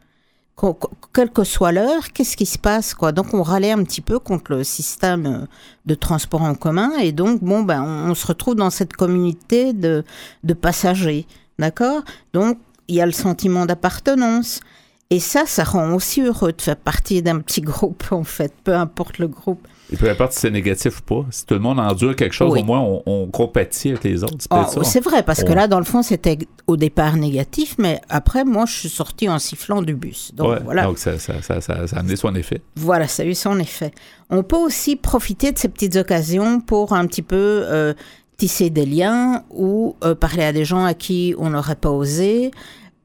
Quelle 1.17 1.31
que 1.31 1.45
soit 1.45 1.73
l'heure, 1.73 2.13
qu'est-ce 2.13 2.37
qui 2.37 2.45
se 2.45 2.59
passe 2.59 2.93
quoi. 2.93 3.11
Donc 3.11 3.33
on 3.33 3.43
râlait 3.43 3.73
un 3.73 3.83
petit 3.85 4.03
peu 4.03 4.19
contre 4.19 4.53
le 4.53 4.65
système 4.65 5.47
de 5.87 5.95
transport 5.95 6.43
en 6.43 6.55
commun. 6.55 6.93
Et 6.99 7.13
donc 7.13 7.43
bon 7.43 7.63
ben 7.63 7.83
on, 7.83 8.15
se 8.15 8.27
retrouve 8.27 8.55
dans 8.55 8.69
cette 8.69 8.93
communauté 8.93 9.73
de, 9.73 10.05
de 10.45 10.53
passagers, 10.53 11.27
d'accord? 11.59 12.03
Donc 12.35 12.59
il 12.89 12.97
y 12.97 13.01
a 13.01 13.07
le 13.07 13.13
sentiment 13.13 13.65
d'appartenance. 13.65 14.61
Et 15.09 15.19
ça, 15.19 15.47
ça 15.47 15.65
rend 15.65 15.95
aussi 15.95 16.21
heureux 16.21 16.53
de 16.53 16.61
faire 16.61 16.77
partie 16.77 17.23
d'un 17.23 17.41
petit 17.41 17.63
groupe 17.63 18.05
en 18.11 18.25
fait, 18.25 18.53
peu 18.63 18.75
importe 18.75 19.17
le 19.17 19.29
groupe. 19.29 19.67
Et 19.93 19.97
peu 19.97 20.11
importe 20.11 20.33
si 20.33 20.41
c'est 20.41 20.51
négatif 20.51 20.99
ou 20.99 21.03
pas, 21.03 21.27
si 21.31 21.47
tout 21.47 21.55
le 21.55 21.61
monde 21.61 21.79
endure 21.79 22.17
quelque 22.17 22.33
chose, 22.33 22.59
au 22.59 22.65
moins 22.65 22.81
on, 23.07 23.27
compatit 23.29 23.91
avec 23.91 24.05
les 24.05 24.25
autres. 24.25 24.37
C'est 24.83 24.99
oh, 24.99 25.03
vrai, 25.09 25.23
parce 25.23 25.45
que 25.45 25.53
là, 25.53 25.69
dans 25.69 25.79
le 25.79 25.85
fond, 25.85 26.03
c'était 26.03 26.39
au 26.67 26.77
départ 26.77 27.17
négatif, 27.17 27.77
mais 27.79 28.01
après, 28.09 28.45
moi, 28.45 28.65
je 28.67 28.73
suis 28.73 28.89
sorti 28.89 29.29
en 29.29 29.39
sifflant 29.39 29.83
du 29.83 29.95
bus. 29.95 30.33
Donc, 30.35 30.59
voilà. 30.65 30.85
donc 30.85 30.99
ça, 30.99 31.19
ça, 31.19 31.41
ça, 31.43 31.61
ça, 31.61 31.75
a 31.75 31.99
amené 31.99 32.17
son 32.17 32.35
effet. 32.35 32.61
Voilà, 32.77 33.07
ça 33.07 33.23
a 33.23 33.27
eu 33.27 33.35
son 33.35 33.59
effet. 33.59 33.93
On 34.31 34.43
peut 34.43 34.57
aussi 34.57 34.97
profiter 34.97 35.53
de 35.53 35.59
ces 35.59 35.69
petites 35.69 35.97
occasions 35.97 36.61
pour 36.61 36.93
un 36.93 37.07
petit 37.07 37.23
peu 37.23 37.37
euh, 37.65 37.95
tisser 38.37 38.71
des 38.71 38.87
liens 38.87 39.45
ou 39.51 39.97
euh, 40.05 40.15
parler 40.15 40.45
à 40.45 40.53
des 40.53 40.65
gens 40.65 40.85
à 40.85 40.95
qui 40.95 41.35
on 41.39 41.51
n'aurait 41.51 41.77
pas 41.77 41.91
osé. 41.91 42.51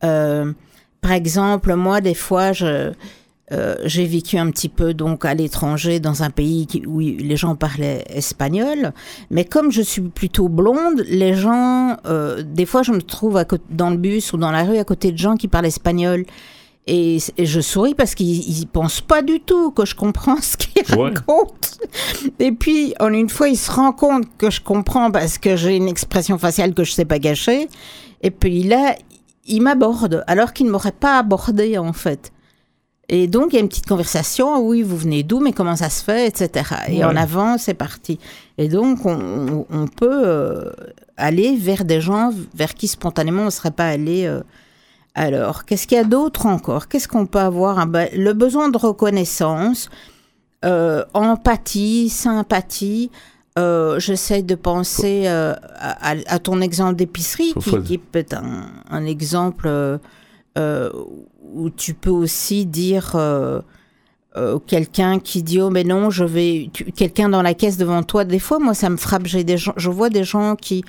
Euh, 0.03 0.51
par 1.01 1.11
exemple, 1.11 1.75
moi, 1.75 2.01
des 2.01 2.13
fois, 2.13 2.53
je 2.53 2.91
euh, 3.51 3.75
j'ai 3.83 4.05
vécu 4.05 4.37
un 4.37 4.49
petit 4.49 4.69
peu 4.69 4.93
donc 4.93 5.25
à 5.25 5.33
l'étranger 5.33 5.99
dans 5.99 6.23
un 6.23 6.29
pays 6.29 6.67
où 6.87 6.99
les 6.99 7.35
gens 7.35 7.55
parlaient 7.55 8.05
espagnol, 8.09 8.93
mais 9.29 9.43
comme 9.45 9.71
je 9.71 9.81
suis 9.81 10.01
plutôt 10.01 10.47
blonde, 10.47 11.03
les 11.07 11.33
gens, 11.33 11.97
euh, 12.05 12.43
des 12.43 12.65
fois 12.65 12.83
je 12.83 12.91
me 12.91 13.01
trouve 13.01 13.43
dans 13.69 13.89
le 13.89 13.97
bus 13.97 14.31
ou 14.33 14.37
dans 14.37 14.51
la 14.51 14.63
rue 14.63 14.77
à 14.77 14.83
côté 14.83 15.11
de 15.11 15.17
gens 15.17 15.35
qui 15.35 15.47
parlent 15.47 15.65
espagnol. 15.65 16.25
Et, 16.87 17.19
je 17.37 17.61
souris 17.61 17.93
parce 17.93 18.15
qu'ils 18.15 18.67
pensent 18.67 19.01
pas 19.01 19.21
du 19.21 19.39
tout 19.39 19.71
que 19.71 19.85
je 19.85 19.95
comprends 19.95 20.37
ce 20.41 20.57
qu'ils 20.57 20.83
racontent. 20.83 21.53
Et 22.39 22.51
puis, 22.51 22.95
en 22.99 23.13
une 23.13 23.29
fois, 23.29 23.49
ils 23.49 23.57
se 23.57 23.71
rendent 23.71 23.95
compte 23.95 24.25
que 24.39 24.49
je 24.49 24.61
comprends 24.61 25.11
parce 25.11 25.37
que 25.37 25.55
j'ai 25.55 25.75
une 25.75 25.87
expression 25.87 26.39
faciale 26.39 26.73
que 26.73 26.83
je 26.83 26.91
sais 26.91 27.05
pas 27.05 27.19
gâcher. 27.19 27.69
Et 28.23 28.31
puis 28.31 28.63
là, 28.63 28.95
ils 29.45 29.61
m'abordent 29.61 30.23
alors 30.25 30.53
qu'ils 30.53 30.65
ne 30.65 30.71
m'auraient 30.71 30.91
pas 30.91 31.19
abordé 31.19 31.77
en 31.77 31.93
fait. 31.93 32.31
Et 33.13 33.27
donc, 33.27 33.51
il 33.51 33.55
y 33.57 33.59
a 33.59 33.61
une 33.61 33.67
petite 33.67 33.87
conversation, 33.87 34.65
oui, 34.65 34.83
vous 34.83 34.95
venez 34.95 35.21
d'où, 35.21 35.41
mais 35.41 35.51
comment 35.51 35.75
ça 35.75 35.89
se 35.89 36.01
fait, 36.01 36.27
etc. 36.27 36.75
Et 36.87 37.03
en 37.03 37.17
avant, 37.17 37.57
c'est 37.57 37.73
parti. 37.73 38.19
Et 38.57 38.69
donc, 38.69 39.05
on, 39.05 39.87
peut 39.93 40.21
euh, 40.25 40.71
aller 41.17 41.57
vers 41.57 41.83
des 41.83 41.99
gens 41.99 42.31
vers 42.55 42.73
qui 42.73 42.87
spontanément 42.87 43.41
on 43.41 43.45
ne 43.45 43.49
serait 43.49 43.71
pas 43.71 43.87
allé. 43.87 44.25
Euh. 44.25 44.39
alors, 45.13 45.65
qu'est-ce 45.65 45.87
qu'il 45.87 45.97
y 45.97 45.99
a 45.99 46.05
d'autre 46.05 46.45
encore? 46.45 46.87
Qu'est-ce 46.87 47.09
qu'on 47.09 47.25
peut 47.25 47.39
avoir? 47.39 47.85
Ben, 47.85 48.07
Le 48.15 48.31
besoin 48.31 48.69
de 48.69 48.77
reconnaissance, 48.77 49.89
euh, 50.63 51.03
empathie, 51.13 52.07
sympathie. 52.07 53.11
J'essaie 53.57 54.41
de 54.41 54.55
penser 54.55 55.27
à, 55.27 56.39
ton 56.39 56.61
exemple 56.61 56.95
d'épicerie, 56.95 57.53
qui, 57.83 57.97
peut 57.97 58.19
être 58.19 58.35
un, 58.35 58.67
un 58.89 59.05
exemple 59.05 59.99
où 60.57 61.69
tu 61.69 61.93
peux 61.93 62.09
aussi 62.09 62.65
dire 62.65 63.11
euh, 63.15 63.61
euh, 64.37 64.59
quelqu'un 64.59 65.19
qui 65.19 65.43
dit 65.43 65.61
oh 65.61 65.69
mais 65.69 65.83
non 65.83 66.09
je 66.09 66.23
vais 66.23 66.69
quelqu'un 66.95 67.29
dans 67.29 67.41
la 67.41 67.53
caisse 67.53 67.77
devant 67.77 68.03
toi 68.03 68.23
des 68.23 68.39
fois 68.39 68.59
moi 68.59 68.73
ça 68.73 68.89
me 68.89 68.97
frappe 68.97 69.25
j'ai 69.25 69.43
des 69.43 69.57
gens 69.57 69.73
je 69.75 69.89
vois 69.89 70.09
des 70.09 70.23
gens 70.23 70.55
qui 70.55 70.83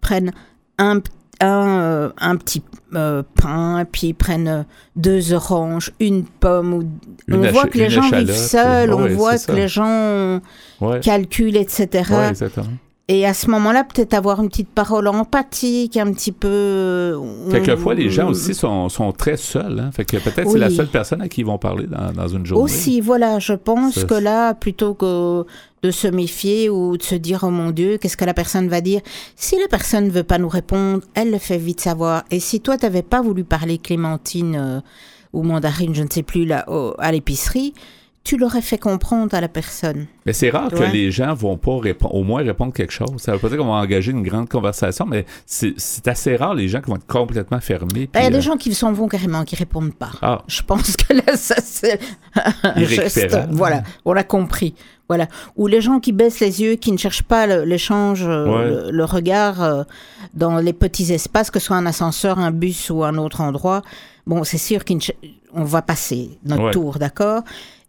prennent 0.00 0.32
un 0.78 1.00
un, 1.38 1.80
euh, 1.80 2.10
un 2.16 2.36
petit 2.36 2.62
pain, 2.90 3.84
puis 3.92 4.06
ils 4.06 4.14
prennent 4.14 4.64
deux 4.94 5.34
oranges, 5.34 5.92
une 6.00 6.24
pomme. 6.24 6.72
Ou... 6.72 6.84
on 7.30 7.50
voit 7.50 7.66
que 7.66 7.76
les 7.76 7.90
gens 7.90 8.08
vivent 8.08 8.32
seuls, 8.32 8.94
on 8.94 9.06
voit 9.08 9.38
que 9.38 9.52
les 9.52 9.68
gens 9.68 10.40
calculent, 11.02 11.58
etc. 11.58 12.10
exactement. 12.30 12.68
Et 13.08 13.24
à 13.24 13.34
ce 13.34 13.48
moment-là, 13.50 13.84
peut-être 13.84 14.14
avoir 14.14 14.42
une 14.42 14.48
petite 14.48 14.68
parole 14.68 15.06
empathique, 15.06 15.96
un 15.96 16.12
petit 16.12 16.32
peu. 16.32 16.48
Euh, 16.48 17.50
Quelquefois, 17.52 17.94
les 17.94 18.10
gens 18.10 18.30
aussi 18.30 18.52
sont, 18.52 18.88
sont 18.88 19.12
très 19.12 19.36
seuls. 19.36 19.78
Hein? 19.78 19.90
Fait 19.92 20.04
que 20.04 20.16
peut-être 20.16 20.50
c'est 20.50 20.58
la 20.58 20.70
seule 20.70 20.88
personne 20.88 21.22
à 21.22 21.28
qui 21.28 21.42
ils 21.42 21.46
vont 21.46 21.56
parler 21.56 21.86
dans, 21.86 22.12
dans 22.12 22.26
une 22.26 22.44
journée. 22.44 22.64
Aussi, 22.64 23.00
voilà. 23.00 23.38
Je 23.38 23.52
pense 23.52 24.04
que 24.04 24.14
là, 24.14 24.54
plutôt 24.54 24.94
que 24.94 25.44
de 25.84 25.90
se 25.92 26.08
méfier 26.08 26.68
ou 26.68 26.96
de 26.96 27.02
se 27.04 27.14
dire 27.14 27.44
oh 27.44 27.50
mon 27.50 27.70
Dieu, 27.70 27.96
qu'est-ce 27.98 28.16
que 28.16 28.24
la 28.24 28.34
personne 28.34 28.66
va 28.66 28.80
dire? 28.80 29.02
Si 29.36 29.56
la 29.56 29.68
personne 29.68 30.06
ne 30.06 30.10
veut 30.10 30.24
pas 30.24 30.38
nous 30.38 30.48
répondre, 30.48 31.00
elle 31.14 31.30
le 31.30 31.38
fait 31.38 31.58
vite 31.58 31.80
savoir. 31.80 32.24
Et 32.32 32.40
si 32.40 32.60
toi, 32.60 32.76
tu 32.76 32.86
n'avais 32.86 33.02
pas 33.02 33.22
voulu 33.22 33.44
parler 33.44 33.78
Clémentine 33.78 34.56
euh, 34.56 34.80
ou 35.32 35.44
Mandarine, 35.44 35.94
je 35.94 36.02
ne 36.02 36.10
sais 36.10 36.24
plus, 36.24 36.44
là, 36.44 36.66
à 36.98 37.12
l'épicerie, 37.12 37.72
tu 38.26 38.36
l'aurais 38.36 38.60
fait 38.60 38.76
comprendre 38.76 39.34
à 39.34 39.40
la 39.40 39.46
personne. 39.46 40.06
Mais 40.26 40.32
c'est 40.32 40.50
rare 40.50 40.68
que 40.68 40.82
les 40.92 41.12
gens 41.12 41.32
vont 41.32 41.56
pas 41.56 41.78
répondre, 41.78 42.12
au 42.12 42.24
moins 42.24 42.42
répondre 42.42 42.72
quelque 42.72 42.92
chose. 42.92 43.08
Ça 43.18 43.32
veut 43.32 43.38
pas 43.38 43.48
dire 43.48 43.58
qu'on 43.58 43.66
va 43.66 43.74
engager 43.74 44.10
une 44.10 44.24
grande 44.24 44.48
conversation, 44.48 45.06
mais 45.06 45.24
c'est 45.46 46.08
assez 46.08 46.34
rare 46.34 46.54
les 46.54 46.66
gens 46.66 46.80
qui 46.80 46.90
vont 46.90 46.96
être 46.96 47.06
complètement 47.06 47.60
fermés. 47.60 48.10
Ben, 48.12 48.20
il 48.20 48.24
y 48.24 48.26
a 48.26 48.30
des 48.30 48.38
euh, 48.38 48.40
gens 48.40 48.56
qui 48.56 48.74
s'en 48.74 48.92
vont 48.92 49.06
carrément, 49.06 49.44
qui 49.44 49.54
répondent 49.54 49.94
pas. 49.94 50.10
Ah. 50.22 50.42
Je 50.48 50.60
pense 50.62 50.96
que 50.96 51.12
là, 51.12 51.36
ça 51.36 51.54
c'est 51.62 52.00
un 52.64 52.82
geste. 52.82 53.38
Voilà, 53.52 53.84
on 54.04 54.12
l'a 54.12 54.24
compris. 54.24 54.74
Voilà. 55.08 55.28
Ou 55.54 55.68
les 55.68 55.80
gens 55.80 56.00
qui 56.00 56.10
baissent 56.10 56.40
les 56.40 56.60
yeux, 56.60 56.74
qui 56.74 56.90
ne 56.90 56.96
cherchent 56.96 57.22
pas 57.22 57.46
l'échange, 57.46 58.24
euh, 58.26 58.90
le, 58.90 59.04
regard 59.04 59.62
euh, 59.62 59.84
dans 60.34 60.58
les 60.58 60.72
petits 60.72 61.12
espaces, 61.12 61.52
que 61.52 61.60
ce 61.60 61.66
soit 61.66 61.76
un 61.76 61.86
ascenseur, 61.86 62.40
un 62.40 62.50
bus 62.50 62.90
ou 62.90 63.04
un 63.04 63.18
autre 63.18 63.40
endroit. 63.40 63.82
Bon, 64.26 64.42
c'est 64.42 64.58
sûr 64.58 64.84
qu'on 64.84 65.62
va 65.62 65.80
passer 65.82 66.30
notre 66.44 66.72
tour, 66.72 66.98
d'accord? 66.98 67.44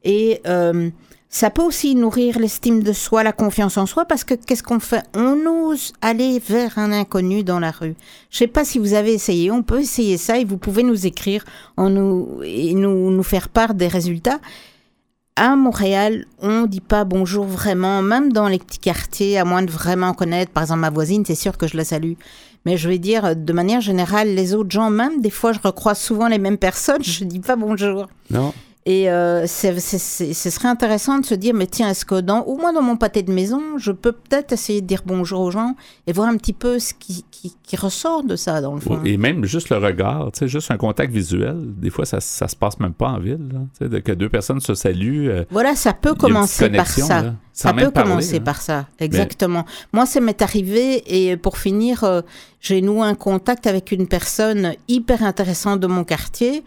Et 0.08 0.40
euh, 0.48 0.90
ça 1.30 1.50
peut 1.50 1.62
aussi 1.62 1.94
nourrir 1.94 2.40
l'estime 2.40 2.82
de 2.82 2.94
soi, 2.94 3.24
la 3.24 3.34
confiance 3.34 3.78
en 3.78 3.86
soi, 3.86 4.06
parce 4.06 4.24
que 4.24 4.36
qu'est-ce 4.36 4.64
qu'on 4.64 4.80
fait? 4.80 5.04
On 5.14 5.38
ose 5.46 5.92
aller 6.02 6.40
vers 6.40 6.80
un 6.80 6.94
inconnu 6.94 7.44
dans 7.44 7.60
la 7.60 7.72
rue. 7.72 7.96
Je 8.32 8.38
sais 8.38 8.48
pas 8.48 8.64
si 8.64 8.80
vous 8.80 8.94
avez 8.94 9.14
essayé, 9.14 9.52
on 9.52 9.64
peut 9.64 9.82
essayer 9.82 10.18
ça 10.18 10.40
et 10.40 10.46
vous 10.46 10.58
pouvez 10.58 10.84
nous 10.84 11.06
écrire 11.06 11.44
en 11.76 11.90
nous, 11.90 12.40
et 12.42 12.74
nous, 12.74 13.22
faire 13.24 13.50
part 13.50 13.74
des 13.74 13.90
résultats. 13.90 14.40
À 15.36 15.58
Montréal, 15.58 16.26
on 16.42 16.66
dit 16.66 16.82
pas 16.82 17.04
bonjour 17.04 17.46
vraiment, 17.46 18.02
même 18.02 18.32
dans 18.32 18.48
les 18.48 18.60
petits 18.60 18.80
quartiers, 18.80 19.38
à 19.38 19.44
moins 19.44 19.62
de 19.62 19.70
vraiment 19.70 20.14
connaître. 20.14 20.54
Par 20.54 20.64
exemple, 20.64 20.80
ma 20.80 20.90
voisine, 20.90 21.26
c'est 21.26 21.36
sûr 21.36 21.58
que 21.58 21.68
je 21.68 21.76
la 21.76 21.84
salue. 21.84 22.14
Mais 22.66 22.78
je 22.78 22.88
vais 22.88 22.98
dire, 22.98 23.36
de 23.36 23.54
manière 23.54 23.82
générale, 23.82 24.30
les 24.30 24.56
autres 24.56 24.72
gens, 24.72 24.90
même 24.90 25.20
des 25.22 25.30
fois, 25.30 25.52
je 25.52 25.60
recroise 25.62 26.00
souvent 26.00 26.30
les 26.30 26.40
mêmes 26.40 26.58
personnes, 26.58 27.04
je 27.04 27.26
dis 27.26 27.42
pas 27.42 27.58
bonjour. 27.58 28.08
Non. 28.32 28.54
Et 28.90 29.10
euh, 29.10 29.46
ce 29.48 30.50
serait 30.50 30.70
intéressant 30.70 31.20
de 31.20 31.26
se 31.26 31.36
dire, 31.36 31.54
mais 31.54 31.68
tiens, 31.68 31.90
est-ce 31.90 32.06
que 32.06 32.22
dans, 32.22 32.44
au 32.44 32.56
moins 32.56 32.72
dans 32.72 32.82
mon 32.82 32.96
pâté 32.96 33.22
de 33.22 33.34
maison, 33.34 33.78
je 33.78 33.92
peux 33.92 34.14
peut-être 34.14 34.54
essayer 34.54 34.80
de 34.80 34.88
dire 34.88 35.02
bonjour 35.06 35.42
aux 35.42 35.52
gens 35.52 35.76
et 36.08 36.14
voir 36.14 36.30
un 36.30 36.38
petit 36.38 36.54
peu 36.54 36.80
ce 36.80 36.94
qui, 36.94 37.26
qui, 37.30 37.76
ressort 37.76 38.24
de 38.24 38.38
ça, 38.38 38.62
dans 38.62 38.74
le 38.74 38.80
fond. 38.80 39.02
Et 39.04 39.18
même 39.18 39.44
juste 39.44 39.72
le 39.72 39.78
regard, 39.78 40.32
tu 40.32 40.40
sais, 40.40 40.48
juste 40.48 40.72
un 40.72 40.78
contact 40.78 41.12
visuel. 41.12 41.58
Des 41.76 41.90
fois, 41.90 42.06
ça, 42.06 42.22
ça 42.22 42.48
se 42.48 42.56
passe 42.56 42.80
même 42.80 42.94
pas 42.94 43.10
en 43.10 43.20
ville, 43.20 43.50
tu 43.78 43.90
sais, 43.90 44.02
que 44.02 44.14
deux 44.14 44.30
personnes 44.30 44.62
se 44.62 44.74
saluent. 44.74 45.32
Euh, 45.32 45.44
voilà, 45.52 45.76
ça 45.76 45.92
peut 45.92 46.16
commencer 46.16 46.70
par 46.70 46.88
ça. 46.88 47.34
Ça 47.52 47.74
peut 47.74 47.92
commencer 47.92 48.38
hein. 48.38 48.42
par 48.46 48.62
ça, 48.62 48.88
exactement. 49.00 49.66
Moi, 49.92 50.06
ça 50.06 50.22
m'est 50.22 50.42
arrivé 50.42 51.04
et 51.08 51.36
pour 51.36 51.58
finir, 51.58 52.06
euh, 52.06 52.22
j'ai 52.62 52.82
noué 52.82 53.06
un 53.06 53.16
contact 53.16 53.68
avec 53.68 53.92
une 53.92 54.08
personne 54.08 54.76
hyper 54.88 55.24
intéressante 55.24 55.82
de 55.82 55.88
mon 55.88 56.06
quartier 56.06 56.64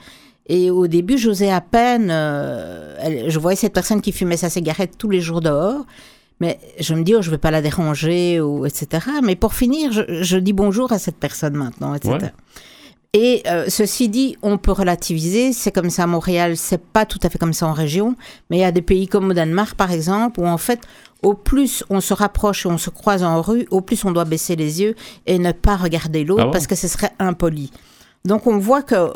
et 0.52 0.68
au 0.68 0.88
début, 0.88 1.16
j'osais 1.16 1.52
à 1.52 1.60
peine. 1.60 2.08
Euh, 2.10 3.28
je 3.28 3.38
voyais 3.38 3.54
cette 3.54 3.72
personne 3.72 4.00
qui 4.00 4.10
fumait 4.10 4.36
sa 4.36 4.50
cigarette 4.50 4.98
tous 4.98 5.08
les 5.08 5.20
jours 5.20 5.40
dehors. 5.40 5.86
Mais 6.40 6.58
je 6.80 6.92
me 6.94 7.04
dis, 7.04 7.14
oh, 7.14 7.22
je 7.22 7.28
ne 7.28 7.34
vais 7.34 7.38
pas 7.38 7.52
la 7.52 7.62
déranger, 7.62 8.40
ou, 8.40 8.66
etc. 8.66 9.06
Mais 9.22 9.36
pour 9.36 9.54
finir, 9.54 9.92
je, 9.92 10.36
dis 10.38 10.52
bonjour 10.52 10.90
à 10.90 10.98
cette 10.98 11.18
personne 11.18 11.54
maintenant, 11.54 11.94
etc. 11.94 12.30
Et 13.12 13.44
euh, 13.46 13.66
ceci 13.68 14.08
dit, 14.08 14.36
on 14.42 14.58
peut 14.58 14.72
relativiser. 14.72 15.52
C'est 15.52 15.70
comme 15.70 15.88
ça 15.88 16.02
à 16.02 16.06
Montréal, 16.08 16.56
c'est 16.56 16.82
pas 16.82 17.06
tout 17.06 17.20
à 17.22 17.30
fait 17.30 17.38
comme 17.38 17.52
ça 17.52 17.68
en 17.68 17.72
région. 17.72 18.16
Mais 18.48 18.56
il 18.56 18.60
y 18.60 18.64
a 18.64 18.72
des 18.72 18.82
pays 18.82 19.06
comme 19.06 19.30
au 19.30 19.32
Danemark, 19.32 19.76
par 19.76 19.92
exemple, 19.92 20.40
où 20.40 20.48
en 20.48 20.58
fait, 20.58 20.80
au 21.22 21.34
plus 21.34 21.84
on 21.90 22.00
se 22.00 22.12
rapproche 22.12 22.66
et 22.66 22.68
on 22.68 22.78
se 22.78 22.90
croise 22.90 23.22
en 23.22 23.40
rue, 23.40 23.68
au 23.70 23.82
plus 23.82 24.04
on 24.04 24.10
doit 24.10 24.24
baisser 24.24 24.56
les 24.56 24.82
yeux 24.82 24.96
et 25.26 25.38
ne 25.38 25.52
pas 25.52 25.76
regarder 25.76 26.24
l'autre 26.24 26.46
ah 26.48 26.50
parce 26.50 26.66
que 26.66 26.74
ce 26.74 26.88
serait 26.88 27.12
impoli. 27.20 27.70
Donc 28.24 28.48
on 28.48 28.58
voit 28.58 28.82
que 28.82 29.12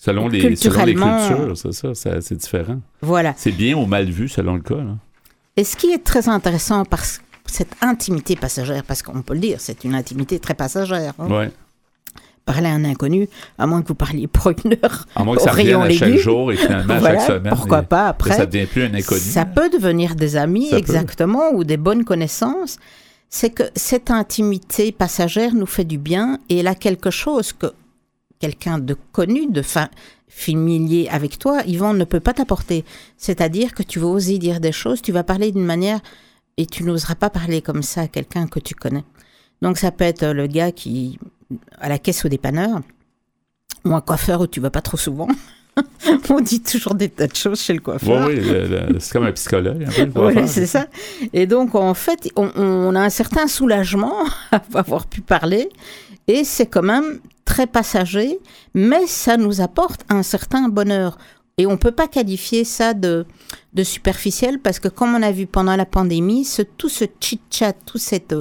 Selon 0.00 0.28
les, 0.28 0.54
selon 0.54 0.84
les 0.84 0.94
cultures, 0.94 1.56
c'est 1.56 1.72
ça, 1.94 2.20
c'est 2.20 2.36
différent. 2.36 2.80
Voilà. 3.02 3.34
C'est 3.36 3.50
bien 3.52 3.76
ou 3.76 3.84
mal 3.86 4.08
vu 4.08 4.28
selon 4.28 4.54
le 4.54 4.60
cas. 4.60 4.76
Et 5.56 5.64
ce 5.64 5.76
qui 5.76 5.90
est 5.90 6.04
très 6.04 6.28
intéressant 6.28 6.84
parce, 6.84 7.20
cette 7.46 7.74
intimité 7.80 8.36
passagère, 8.36 8.84
parce 8.84 9.02
qu'on 9.02 9.22
peut 9.22 9.34
le 9.34 9.40
dire, 9.40 9.56
c'est 9.60 9.82
une 9.82 9.94
intimité 9.96 10.38
très 10.38 10.54
passagère. 10.54 11.14
hein. 11.18 11.26
Ouais. 11.28 11.50
Parler 12.44 12.68
à 12.68 12.72
un 12.72 12.84
inconnu, 12.84 13.28
à 13.58 13.66
moins 13.66 13.82
que 13.82 13.88
vous 13.88 13.94
parliez 13.94 14.26
pour 14.26 14.50
une 14.64 14.72
heure 14.82 15.04
À 15.16 15.22
moins 15.24 15.36
que 15.36 15.42
ça 15.42 15.50
revienne 15.50 15.82
à 15.82 15.90
chaque 15.90 16.14
jour 16.14 16.50
et 16.52 16.56
finalement 16.56 16.94
à 16.94 16.98
Voilà, 16.98 17.18
chaque 17.18 17.28
semaine. 17.38 17.52
pourquoi 17.54 17.82
pas 17.82 18.06
après. 18.08 18.36
Ça 18.36 18.46
devient 18.46 18.66
plus 18.66 18.84
un 18.84 18.94
inconnu. 18.94 19.20
Ça 19.20 19.44
peut 19.44 19.68
devenir 19.68 20.14
des 20.14 20.36
amis, 20.36 20.66
Ça 20.68 20.76
peut. 20.76 20.78
exactement, 20.78 21.50
ou 21.52 21.64
des 21.64 21.76
bonnes 21.76 22.04
connaissances. 22.04 22.78
C'est 23.28 23.50
que 23.50 23.64
cette 23.76 24.10
intimité 24.10 24.92
passagère 24.92 25.52
nous 25.54 25.66
fait 25.66 25.84
du 25.84 25.98
bien 25.98 26.38
et 26.48 26.58
elle 26.60 26.68
a 26.68 26.74
quelque 26.74 27.10
chose 27.10 27.52
que 27.52 27.66
quelqu'un 28.38 28.78
de 28.78 28.96
connu, 29.12 29.46
de 29.50 29.62
fa- 29.62 29.90
familier 30.28 31.08
avec 31.10 31.38
toi, 31.38 31.62
Yvan 31.66 31.94
ne 31.94 32.04
peut 32.04 32.20
pas 32.20 32.34
t'apporter. 32.34 32.84
C'est-à-dire 33.16 33.74
que 33.74 33.82
tu 33.82 33.98
vas 33.98 34.06
oser 34.08 34.38
dire 34.38 34.60
des 34.60 34.72
choses, 34.72 35.02
tu 35.02 35.12
vas 35.12 35.24
parler 35.24 35.52
d'une 35.52 35.64
manière 35.64 36.00
et 36.56 36.66
tu 36.66 36.84
n'oseras 36.84 37.14
pas 37.14 37.30
parler 37.30 37.62
comme 37.62 37.82
ça 37.82 38.02
à 38.02 38.08
quelqu'un 38.08 38.46
que 38.46 38.60
tu 38.60 38.74
connais. 38.74 39.04
Donc 39.62 39.78
ça 39.78 39.90
peut 39.90 40.04
être 40.04 40.26
le 40.26 40.46
gars 40.46 40.70
qui 40.72 41.18
à 41.80 41.88
la 41.88 41.98
caisse 41.98 42.24
au 42.24 42.28
dépanneur 42.28 42.80
ou 43.84 43.94
un 43.94 44.00
coiffeur 44.00 44.40
où 44.42 44.46
tu 44.46 44.60
vas 44.60 44.70
pas 44.70 44.82
trop 44.82 44.96
souvent. 44.96 45.28
On 46.30 46.40
dit 46.40 46.60
toujours 46.62 46.94
des 46.94 47.08
tas 47.08 47.26
de 47.28 47.34
choses 47.36 47.60
chez 47.60 47.72
le 47.72 47.80
coiffeur. 47.80 48.26
oui, 48.28 48.40
c'est 48.98 49.12
comme 49.12 49.24
un 49.24 49.32
psychologue. 49.32 49.84
Un 49.84 49.90
peu, 50.10 50.30
le 50.32 50.40
Oui, 50.40 50.48
c'est 50.48 50.66
ça. 50.66 50.86
Et 51.32 51.46
donc, 51.46 51.74
en 51.76 51.94
fait, 51.94 52.28
on, 52.36 52.50
on 52.56 52.94
a 52.96 53.00
un 53.00 53.10
certain 53.10 53.46
soulagement 53.46 54.24
à 54.52 54.60
avoir 54.74 55.06
pu 55.06 55.20
parler. 55.20 55.68
Et 56.26 56.42
c'est 56.44 56.66
quand 56.66 56.82
même 56.82 57.20
très 57.58 57.66
passager, 57.66 58.38
mais 58.74 59.06
ça 59.08 59.36
nous 59.36 59.60
apporte 59.60 60.02
un 60.08 60.22
certain 60.22 60.68
bonheur. 60.68 61.18
Et 61.60 61.66
on 61.66 61.72
ne 61.72 61.76
peut 61.76 61.90
pas 61.90 62.06
qualifier 62.06 62.62
ça 62.62 62.94
de, 62.94 63.26
de 63.74 63.82
superficiel 63.82 64.60
parce 64.60 64.78
que, 64.78 64.86
comme 64.86 65.12
on 65.16 65.22
a 65.24 65.32
vu 65.32 65.46
pendant 65.46 65.74
la 65.74 65.86
pandémie, 65.86 66.44
ce, 66.44 66.62
tout 66.62 66.88
ce 66.88 67.04
chit-chat, 67.18 67.72
tout 67.84 67.98
cette, 67.98 68.32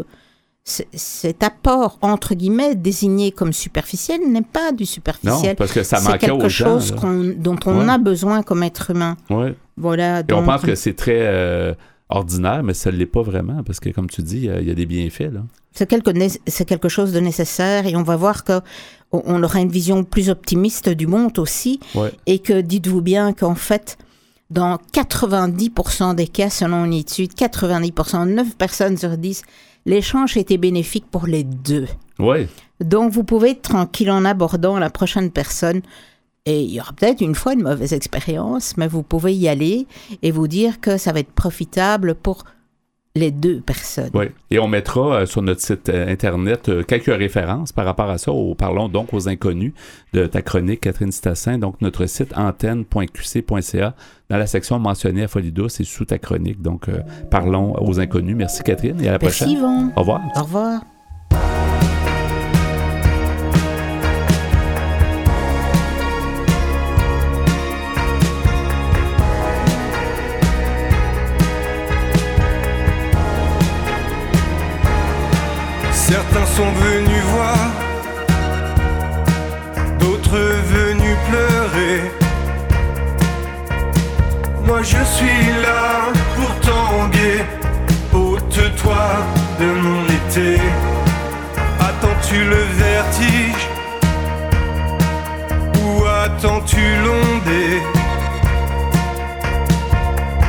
ce- 0.64 0.84
cet 0.94 1.42
apport, 1.42 1.98
entre 2.04 2.36
guillemets, 2.36 2.76
désigné 2.76 3.32
comme 3.32 3.54
superficiel, 3.54 4.22
n'est 4.30 4.44
pas 4.44 4.72
du 4.72 4.84
Non, 4.84 4.88
superficiel. 4.88 5.56
parce 5.56 5.72
que 5.72 5.82
ça 5.82 6.00
manquait 6.00 6.28
quelque 6.28 6.46
aux 6.46 6.50
gens. 6.50 6.66
chose 6.80 6.92
qu'on- 6.92 7.34
dont 7.36 7.58
on 7.66 7.80
Ouais. 7.80 7.90
a 7.90 7.98
besoin 7.98 8.44
comme 8.44 8.62
être 8.62 8.92
humain. 8.92 9.18
Ouais. 9.32 9.56
Voilà. 9.78 10.20
Et 10.20 10.24
on 10.34 10.38
donc- 10.38 10.46
pense 10.46 10.62
que 10.62 10.76
c'est 10.76 10.94
très 10.94 11.22
euh, 11.22 11.74
ordinaire, 12.10 12.62
mais 12.62 12.76
ça 12.76 12.92
ne 12.92 12.98
l'est 12.98 13.08
pas 13.08 13.24
vraiment, 13.24 13.64
parce 13.64 13.80
que, 13.80 13.90
comme 13.90 14.10
tu 14.12 14.22
dis, 14.22 14.38
il 14.38 14.44
y 14.44 14.50
a- 14.52 14.62
il 14.62 14.68
y, 14.68 14.72
a 14.72 14.76
des 14.76 14.86
bienfaits. 14.86 15.32
Là. 15.34 15.42
C'est 15.74 15.88
quelque, 15.90 16.12
quelque 16.64 16.90
chose 16.90 17.12
de 17.14 17.20
nécessaire 17.20 17.86
et 17.88 17.96
on 17.96 18.04
va 18.04 18.16
voir 18.16 18.44
que 18.44 18.62
on- 19.12 19.44
aura 19.44 19.60
une 19.60 19.70
vision 19.70 20.04
plus 20.04 20.30
optimiste 20.30 20.90
du 20.90 21.08
monde 21.08 21.38
aussi 21.40 21.80
Ouais. 21.96 22.12
et 22.26 22.40
que 22.40 22.60
dites-vous 22.62 23.02
bien 23.02 23.34
qu'en 23.34 23.56
fait, 23.56 23.98
dans 24.50 24.78
90% 24.94 26.14
des 26.14 26.28
cas, 26.28 26.50
selon 26.50 26.86
une 26.86 26.94
étude, 26.94 27.34
90%, 27.34 28.26
9 28.26 28.56
personnes 28.58 28.98
sur 28.98 29.18
10, 29.18 29.44
l'échange 29.86 30.38
était 30.38 30.58
bénéfique 30.58 31.06
pour 31.10 31.28
les 31.28 31.44
deux. 31.44 31.88
Ouais. 32.20 32.48
Donc 32.82 33.12
vous 33.12 33.24
pouvez 33.24 33.52
être 33.52 33.62
tranquille 33.64 34.12
en 34.12 34.26
abordant 34.26 34.78
la 34.80 34.90
prochaine 34.90 35.32
personne. 35.32 35.82
Et 36.46 36.62
il 36.64 36.72
y 36.72 36.80
aura 36.80 36.94
peut-être 36.94 37.20
une 37.20 37.36
fois 37.36 37.54
une 37.54 37.64
mauvaise 37.64 37.92
expérience, 37.92 38.78
mais 38.78 38.88
vous 38.88 39.04
pouvez 39.04 39.36
y 39.36 39.50
aller 39.50 39.86
et 40.22 40.32
vous 40.32 40.48
dire 40.48 40.80
que 40.80 40.98
ça 40.98 41.12
va 41.12 41.20
être 41.20 41.32
profitable 41.34 42.16
pour 42.16 42.46
les 43.18 43.32
deux 43.32 43.60
personnes. 43.62 44.10
Oui. 44.14 44.26
Et 44.52 44.60
on 44.60 44.68
mettra 44.68 45.02
euh, 45.22 45.26
sur 45.26 45.42
notre 45.42 45.62
site 45.62 45.90
euh, 45.90 46.08
Internet 46.08 46.70
euh, 46.70 46.84
quelques 46.84 47.06
références 47.14 47.72
par 47.72 47.86
rapport 47.86 48.10
à 48.10 48.18
ça. 48.18 48.32
Au- 48.32 48.56
parlons 48.56 48.88
donc 48.90 49.14
aux 49.14 49.28
inconnus 49.28 49.74
de 50.14 50.26
ta 50.26 50.42
chronique, 50.42 50.82
Catherine 50.82 51.12
Stassin. 51.12 51.58
Donc, 51.58 51.82
notre 51.82 52.06
site 52.06 52.34
antenne.qc.ca. 52.38 53.94
Dans 54.30 54.38
la 54.38 54.48
section 54.48 54.80
mentionnée 54.80 55.24
à 55.24 55.28
Folie 55.28 55.52
Douce 55.52 55.80
et 55.80 55.84
sous 55.84 56.06
ta 56.06 56.18
chronique. 56.18 56.62
Donc, 56.62 56.88
parlons 57.32 57.74
aux 57.82 58.00
inconnus. 58.00 58.36
Merci, 58.36 58.62
Catherine. 58.64 59.00
Et 59.02 59.08
à 59.08 59.14
la 59.14 59.20
Merci 59.22 59.44
prochaine. 59.46 59.58
Yvon. 59.58 59.92
Au 59.96 60.00
revoir. 60.02 60.22
Au 60.36 60.42
revoir. 60.44 60.82
Certains 76.10 76.46
sont 76.46 76.72
venus 76.72 77.24
voir, 77.34 77.70
d'autres 80.00 80.40
venus 80.74 81.18
pleurer. 81.28 82.00
Moi 84.66 84.80
je 84.84 85.04
suis 85.16 85.52
là 85.62 86.08
pour 86.36 86.52
tanguer, 86.62 87.44
ôte-toi 88.14 89.06
de 89.60 89.66
mon 89.66 90.04
été. 90.06 90.62
Attends-tu 91.82 92.38
le 92.54 92.62
vertige? 92.86 93.68
Ou 95.84 96.06
attends-tu 96.24 96.84
l'ondée? 97.04 97.82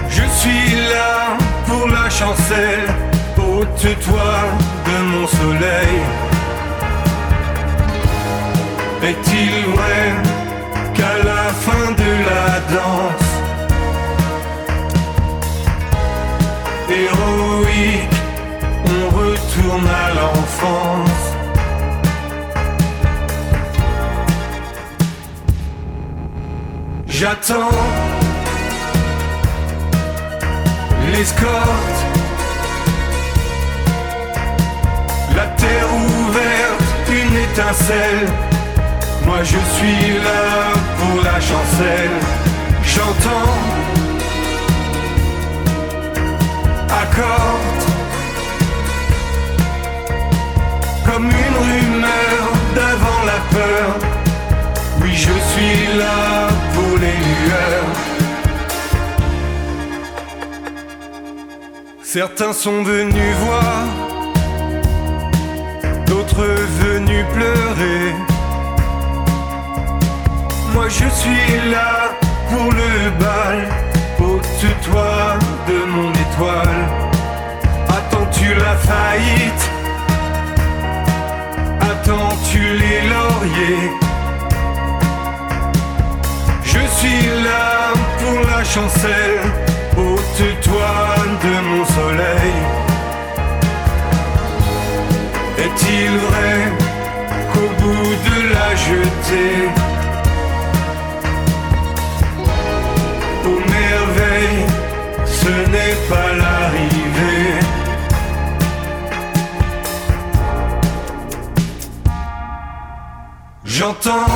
Je 0.09 0.23
suis 0.39 0.71
là 0.95 1.37
pour 1.67 1.89
la 1.89 2.09
chancelle, 2.09 2.87
ôte-toi 3.79 4.35
de 4.87 4.97
mon 5.11 5.27
soleil. 5.27 5.97
Est-il 9.03 9.53
vrai 9.73 10.15
qu'à 10.95 11.15
la 11.25 11.45
fin 11.65 11.93
de 11.93 12.11
la 12.29 12.49
danse, 12.75 13.31
héroïque, 16.91 18.19
on 18.85 19.17
retourne 19.17 19.87
à 19.87 20.15
l'enfance? 20.15 21.25
J'attends 27.07 27.71
l'escorte 31.13 32.18
terre 35.59 35.91
ouverte, 35.95 37.09
une 37.09 37.37
étincelle. 37.37 38.29
Moi 39.27 39.41
je 39.43 39.59
suis 39.75 40.19
là 40.27 40.45
pour 40.99 41.23
la 41.23 41.39
chancelle. 41.41 42.17
J'entends 42.83 43.55
accorde 47.03 47.83
comme 51.07 51.27
une 51.27 51.57
rumeur 51.69 52.41
d'avant 52.75 53.23
la 53.27 53.41
peur. 53.57 53.89
Oui, 55.03 55.13
je 55.15 55.35
suis 55.51 55.99
là 55.99 56.49
pour 56.75 56.99
les 56.99 57.19
lueurs. 57.29 57.93
Certains 62.03 62.55
sont 62.55 62.83
venus 62.83 63.35
voir 63.45 64.08
d'autres 66.09 66.49
venus 66.81 67.25
pleurer. 67.35 68.15
Moi 70.75 70.89
je 70.89 71.09
suis 71.21 71.71
là 71.71 72.11
pour 72.51 72.73
le 72.73 73.11
bal, 73.21 73.69
ôte-toi 74.19 75.39
de 75.69 75.79
mon 75.95 76.11
étoile. 76.25 76.81
Attends-tu 77.89 78.55
la 78.55 78.75
faillite? 78.89 79.65
Attends-tu 81.93 82.61
les 82.83 83.01
lauriers? 83.13 83.91
Je 86.65 86.83
suis 86.99 87.27
là 87.45 87.93
pour 88.21 88.39
la 88.51 88.65
chancelle, 88.65 89.41
ôte-toi 89.97 90.95
de 91.45 91.55
Est-il 95.81 96.11
vrai 96.19 96.73
qu'au 97.53 97.69
bout 97.81 98.15
de 98.29 98.39
la 98.53 98.71
jetée, 98.75 99.69
aux 103.45 103.61
merveilles, 103.71 104.67
ce 105.25 105.53
n'est 105.71 105.99
pas 106.09 106.31
l'arrivée? 106.37 107.61
J'entends 113.65 114.27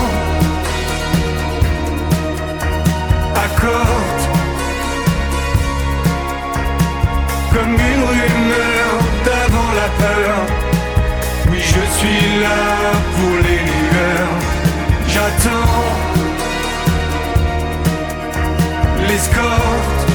là 12.40 12.92
pour 13.16 13.36
les 13.46 13.60
lueurs. 13.70 14.36
J'attends 15.08 15.82
l'escorte. 19.06 20.06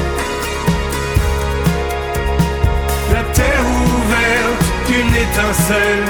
La 3.12 3.22
terre 3.34 3.64
ouverte 3.86 4.68
étincelle. 5.22 6.08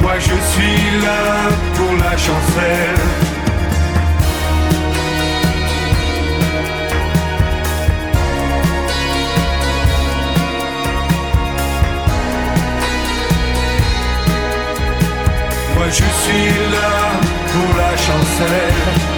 Moi 0.00 0.14
je 0.18 0.36
suis 0.52 1.00
là 1.04 1.50
pour 1.76 1.92
la 1.96 2.16
chancelle. 2.16 3.23
Je 15.94 16.02
suis 16.02 16.48
là 16.72 17.20
pour 17.52 17.76
la 17.76 17.96
chancelle. 17.96 19.14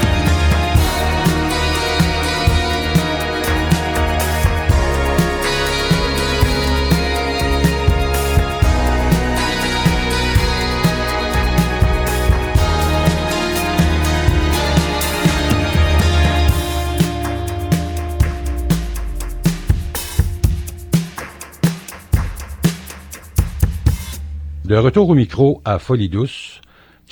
De 24.66 24.74
retour 24.74 25.08
au 25.08 25.14
micro 25.14 25.62
à 25.64 25.78
Folie 25.78 26.08
Douce, 26.08 26.55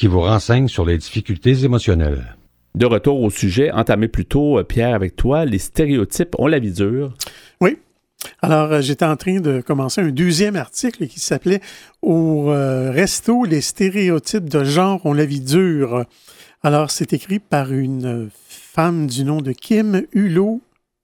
qui 0.05 0.09
vous 0.09 0.21
renseigne 0.21 0.69
sur 0.69 0.85
les 0.85 0.99
difficultés 0.99 1.65
émotionnelles. 1.65 2.37
De 2.75 2.85
retour 2.85 3.23
au 3.23 3.31
sujet 3.31 3.71
entamé 3.71 4.07
plus 4.07 4.27
tôt, 4.27 4.59
euh, 4.59 4.63
Pierre, 4.63 4.95
avec 4.95 5.17
toi, 5.17 5.47
les 5.47 5.57
stéréotypes 5.57 6.35
ont 6.39 6.47
la 6.47 6.59
vie 6.59 6.73
dure. 6.73 7.15
Oui. 7.63 7.79
Alors, 8.43 8.71
euh, 8.71 8.81
j'étais 8.83 9.07
en 9.07 9.17
train 9.17 9.41
de 9.41 9.63
commencer 9.63 10.03
un 10.03 10.11
deuxième 10.11 10.57
article 10.57 11.07
qui 11.07 11.21
s'appelait 11.21 11.63
Au 12.03 12.51
euh, 12.51 12.91
resto, 12.91 13.47
les 13.47 13.63
stéréotypes 13.63 14.51
de 14.51 14.63
genre 14.63 15.01
ont 15.07 15.15
la 15.15 15.25
vie 15.25 15.41
dure. 15.41 16.05
Alors, 16.63 16.91
c'est 16.91 17.15
écrit 17.15 17.39
par 17.39 17.73
une 17.73 18.29
femme 18.47 19.07
du 19.07 19.25
nom 19.25 19.41
de 19.41 19.53
Kim 19.53 20.03
Hulot 20.13 20.61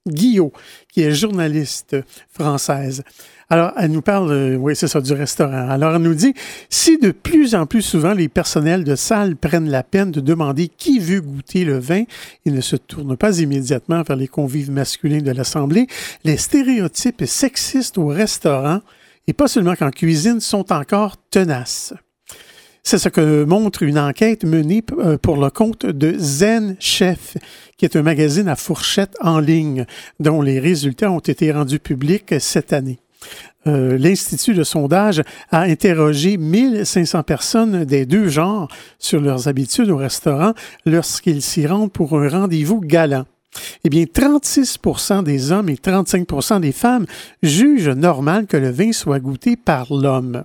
Guillot, 0.09 0.53
qui 0.93 1.03
est 1.03 1.13
journaliste 1.13 1.97
française. 2.33 3.03
Alors, 3.51 3.73
elle 3.77 3.91
nous 3.91 4.01
parle, 4.01 4.31
euh, 4.31 4.55
oui, 4.55 4.77
c'est 4.77 4.89
ça, 4.89 5.01
du 5.01 5.13
restaurant. 5.13 5.69
Alors, 5.69 5.97
elle 5.97 6.03
nous 6.03 6.15
dit, 6.15 6.35
si 6.71 6.99
de 6.99 7.11
plus 7.11 7.55
en 7.55 7.67
plus 7.67 7.83
souvent 7.83 8.15
les 8.15 8.29
personnels 8.29 8.85
de 8.85 8.95
salle 8.95 9.37
prennent 9.37 9.69
la 9.69 9.83
peine 9.83 10.11
de 10.11 10.21
demander 10.21 10.69
qui 10.69 11.01
veut 11.01 11.21
goûter 11.21 11.65
le 11.65 11.79
vin 11.79 12.05
et 12.47 12.51
ne 12.51 12.61
se 12.61 12.77
tournent 12.77 13.17
pas 13.17 13.41
immédiatement 13.41 14.03
vers 14.03 14.17
les 14.17 14.29
convives 14.29 14.71
masculins 14.71 15.21
de 15.21 15.33
l'Assemblée, 15.33 15.87
les 16.25 16.37
stéréotypes 16.37 17.25
sexistes 17.27 17.99
au 17.99 18.07
restaurant, 18.07 18.81
et 19.27 19.33
pas 19.33 19.49
seulement 19.49 19.75
qu'en 19.75 19.91
cuisine, 19.91 20.41
sont 20.41 20.73
encore 20.73 21.17
tenaces. 21.31 21.93
C'est 22.83 22.99
ce 22.99 23.09
que 23.09 23.45
montre 23.45 23.83
une 23.83 23.99
enquête 23.99 24.45
menée 24.45 24.83
euh, 24.99 25.19
pour 25.19 25.37
le 25.37 25.51
compte 25.51 25.87
de 25.87 26.15
Zen 26.19 26.77
Chef, 26.81 27.37
qui 27.77 27.85
est 27.85 27.97
un 27.97 28.03
magazine 28.03 28.49
à 28.49 28.57
fourchette 28.57 29.17
en 29.21 29.39
ligne, 29.39 29.85
dont 30.19 30.43
les 30.43 30.59
résultats 30.59 31.11
ont 31.11 31.19
été 31.21 31.53
rendus 31.53 31.79
publics 31.79 32.35
cette 32.41 32.73
année. 32.73 32.99
Euh, 33.67 33.99
L'Institut 33.99 34.55
de 34.55 34.65
sondage 34.65 35.23
a 35.51 35.61
interrogé 35.61 36.39
1500 36.39 37.23
personnes 37.23 37.85
des 37.85 38.07
deux 38.07 38.29
genres 38.29 38.69
sur 38.99 39.21
leurs 39.21 39.49
habitudes 39.49 39.91
au 39.91 39.99
restaurant 39.99 40.55
lorsqu'ils 40.87 41.43
s'y 41.43 41.67
rendent 41.67 41.93
pour 41.93 42.19
un 42.19 42.29
rendez-vous 42.29 42.81
galant. 42.81 43.27
Eh 43.85 43.91
bien, 43.91 44.05
36% 44.05 45.23
des 45.25 45.53
hommes 45.53 45.69
et 45.69 45.75
35% 45.75 46.61
des 46.61 46.73
femmes 46.73 47.07
jugent 47.43 47.89
normal 47.89 48.47
que 48.47 48.57
le 48.57 48.71
vin 48.71 48.93
soit 48.93 49.21
goûté 49.21 49.57
par 49.57 49.93
l'homme. 49.93 50.45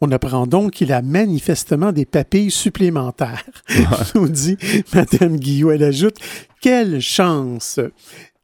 On 0.00 0.10
apprend 0.10 0.46
donc 0.46 0.72
qu'il 0.72 0.92
a 0.92 1.02
manifestement 1.02 1.92
des 1.92 2.04
papilles 2.04 2.50
supplémentaires, 2.50 3.44
nous 4.14 4.28
dit 4.28 4.56
Mme 4.92 5.36
Guillot. 5.36 5.70
Elle 5.70 5.84
ajoute 5.84 6.18
Quelle 6.60 7.00
chance! 7.00 7.80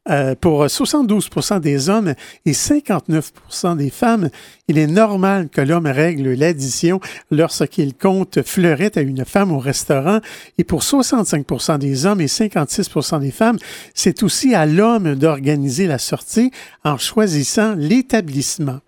Euh, 0.08 0.34
pour 0.34 0.64
72% 0.64 1.60
des 1.60 1.90
hommes 1.90 2.14
et 2.46 2.52
59% 2.52 3.76
des 3.76 3.90
femmes, 3.90 4.30
il 4.66 4.78
est 4.78 4.86
normal 4.86 5.50
que 5.50 5.60
l'homme 5.60 5.86
règle 5.86 6.32
l'addition 6.32 6.98
lorsqu'il 7.30 7.94
compte 7.94 8.42
fleurette 8.42 8.96
à 8.96 9.02
une 9.02 9.26
femme 9.26 9.52
au 9.52 9.58
restaurant. 9.58 10.20
Et 10.56 10.64
pour 10.64 10.80
65% 10.80 11.78
des 11.78 12.06
hommes 12.06 12.22
et 12.22 12.26
56% 12.26 13.20
des 13.20 13.30
femmes, 13.30 13.58
c'est 13.94 14.22
aussi 14.22 14.54
à 14.54 14.64
l'homme 14.64 15.14
d'organiser 15.14 15.86
la 15.86 15.98
sortie 15.98 16.52
en 16.84 16.96
choisissant 16.96 17.74
l'établissement. 17.74 18.80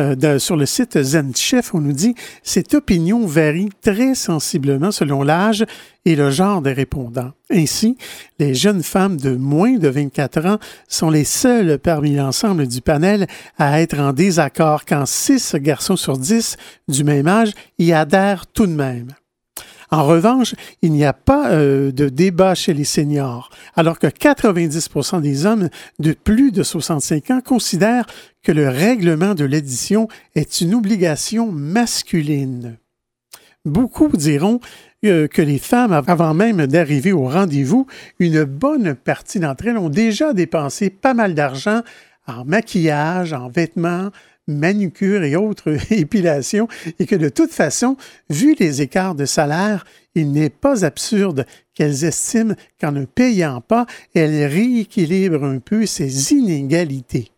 Euh, 0.00 0.38
sur 0.38 0.56
le 0.56 0.66
site 0.66 1.02
ZenChef, 1.02 1.74
on 1.74 1.80
nous 1.80 1.92
dit 1.92 2.14
cette 2.42 2.74
opinion 2.74 3.26
varie 3.26 3.68
très 3.82 4.14
sensiblement 4.14 4.90
selon 4.90 5.22
l'âge 5.22 5.64
et 6.04 6.16
le 6.16 6.30
genre 6.30 6.62
des 6.62 6.72
répondants. 6.72 7.32
Ainsi, 7.50 7.96
les 8.38 8.54
jeunes 8.54 8.82
femmes 8.82 9.16
de 9.16 9.36
moins 9.36 9.76
de 9.76 9.88
24 9.88 10.46
ans 10.46 10.58
sont 10.88 11.10
les 11.10 11.24
seules 11.24 11.78
parmi 11.78 12.14
l'ensemble 12.14 12.66
du 12.66 12.80
panel 12.80 13.26
à 13.58 13.80
être 13.80 13.98
en 13.98 14.12
désaccord 14.12 14.84
quand 14.84 15.06
6 15.06 15.56
garçons 15.56 15.96
sur 15.96 16.18
10 16.18 16.56
du 16.88 17.04
même 17.04 17.28
âge 17.28 17.52
y 17.78 17.92
adhèrent 17.92 18.46
tout 18.46 18.66
de 18.66 18.72
même. 18.72 19.08
En 19.92 20.06
revanche, 20.06 20.54
il 20.80 20.92
n'y 20.92 21.04
a 21.04 21.12
pas 21.12 21.50
euh, 21.50 21.92
de 21.92 22.08
débat 22.08 22.54
chez 22.54 22.72
les 22.72 22.84
seniors, 22.84 23.50
alors 23.76 23.98
que 23.98 24.06
90% 24.06 25.20
des 25.20 25.44
hommes 25.44 25.68
de 25.98 26.14
plus 26.14 26.50
de 26.50 26.62
65 26.62 27.30
ans 27.30 27.40
considèrent 27.44 28.06
que 28.42 28.52
le 28.52 28.70
règlement 28.70 29.34
de 29.34 29.44
l'édition 29.44 30.08
est 30.34 30.62
une 30.62 30.74
obligation 30.74 31.52
masculine. 31.52 32.78
Beaucoup 33.66 34.08
diront 34.16 34.60
euh, 35.04 35.28
que 35.28 35.42
les 35.42 35.58
femmes, 35.58 35.92
avant 35.92 36.32
même 36.32 36.66
d'arriver 36.66 37.12
au 37.12 37.28
rendez-vous, 37.28 37.86
une 38.18 38.44
bonne 38.44 38.94
partie 38.94 39.40
d'entre 39.40 39.66
elles 39.66 39.76
ont 39.76 39.90
déjà 39.90 40.32
dépensé 40.32 40.88
pas 40.88 41.12
mal 41.12 41.34
d'argent 41.34 41.82
en 42.26 42.46
maquillage, 42.46 43.34
en 43.34 43.48
vêtements, 43.48 44.10
manucure 44.48 45.22
et 45.24 45.36
autres 45.36 45.76
épilations, 45.92 46.68
et 46.98 47.06
que 47.06 47.16
de 47.16 47.28
toute 47.28 47.52
façon, 47.52 47.96
vu 48.30 48.54
les 48.58 48.82
écarts 48.82 49.14
de 49.14 49.24
salaire, 49.24 49.84
il 50.14 50.32
n'est 50.32 50.50
pas 50.50 50.84
absurde 50.84 51.46
qu'elles 51.74 52.04
estiment 52.04 52.54
qu'en 52.80 52.92
ne 52.92 53.04
payant 53.04 53.60
pas, 53.60 53.86
elles 54.14 54.46
rééquilibrent 54.46 55.44
un 55.44 55.58
peu 55.58 55.86
ces 55.86 56.32
inégalités. 56.32 57.30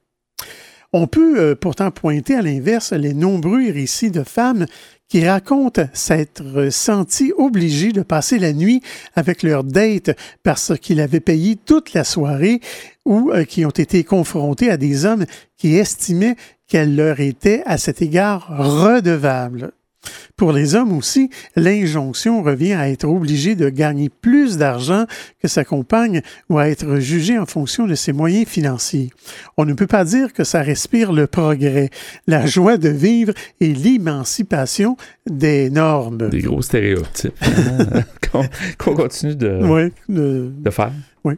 On 0.97 1.09
peut 1.09 1.41
euh, 1.41 1.55
pourtant 1.57 1.91
pointer 1.91 2.37
à 2.37 2.43
l'inverse 2.43 2.93
les 2.93 3.15
nombreux 3.15 3.69
récits 3.73 4.13
de 4.13 4.23
femmes 4.23 4.67
qui 5.09 5.27
racontent 5.27 5.87
s'être 5.93 6.71
senties 6.71 7.33
obligées 7.37 7.93
de 7.93 8.03
passer 8.03 8.39
la 8.39 8.53
nuit 8.53 8.83
avec 9.15 9.43
leur 9.43 9.65
date 9.65 10.11
parce 10.43 10.77
qu'ils 10.79 11.01
avaient 11.01 11.21
payé 11.21 11.57
toute 11.57 11.93
la 11.93 12.05
soirée 12.05 12.61
ou 13.05 13.31
euh, 13.31 13.45
qui 13.45 13.65
ont 13.65 13.71
été 13.71 14.03
confrontées 14.03 14.71
à 14.71 14.77
des 14.77 15.05
hommes 15.05 15.27
qui 15.57 15.77
estimaient 15.77 16.37
qu'elle 16.67 16.97
leur 16.97 17.21
était 17.21 17.63
à 17.67 17.79
cet 17.79 18.03
égard 18.03 18.49
redevable. 18.59 19.73
Pour 20.37 20.53
les 20.53 20.75
hommes 20.75 20.97
aussi, 20.97 21.31
l'injonction 21.57 22.43
revient 22.43 22.73
à 22.73 22.89
être 22.91 23.07
obligé 23.07 23.55
de 23.55 23.69
gagner 23.69 24.09
plus 24.09 24.57
d'argent 24.57 25.07
que 25.41 25.49
sa 25.49 25.65
compagne 25.65 26.23
ou 26.49 26.59
à 26.59 26.69
être 26.69 26.99
jugé 26.99 27.39
en 27.39 27.47
fonction 27.47 27.87
de 27.87 27.95
ses 27.95 28.13
moyens 28.13 28.47
financiers. 28.47 29.11
On 29.57 29.65
ne 29.65 29.75
peut 29.75 29.87
pas 29.87 30.05
dire 30.05 30.33
que 30.33 30.45
ça 30.45 30.63
respire 30.63 31.13
le 31.13 31.27
progrès, 31.27 31.91
la 32.27 32.47
joie 32.47 32.77
de 32.77 32.89
vivre 32.89 33.33
et 33.61 33.73
l'émancipation 33.73 34.97
des 35.29 35.71
normes. 35.71 36.29
Des 36.29 36.41
gros 36.43 36.63
stéréotypes 36.63 37.35
hein, 37.43 38.03
qu'on 38.79 38.95
continue 38.95 39.37
de, 39.37 39.91
de 40.09 40.71
faire. 40.71 40.93
Oui. 41.25 41.35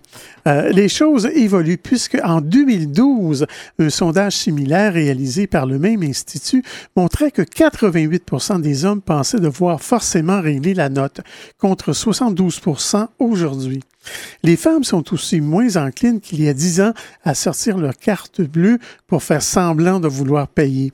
Euh, 0.49 0.70
les 0.70 0.89
choses 0.89 1.26
évoluent 1.26 1.78
puisque 1.78 2.18
en 2.24 2.41
2012, 2.41 3.47
un 3.78 3.89
sondage 3.89 4.32
similaire 4.32 4.93
réalisé 4.93 5.47
par 5.47 5.64
le 5.64 5.78
même 5.78 6.03
institut 6.03 6.64
montrait 6.97 7.30
que 7.30 7.43
88% 7.43 8.61
des 8.61 8.84
hommes 8.84 9.01
pensaient 9.01 9.39
devoir 9.39 9.80
forcément 9.80 10.41
régler 10.41 10.74
la 10.74 10.89
note, 10.89 11.20
contre 11.59 11.93
72% 11.93 13.07
aujourd'hui. 13.20 13.82
Les 14.43 14.57
femmes 14.57 14.85
sont 14.85 15.13
aussi 15.13 15.41
moins 15.41 15.77
enclines 15.77 16.21
qu'il 16.21 16.43
y 16.43 16.49
a 16.49 16.55
dix 16.55 16.81
ans 16.81 16.93
à 17.25 17.35
sortir 17.35 17.79
leur 17.79 17.97
carte 17.97 18.41
bleue 18.41 18.79
pour 19.07 19.23
faire 19.23 19.43
semblant 19.43 20.01
de 20.01 20.09
vouloir 20.09 20.49
payer. 20.49 20.93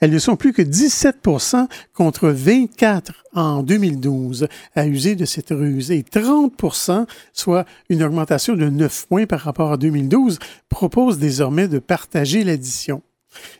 Elles 0.00 0.10
ne 0.10 0.18
sont 0.18 0.36
plus 0.36 0.52
que 0.52 0.62
17% 0.62 1.66
contre 1.92 2.28
24 2.28 3.12
en 3.34 3.62
2012 3.62 4.48
à 4.74 4.86
user 4.86 5.16
de 5.16 5.24
cette 5.24 5.50
ruse 5.50 5.90
et 5.90 6.02
30% 6.02 7.06
soit 7.32 7.64
une 7.88 8.02
augmentation 8.02 8.54
de 8.54 8.68
9 8.68 9.06
points 9.08 9.26
par 9.26 9.40
rapport 9.40 9.72
à 9.72 9.76
2012, 9.76 10.38
proposent 10.68 11.18
désormais 11.18 11.68
de 11.68 11.78
partager 11.78 12.44
l'addition. 12.44 13.02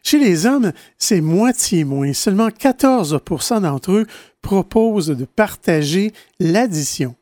Chez 0.02 0.18
les 0.18 0.46
hommes, 0.46 0.72
c'est 0.98 1.20
moitié 1.20 1.84
moins. 1.84 2.12
Seulement 2.12 2.48
14% 2.48 3.62
d'entre 3.62 3.92
eux 3.92 4.06
proposent 4.40 5.08
de 5.08 5.24
partager 5.24 6.12
l'addition. 6.38 7.14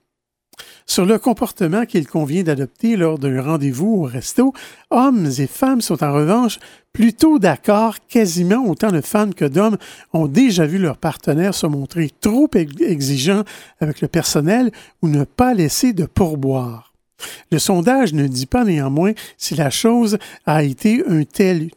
Sur 0.86 1.06
le 1.06 1.18
comportement 1.18 1.86
qu'il 1.86 2.06
convient 2.06 2.42
d'adopter 2.42 2.96
lors 2.96 3.18
d'un 3.18 3.40
rendez-vous 3.40 4.02
au 4.02 4.02
resto, 4.02 4.52
hommes 4.90 5.26
et 5.38 5.46
femmes 5.46 5.80
sont 5.80 6.02
en 6.02 6.12
revanche 6.12 6.58
plutôt 6.92 7.38
d'accord. 7.38 7.96
Quasiment 8.08 8.66
autant 8.66 8.92
de 8.92 9.00
femmes 9.00 9.34
que 9.34 9.44
d'hommes 9.44 9.78
ont 10.12 10.26
déjà 10.26 10.66
vu 10.66 10.78
leur 10.78 10.98
partenaire 10.98 11.54
se 11.54 11.66
montrer 11.66 12.10
trop 12.20 12.50
exigeant 12.54 13.44
avec 13.80 14.00
le 14.00 14.08
personnel 14.08 14.70
ou 15.00 15.08
ne 15.08 15.24
pas 15.24 15.54
laisser 15.54 15.92
de 15.92 16.04
pourboire. 16.04 16.92
Le 17.50 17.58
sondage 17.58 18.12
ne 18.12 18.26
dit 18.26 18.46
pas 18.46 18.64
néanmoins 18.64 19.12
si 19.38 19.54
la 19.54 19.70
chose 19.70 20.18
a 20.44 20.62
été 20.62 21.04
un 21.08 21.24
tel 21.24 21.70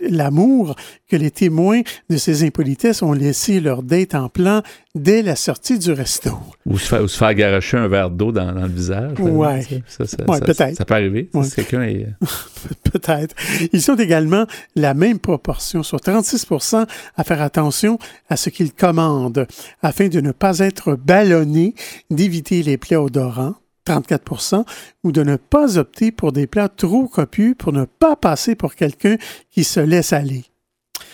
l'amour 0.00 0.76
que 1.08 1.16
les 1.16 1.30
témoins 1.30 1.80
de 2.08 2.16
ces 2.16 2.44
impolitesses 2.44 3.02
ont 3.02 3.12
laissé 3.12 3.60
leur 3.60 3.82
date 3.82 4.14
en 4.14 4.28
plan 4.28 4.62
dès 4.94 5.22
la 5.22 5.36
sortie 5.36 5.78
du 5.78 5.92
resto. 5.92 6.38
Ou 6.66 6.78
se 6.78 6.88
faire, 6.88 7.02
ou 7.02 7.08
se 7.08 7.16
faire 7.16 7.34
garocher 7.34 7.76
un 7.76 7.88
verre 7.88 8.10
d'eau 8.10 8.32
dans, 8.32 8.50
le 8.52 8.68
visage. 8.68 9.18
Ouais. 9.20 9.62
Ça, 9.86 10.04
peut-être. 10.40 10.76
Ça 10.76 10.84
peut 10.84 10.94
arriver. 10.94 11.28
Si 11.42 11.54
quelqu'un 11.54 11.82
est... 11.82 12.06
peut-être. 12.92 13.34
Ils 13.72 13.82
sont 13.82 13.96
également 13.96 14.46
la 14.74 14.94
même 14.94 15.18
proportion, 15.18 15.82
soit 15.82 16.04
36% 16.04 16.86
à 17.16 17.24
faire 17.24 17.42
attention 17.42 17.98
à 18.28 18.36
ce 18.36 18.50
qu'ils 18.50 18.72
commandent 18.72 19.46
afin 19.82 20.08
de 20.08 20.20
ne 20.20 20.32
pas 20.32 20.58
être 20.58 20.94
ballonnés, 20.94 21.74
d'éviter 22.10 22.62
les 22.62 22.76
plaies 22.76 22.96
odorants 22.96 23.54
34% 23.86 24.64
ou 25.04 25.12
de 25.12 25.22
ne 25.22 25.36
pas 25.36 25.78
opter 25.78 26.12
pour 26.12 26.32
des 26.32 26.46
plats 26.46 26.68
trop 26.68 27.06
copieux 27.06 27.54
pour 27.56 27.72
ne 27.72 27.84
pas 27.84 28.16
passer 28.16 28.54
pour 28.54 28.74
quelqu'un 28.74 29.16
qui 29.50 29.64
se 29.64 29.80
laisse 29.80 30.12
aller. 30.12 30.44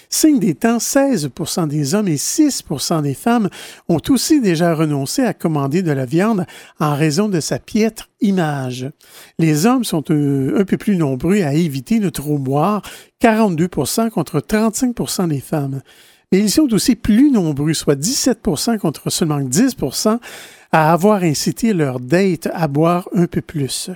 Signe 0.08 0.38
des 0.38 0.54
temps, 0.54 0.78
16% 0.78 1.68
des 1.68 1.94
hommes 1.94 2.08
et 2.08 2.16
6% 2.16 3.02
des 3.02 3.14
femmes 3.14 3.48
ont 3.88 4.00
aussi 4.08 4.40
déjà 4.40 4.74
renoncé 4.74 5.22
à 5.22 5.34
commander 5.34 5.82
de 5.82 5.90
la 5.90 6.04
viande 6.04 6.46
en 6.78 6.94
raison 6.94 7.28
de 7.28 7.40
sa 7.40 7.58
piètre 7.58 8.08
image. 8.20 8.90
Les 9.38 9.66
hommes 9.66 9.84
sont 9.84 10.04
un, 10.10 10.64
peu 10.64 10.76
plus 10.78 10.96
nombreux 10.96 11.42
à 11.42 11.54
éviter 11.54 11.98
de 11.98 12.08
trop 12.08 12.38
boire, 12.38 12.82
42% 13.20 14.10
contre 14.10 14.40
35% 14.40 15.28
des 15.28 15.40
femmes. 15.40 15.82
Mais 16.32 16.38
ils 16.38 16.50
sont 16.50 16.72
aussi 16.72 16.96
plus 16.96 17.30
nombreux, 17.30 17.74
soit 17.74 17.98
17% 17.98 18.78
contre 18.78 19.10
seulement 19.10 19.40
10 19.40 19.76
à 20.72 20.92
avoir 20.92 21.22
incité 21.22 21.72
leur 21.72 22.00
date 22.00 22.48
à 22.52 22.68
boire 22.68 23.08
un 23.14 23.26
peu 23.26 23.40
plus. 23.40 23.90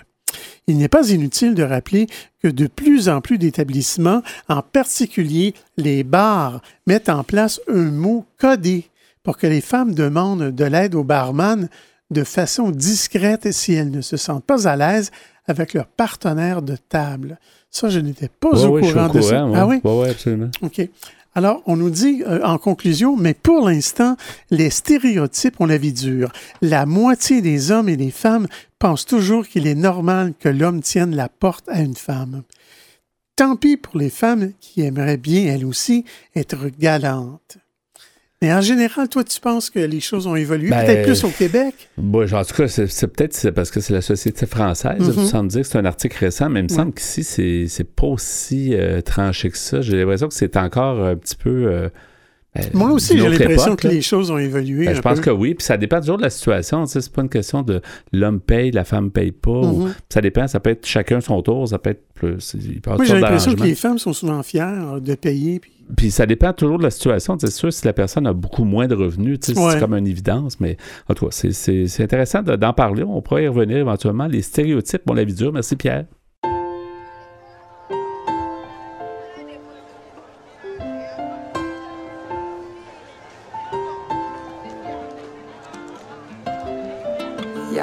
Il 0.66 0.79
n'est 0.79 0.89
pas 0.89 1.11
inutile 1.11 1.55
de 1.55 1.62
rappeler 1.62 2.07
que 2.43 2.49
de 2.49 2.66
plus 2.66 3.09
en 3.09 3.21
plus 3.21 3.39
d'établissements, 3.39 4.23
en 4.49 4.62
particulier 4.62 5.55
les 5.77 6.05
bars, 6.05 6.62
mettent 6.87 7.09
en 7.09 7.25
place 7.25 7.61
un 7.68 7.91
mot 7.91 8.25
codé 8.39 8.89
pour 9.23 9.37
que 9.37 9.47
les 9.47 9.61
femmes 9.61 9.95
demandent 9.95 10.55
de 10.55 10.64
l'aide 10.64 10.95
au 10.95 11.05
barman 11.05 11.68
de 12.11 12.25
façon 12.25 12.71
discrète 12.71 13.53
si 13.53 13.75
elles 13.75 13.91
ne 13.91 14.01
se 14.01 14.16
sentent 14.16 14.45
pas 14.45 14.68
à 14.68 14.77
l'aise 14.77 15.11
avec 15.47 15.75
leur 15.75 15.87
partenaire 15.87 16.62
de 16.62 16.77
table. 16.77 17.39
Ça, 17.71 17.89
je 17.89 18.01
n'étais 18.01 18.29
pas 18.29 18.64
au 18.64 18.79
courant 18.81 19.09
de 19.09 19.21
ça. 19.21 19.47
Ah 19.55 19.66
oui? 19.66 19.81
oui, 19.85 20.09
absolument. 20.09 20.51
OK. 20.62 20.89
Alors, 21.35 21.62
on 21.66 21.76
nous 21.76 21.91
dit 21.91 22.22
euh, 22.26 22.43
en 22.43 22.59
conclusion, 22.59 23.16
mais 23.16 23.35
pour 23.35 23.68
l'instant, 23.68 24.16
les 24.51 24.70
stéréotypes 24.70 25.61
ont 25.61 25.66
la 25.66 25.78
vie 25.78 25.93
dure. 25.93 26.33
La 26.61 26.87
moitié 26.87 27.41
des 27.41 27.70
hommes 27.70 27.89
et 27.89 27.97
des 27.97 28.11
femmes 28.11 28.49
pensent 28.78 29.07
toujours 29.07 29.47
qu'il 29.47 29.66
est 29.66 29.76
normal 29.76 30.35
que 30.39 30.49
l'homme 30.49 30.83
tienne 30.83 31.14
la 31.14 31.28
porte 31.28 31.68
à 31.68 31.81
une 31.81 31.97
femme. 31.97 32.43
Tant 33.37 33.57
pis 33.57 33.76
pour 33.76 33.97
les 33.97 34.11
femmes 34.11 34.53
qui 34.61 34.83
aimeraient 34.83 35.16
bien, 35.16 35.47
elles 35.47 35.64
aussi, 35.64 36.05
être 36.35 36.68
galantes. 36.78 37.59
Mais 38.43 38.55
en 38.55 38.62
général, 38.62 39.07
toi, 39.11 39.22
tu 39.22 39.38
penses 39.38 39.68
que 39.68 39.78
les 39.78 40.01
choses 40.01 40.26
ont 40.26 40.34
évolué, 40.34 40.70
ben, 40.70 40.86
peut-être 40.86 41.05
plus 41.05 41.24
au 41.24 41.28
Québec? 41.28 41.91
Bon, 41.99 42.22
en 42.32 42.45
tout 42.45 42.55
cas, 42.55 42.68
c'est 42.68 43.07
peut-être 43.09 43.51
parce 43.51 43.70
que 43.70 43.80
c'est 43.80 43.93
la 43.93 44.01
société 44.01 44.47
française. 44.47 44.99
Vous 44.99 45.11
-hmm. 45.11 45.47
dire 45.47 45.61
que 45.61 45.66
c'est 45.66 45.78
un 45.78 45.84
article 45.84 46.16
récent, 46.24 46.49
mais 46.49 46.61
il 46.61 46.64
me 46.64 46.68
semble 46.68 46.95
qu'ici, 46.95 47.68
c'est 47.68 47.84
pas 47.84 48.07
aussi 48.07 48.74
euh, 48.74 49.03
tranché 49.03 49.51
que 49.51 49.59
ça. 49.59 49.82
J'ai 49.82 49.99
l'impression 49.99 50.28
que 50.28 50.34
c'est 50.34 50.57
encore 50.57 51.05
un 51.05 51.16
petit 51.16 51.36
peu. 51.36 51.66
Euh, 51.66 51.91
ben, 52.55 52.64
Moi 52.74 52.90
aussi, 52.90 53.18
j'ai 53.18 53.28
l'impression 53.28 53.76
que 53.76 53.88
les 53.88 54.03
choses 54.03 54.30
ont 54.30 54.38
évolué. 54.38 54.86
Ben, 54.86 54.94
je 54.94 55.01
pense 55.01 55.20
que 55.20 55.30
oui, 55.30 55.55
puis 55.55 55.64
ça 55.64 55.76
dépend 55.76 56.01
toujours 56.01 56.18
de 56.18 56.22
la 56.22 56.30
situation. 56.30 56.84
Tu 56.84 56.92
sais, 56.92 57.01
c'est 57.01 57.12
pas 57.12 57.22
une 57.22 57.28
question 57.28 57.62
de 57.62 57.80
l'homme 58.12 58.40
paye, 58.40 58.70
la 58.70 58.84
femme 58.84 59.11
paye 59.11 59.32
pas. 59.32 59.62
Mhm. 59.62 59.94
ça 60.09 60.20
dépend, 60.20 60.46
ça 60.48 60.61
peut 60.61 60.70
être 60.70 60.86
chacun 60.86 61.20
son 61.20 61.42
tour, 61.42 61.68
ça 61.68 61.78
peut 61.78 61.90
être 61.90 62.05
plus. 62.14 62.57
Moi, 62.86 63.05
j'ai 63.05 63.20
l'impression 63.20 63.55
que 63.55 63.62
les 63.62 63.74
femmes 63.74 63.98
sont 63.98 64.12
souvent 64.12 64.42
fières 64.42 65.01
de 65.01 65.14
payer. 65.14 65.61
Puis 65.61 65.72
puis 65.96 66.11
ça 66.11 66.26
dépend 66.26 66.53
toujours 66.53 66.78
de 66.78 66.82
la 66.82 66.90
situation. 66.90 67.36
C'est 67.38 67.51
sûr, 67.51 67.72
si 67.72 67.84
la 67.84 67.92
personne 67.92 68.26
a 68.26 68.32
beaucoup 68.32 68.64
moins 68.64 68.86
de 68.86 68.94
revenus, 68.94 69.38
c'est 69.42 69.55
comme 69.55 69.94
une 69.94 70.07
évidence. 70.07 70.61
Mais 70.61 70.76
en 71.09 71.14
tout 71.14 71.26
cas, 71.26 71.32
c'est 71.32 72.03
intéressant 72.03 72.42
d'en 72.42 72.72
parler. 72.72 73.03
On 73.03 73.22
pourrait 73.22 73.44
y 73.44 73.48
revenir 73.48 73.78
éventuellement. 73.78 74.26
Les 74.26 74.42
stéréotypes, 74.42 75.03
bon, 75.07 75.14
la 75.14 75.24
vie 75.24 75.34
dure. 75.34 75.53
Merci, 75.53 75.76
Pierre. 75.76 76.05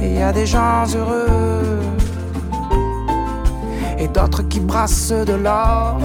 Et 0.00 0.14
y 0.14 0.22
a 0.22 0.32
des 0.32 0.46
gens 0.46 0.84
heureux 0.94 1.80
et 3.98 4.08
d'autres 4.08 4.42
qui 4.42 4.60
brassent 4.60 5.12
de 5.12 5.34
l'or. 5.34 5.98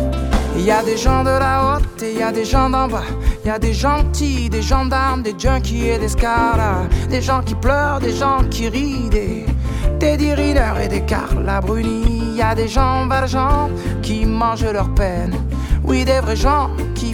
Il 0.55 0.63
y 0.63 0.71
a 0.71 0.83
des 0.83 0.97
gens 0.97 1.23
de 1.23 1.29
la 1.29 1.77
haute 1.77 2.01
et 2.03 2.13
il 2.13 2.19
y 2.19 2.23
a 2.23 2.31
des 2.31 2.45
gens 2.45 2.69
d'en 2.69 2.87
bas. 2.87 3.03
Il 3.43 3.47
y 3.47 3.51
a 3.51 3.59
des 3.59 3.73
gentils, 3.73 4.49
des 4.49 4.61
gendarmes, 4.61 5.21
des 5.23 5.35
junkies 5.37 5.87
et 5.87 5.97
des 5.97 6.09
scaras. 6.09 6.87
Des 7.09 7.21
gens 7.21 7.41
qui 7.41 7.55
pleurent, 7.55 7.99
des 7.99 8.13
gens 8.13 8.43
qui 8.49 8.69
rient, 8.69 9.09
des 9.09 9.45
Teddy 9.99 10.29
et 10.29 10.87
des 10.87 11.01
Carla 11.01 11.61
Bruni. 11.61 12.31
Il 12.31 12.35
y 12.35 12.41
a 12.41 12.55
des 12.55 12.67
gens 12.67 13.07
valjean 13.07 13.69
qui 14.01 14.25
mangent 14.25 14.71
leur 14.71 14.89
peine. 14.93 15.35
Oui, 15.83 16.05
des 16.05 16.19
vrais 16.19 16.35
gens 16.35 16.69
qui 16.95 17.13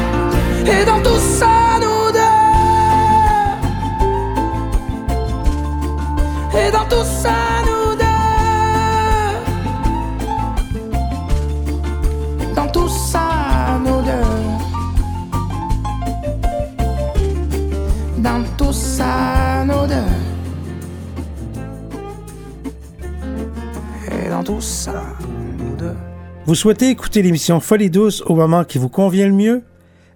souhaitez 26.61 26.89
écouter 26.89 27.23
l'émission 27.23 27.59
Folie 27.59 27.89
douce 27.89 28.21
au 28.27 28.35
moment 28.35 28.63
qui 28.63 28.77
vous 28.77 28.87
convient 28.87 29.25
le 29.25 29.33
mieux? 29.33 29.63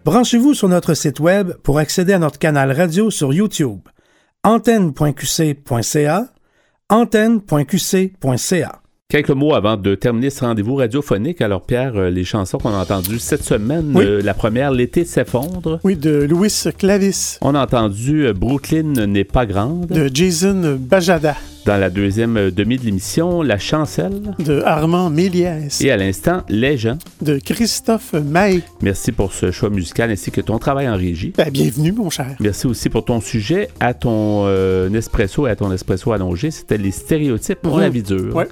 Branchez-vous 0.05 0.53
sur 0.53 0.69
notre 0.69 0.93
site 0.93 1.19
web 1.19 1.53
pour 1.63 1.79
accéder 1.79 2.13
à 2.13 2.19
notre 2.19 2.37
canal 2.37 2.71
radio 2.71 3.09
sur 3.09 3.33
YouTube. 3.33 3.79
antenne.qc.ca 4.43 6.27
antenne.qc.ca 6.87 8.84
Quelques 9.07 9.29
mots 9.29 9.53
avant 9.53 9.77
de 9.77 9.93
terminer 9.93 10.31
ce 10.31 10.43
rendez-vous 10.43 10.73
radiophonique. 10.77 11.39
Alors, 11.39 11.61
Pierre, 11.61 11.95
euh, 11.95 12.09
les 12.09 12.23
chansons 12.23 12.57
qu'on 12.57 12.71
a 12.73 12.77
entendues 12.81 13.19
cette 13.19 13.43
semaine, 13.43 13.91
Oui. 13.93 14.03
euh, 14.03 14.19
la 14.23 14.33
première, 14.33 14.71
L'été 14.71 15.05
s'effondre. 15.05 15.79
Oui, 15.83 15.95
de 15.95 16.23
Louis 16.23 16.51
Clavis, 16.75 17.37
On 17.41 17.53
a 17.53 17.61
entendu 17.63 18.25
euh, 18.25 18.33
Brooklyn 18.33 19.05
n'est 19.05 19.23
pas 19.23 19.45
grande. 19.45 19.85
de 19.85 20.09
Jason 20.11 20.75
Bajada, 20.79 21.35
Dans 21.67 21.77
la 21.77 21.91
deuxième 21.91 22.49
demi 22.49 22.77
de 22.77 22.85
l'émission, 22.85 23.43
La 23.43 23.59
chancelle. 23.59 24.33
de 24.39 24.61
Armand 24.65 25.11
Méliès, 25.11 25.79
Et 25.81 25.91
à 25.91 25.97
l'instant, 25.97 26.41
Les 26.49 26.75
gens. 26.75 26.97
de 27.21 27.37
Christophe 27.37 28.13
May. 28.13 28.61
Merci 28.81 29.11
pour 29.11 29.33
ce 29.33 29.51
choix 29.51 29.69
musical 29.69 30.09
ainsi 30.09 30.31
que 30.31 30.41
ton 30.41 30.57
travail 30.57 30.89
en 30.89 30.97
régie. 30.97 31.31
Ben, 31.37 31.51
bienvenue, 31.51 31.91
mon 31.91 32.09
cher. 32.09 32.35
Merci 32.39 32.65
aussi 32.65 32.89
pour 32.89 33.05
ton 33.05 33.21
sujet 33.21 33.69
à 33.79 33.93
ton 33.93 34.47
espresso 34.95 35.45
et 35.45 35.51
à 35.51 35.55
ton 35.55 35.71
espresso 35.71 36.11
allongé. 36.11 36.49
C'était 36.49 36.79
les 36.79 36.89
stéréotypes 36.91 37.59
pour 37.61 37.75
Mhm. 37.75 37.81
la 37.81 37.89
vie 37.89 38.01
dure. 38.03 38.35
Ouais. 38.35 38.47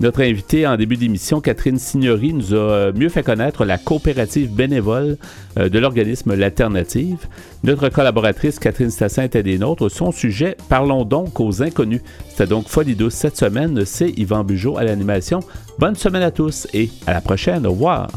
Notre 0.00 0.22
invitée 0.22 0.64
en 0.64 0.76
début 0.76 0.96
d'émission, 0.96 1.40
Catherine 1.40 1.78
Signori, 1.78 2.32
nous 2.32 2.54
a 2.54 2.56
euh, 2.56 2.92
mieux 2.94 3.08
fait 3.08 3.24
connaître 3.24 3.64
la 3.64 3.78
coopérative 3.78 4.54
bénévole 4.54 5.16
euh, 5.58 5.68
de 5.68 5.78
l'organisme 5.80 6.34
L'Alternative. 6.34 7.26
Notre 7.64 7.88
collaboratrice, 7.88 8.60
Catherine 8.60 8.90
Stassin, 8.90 9.24
était 9.24 9.42
des 9.42 9.58
nôtres. 9.58 9.90
Son 9.90 10.12
sujet, 10.12 10.56
parlons 10.68 11.04
donc 11.04 11.40
aux 11.40 11.64
inconnus. 11.64 12.02
C'était 12.28 12.46
donc 12.46 12.68
Folie 12.68 12.94
douce 12.94 13.14
cette 13.14 13.36
semaine. 13.36 13.84
C'est 13.84 14.10
Yvan 14.10 14.44
Bugeaud 14.44 14.78
à 14.78 14.84
l'animation. 14.84 15.40
Bonne 15.80 15.96
semaine 15.96 16.22
à 16.22 16.30
tous 16.30 16.68
et 16.72 16.90
à 17.08 17.12
la 17.12 17.20
prochaine. 17.20 17.66
Au 17.66 17.72
revoir. 17.72 18.08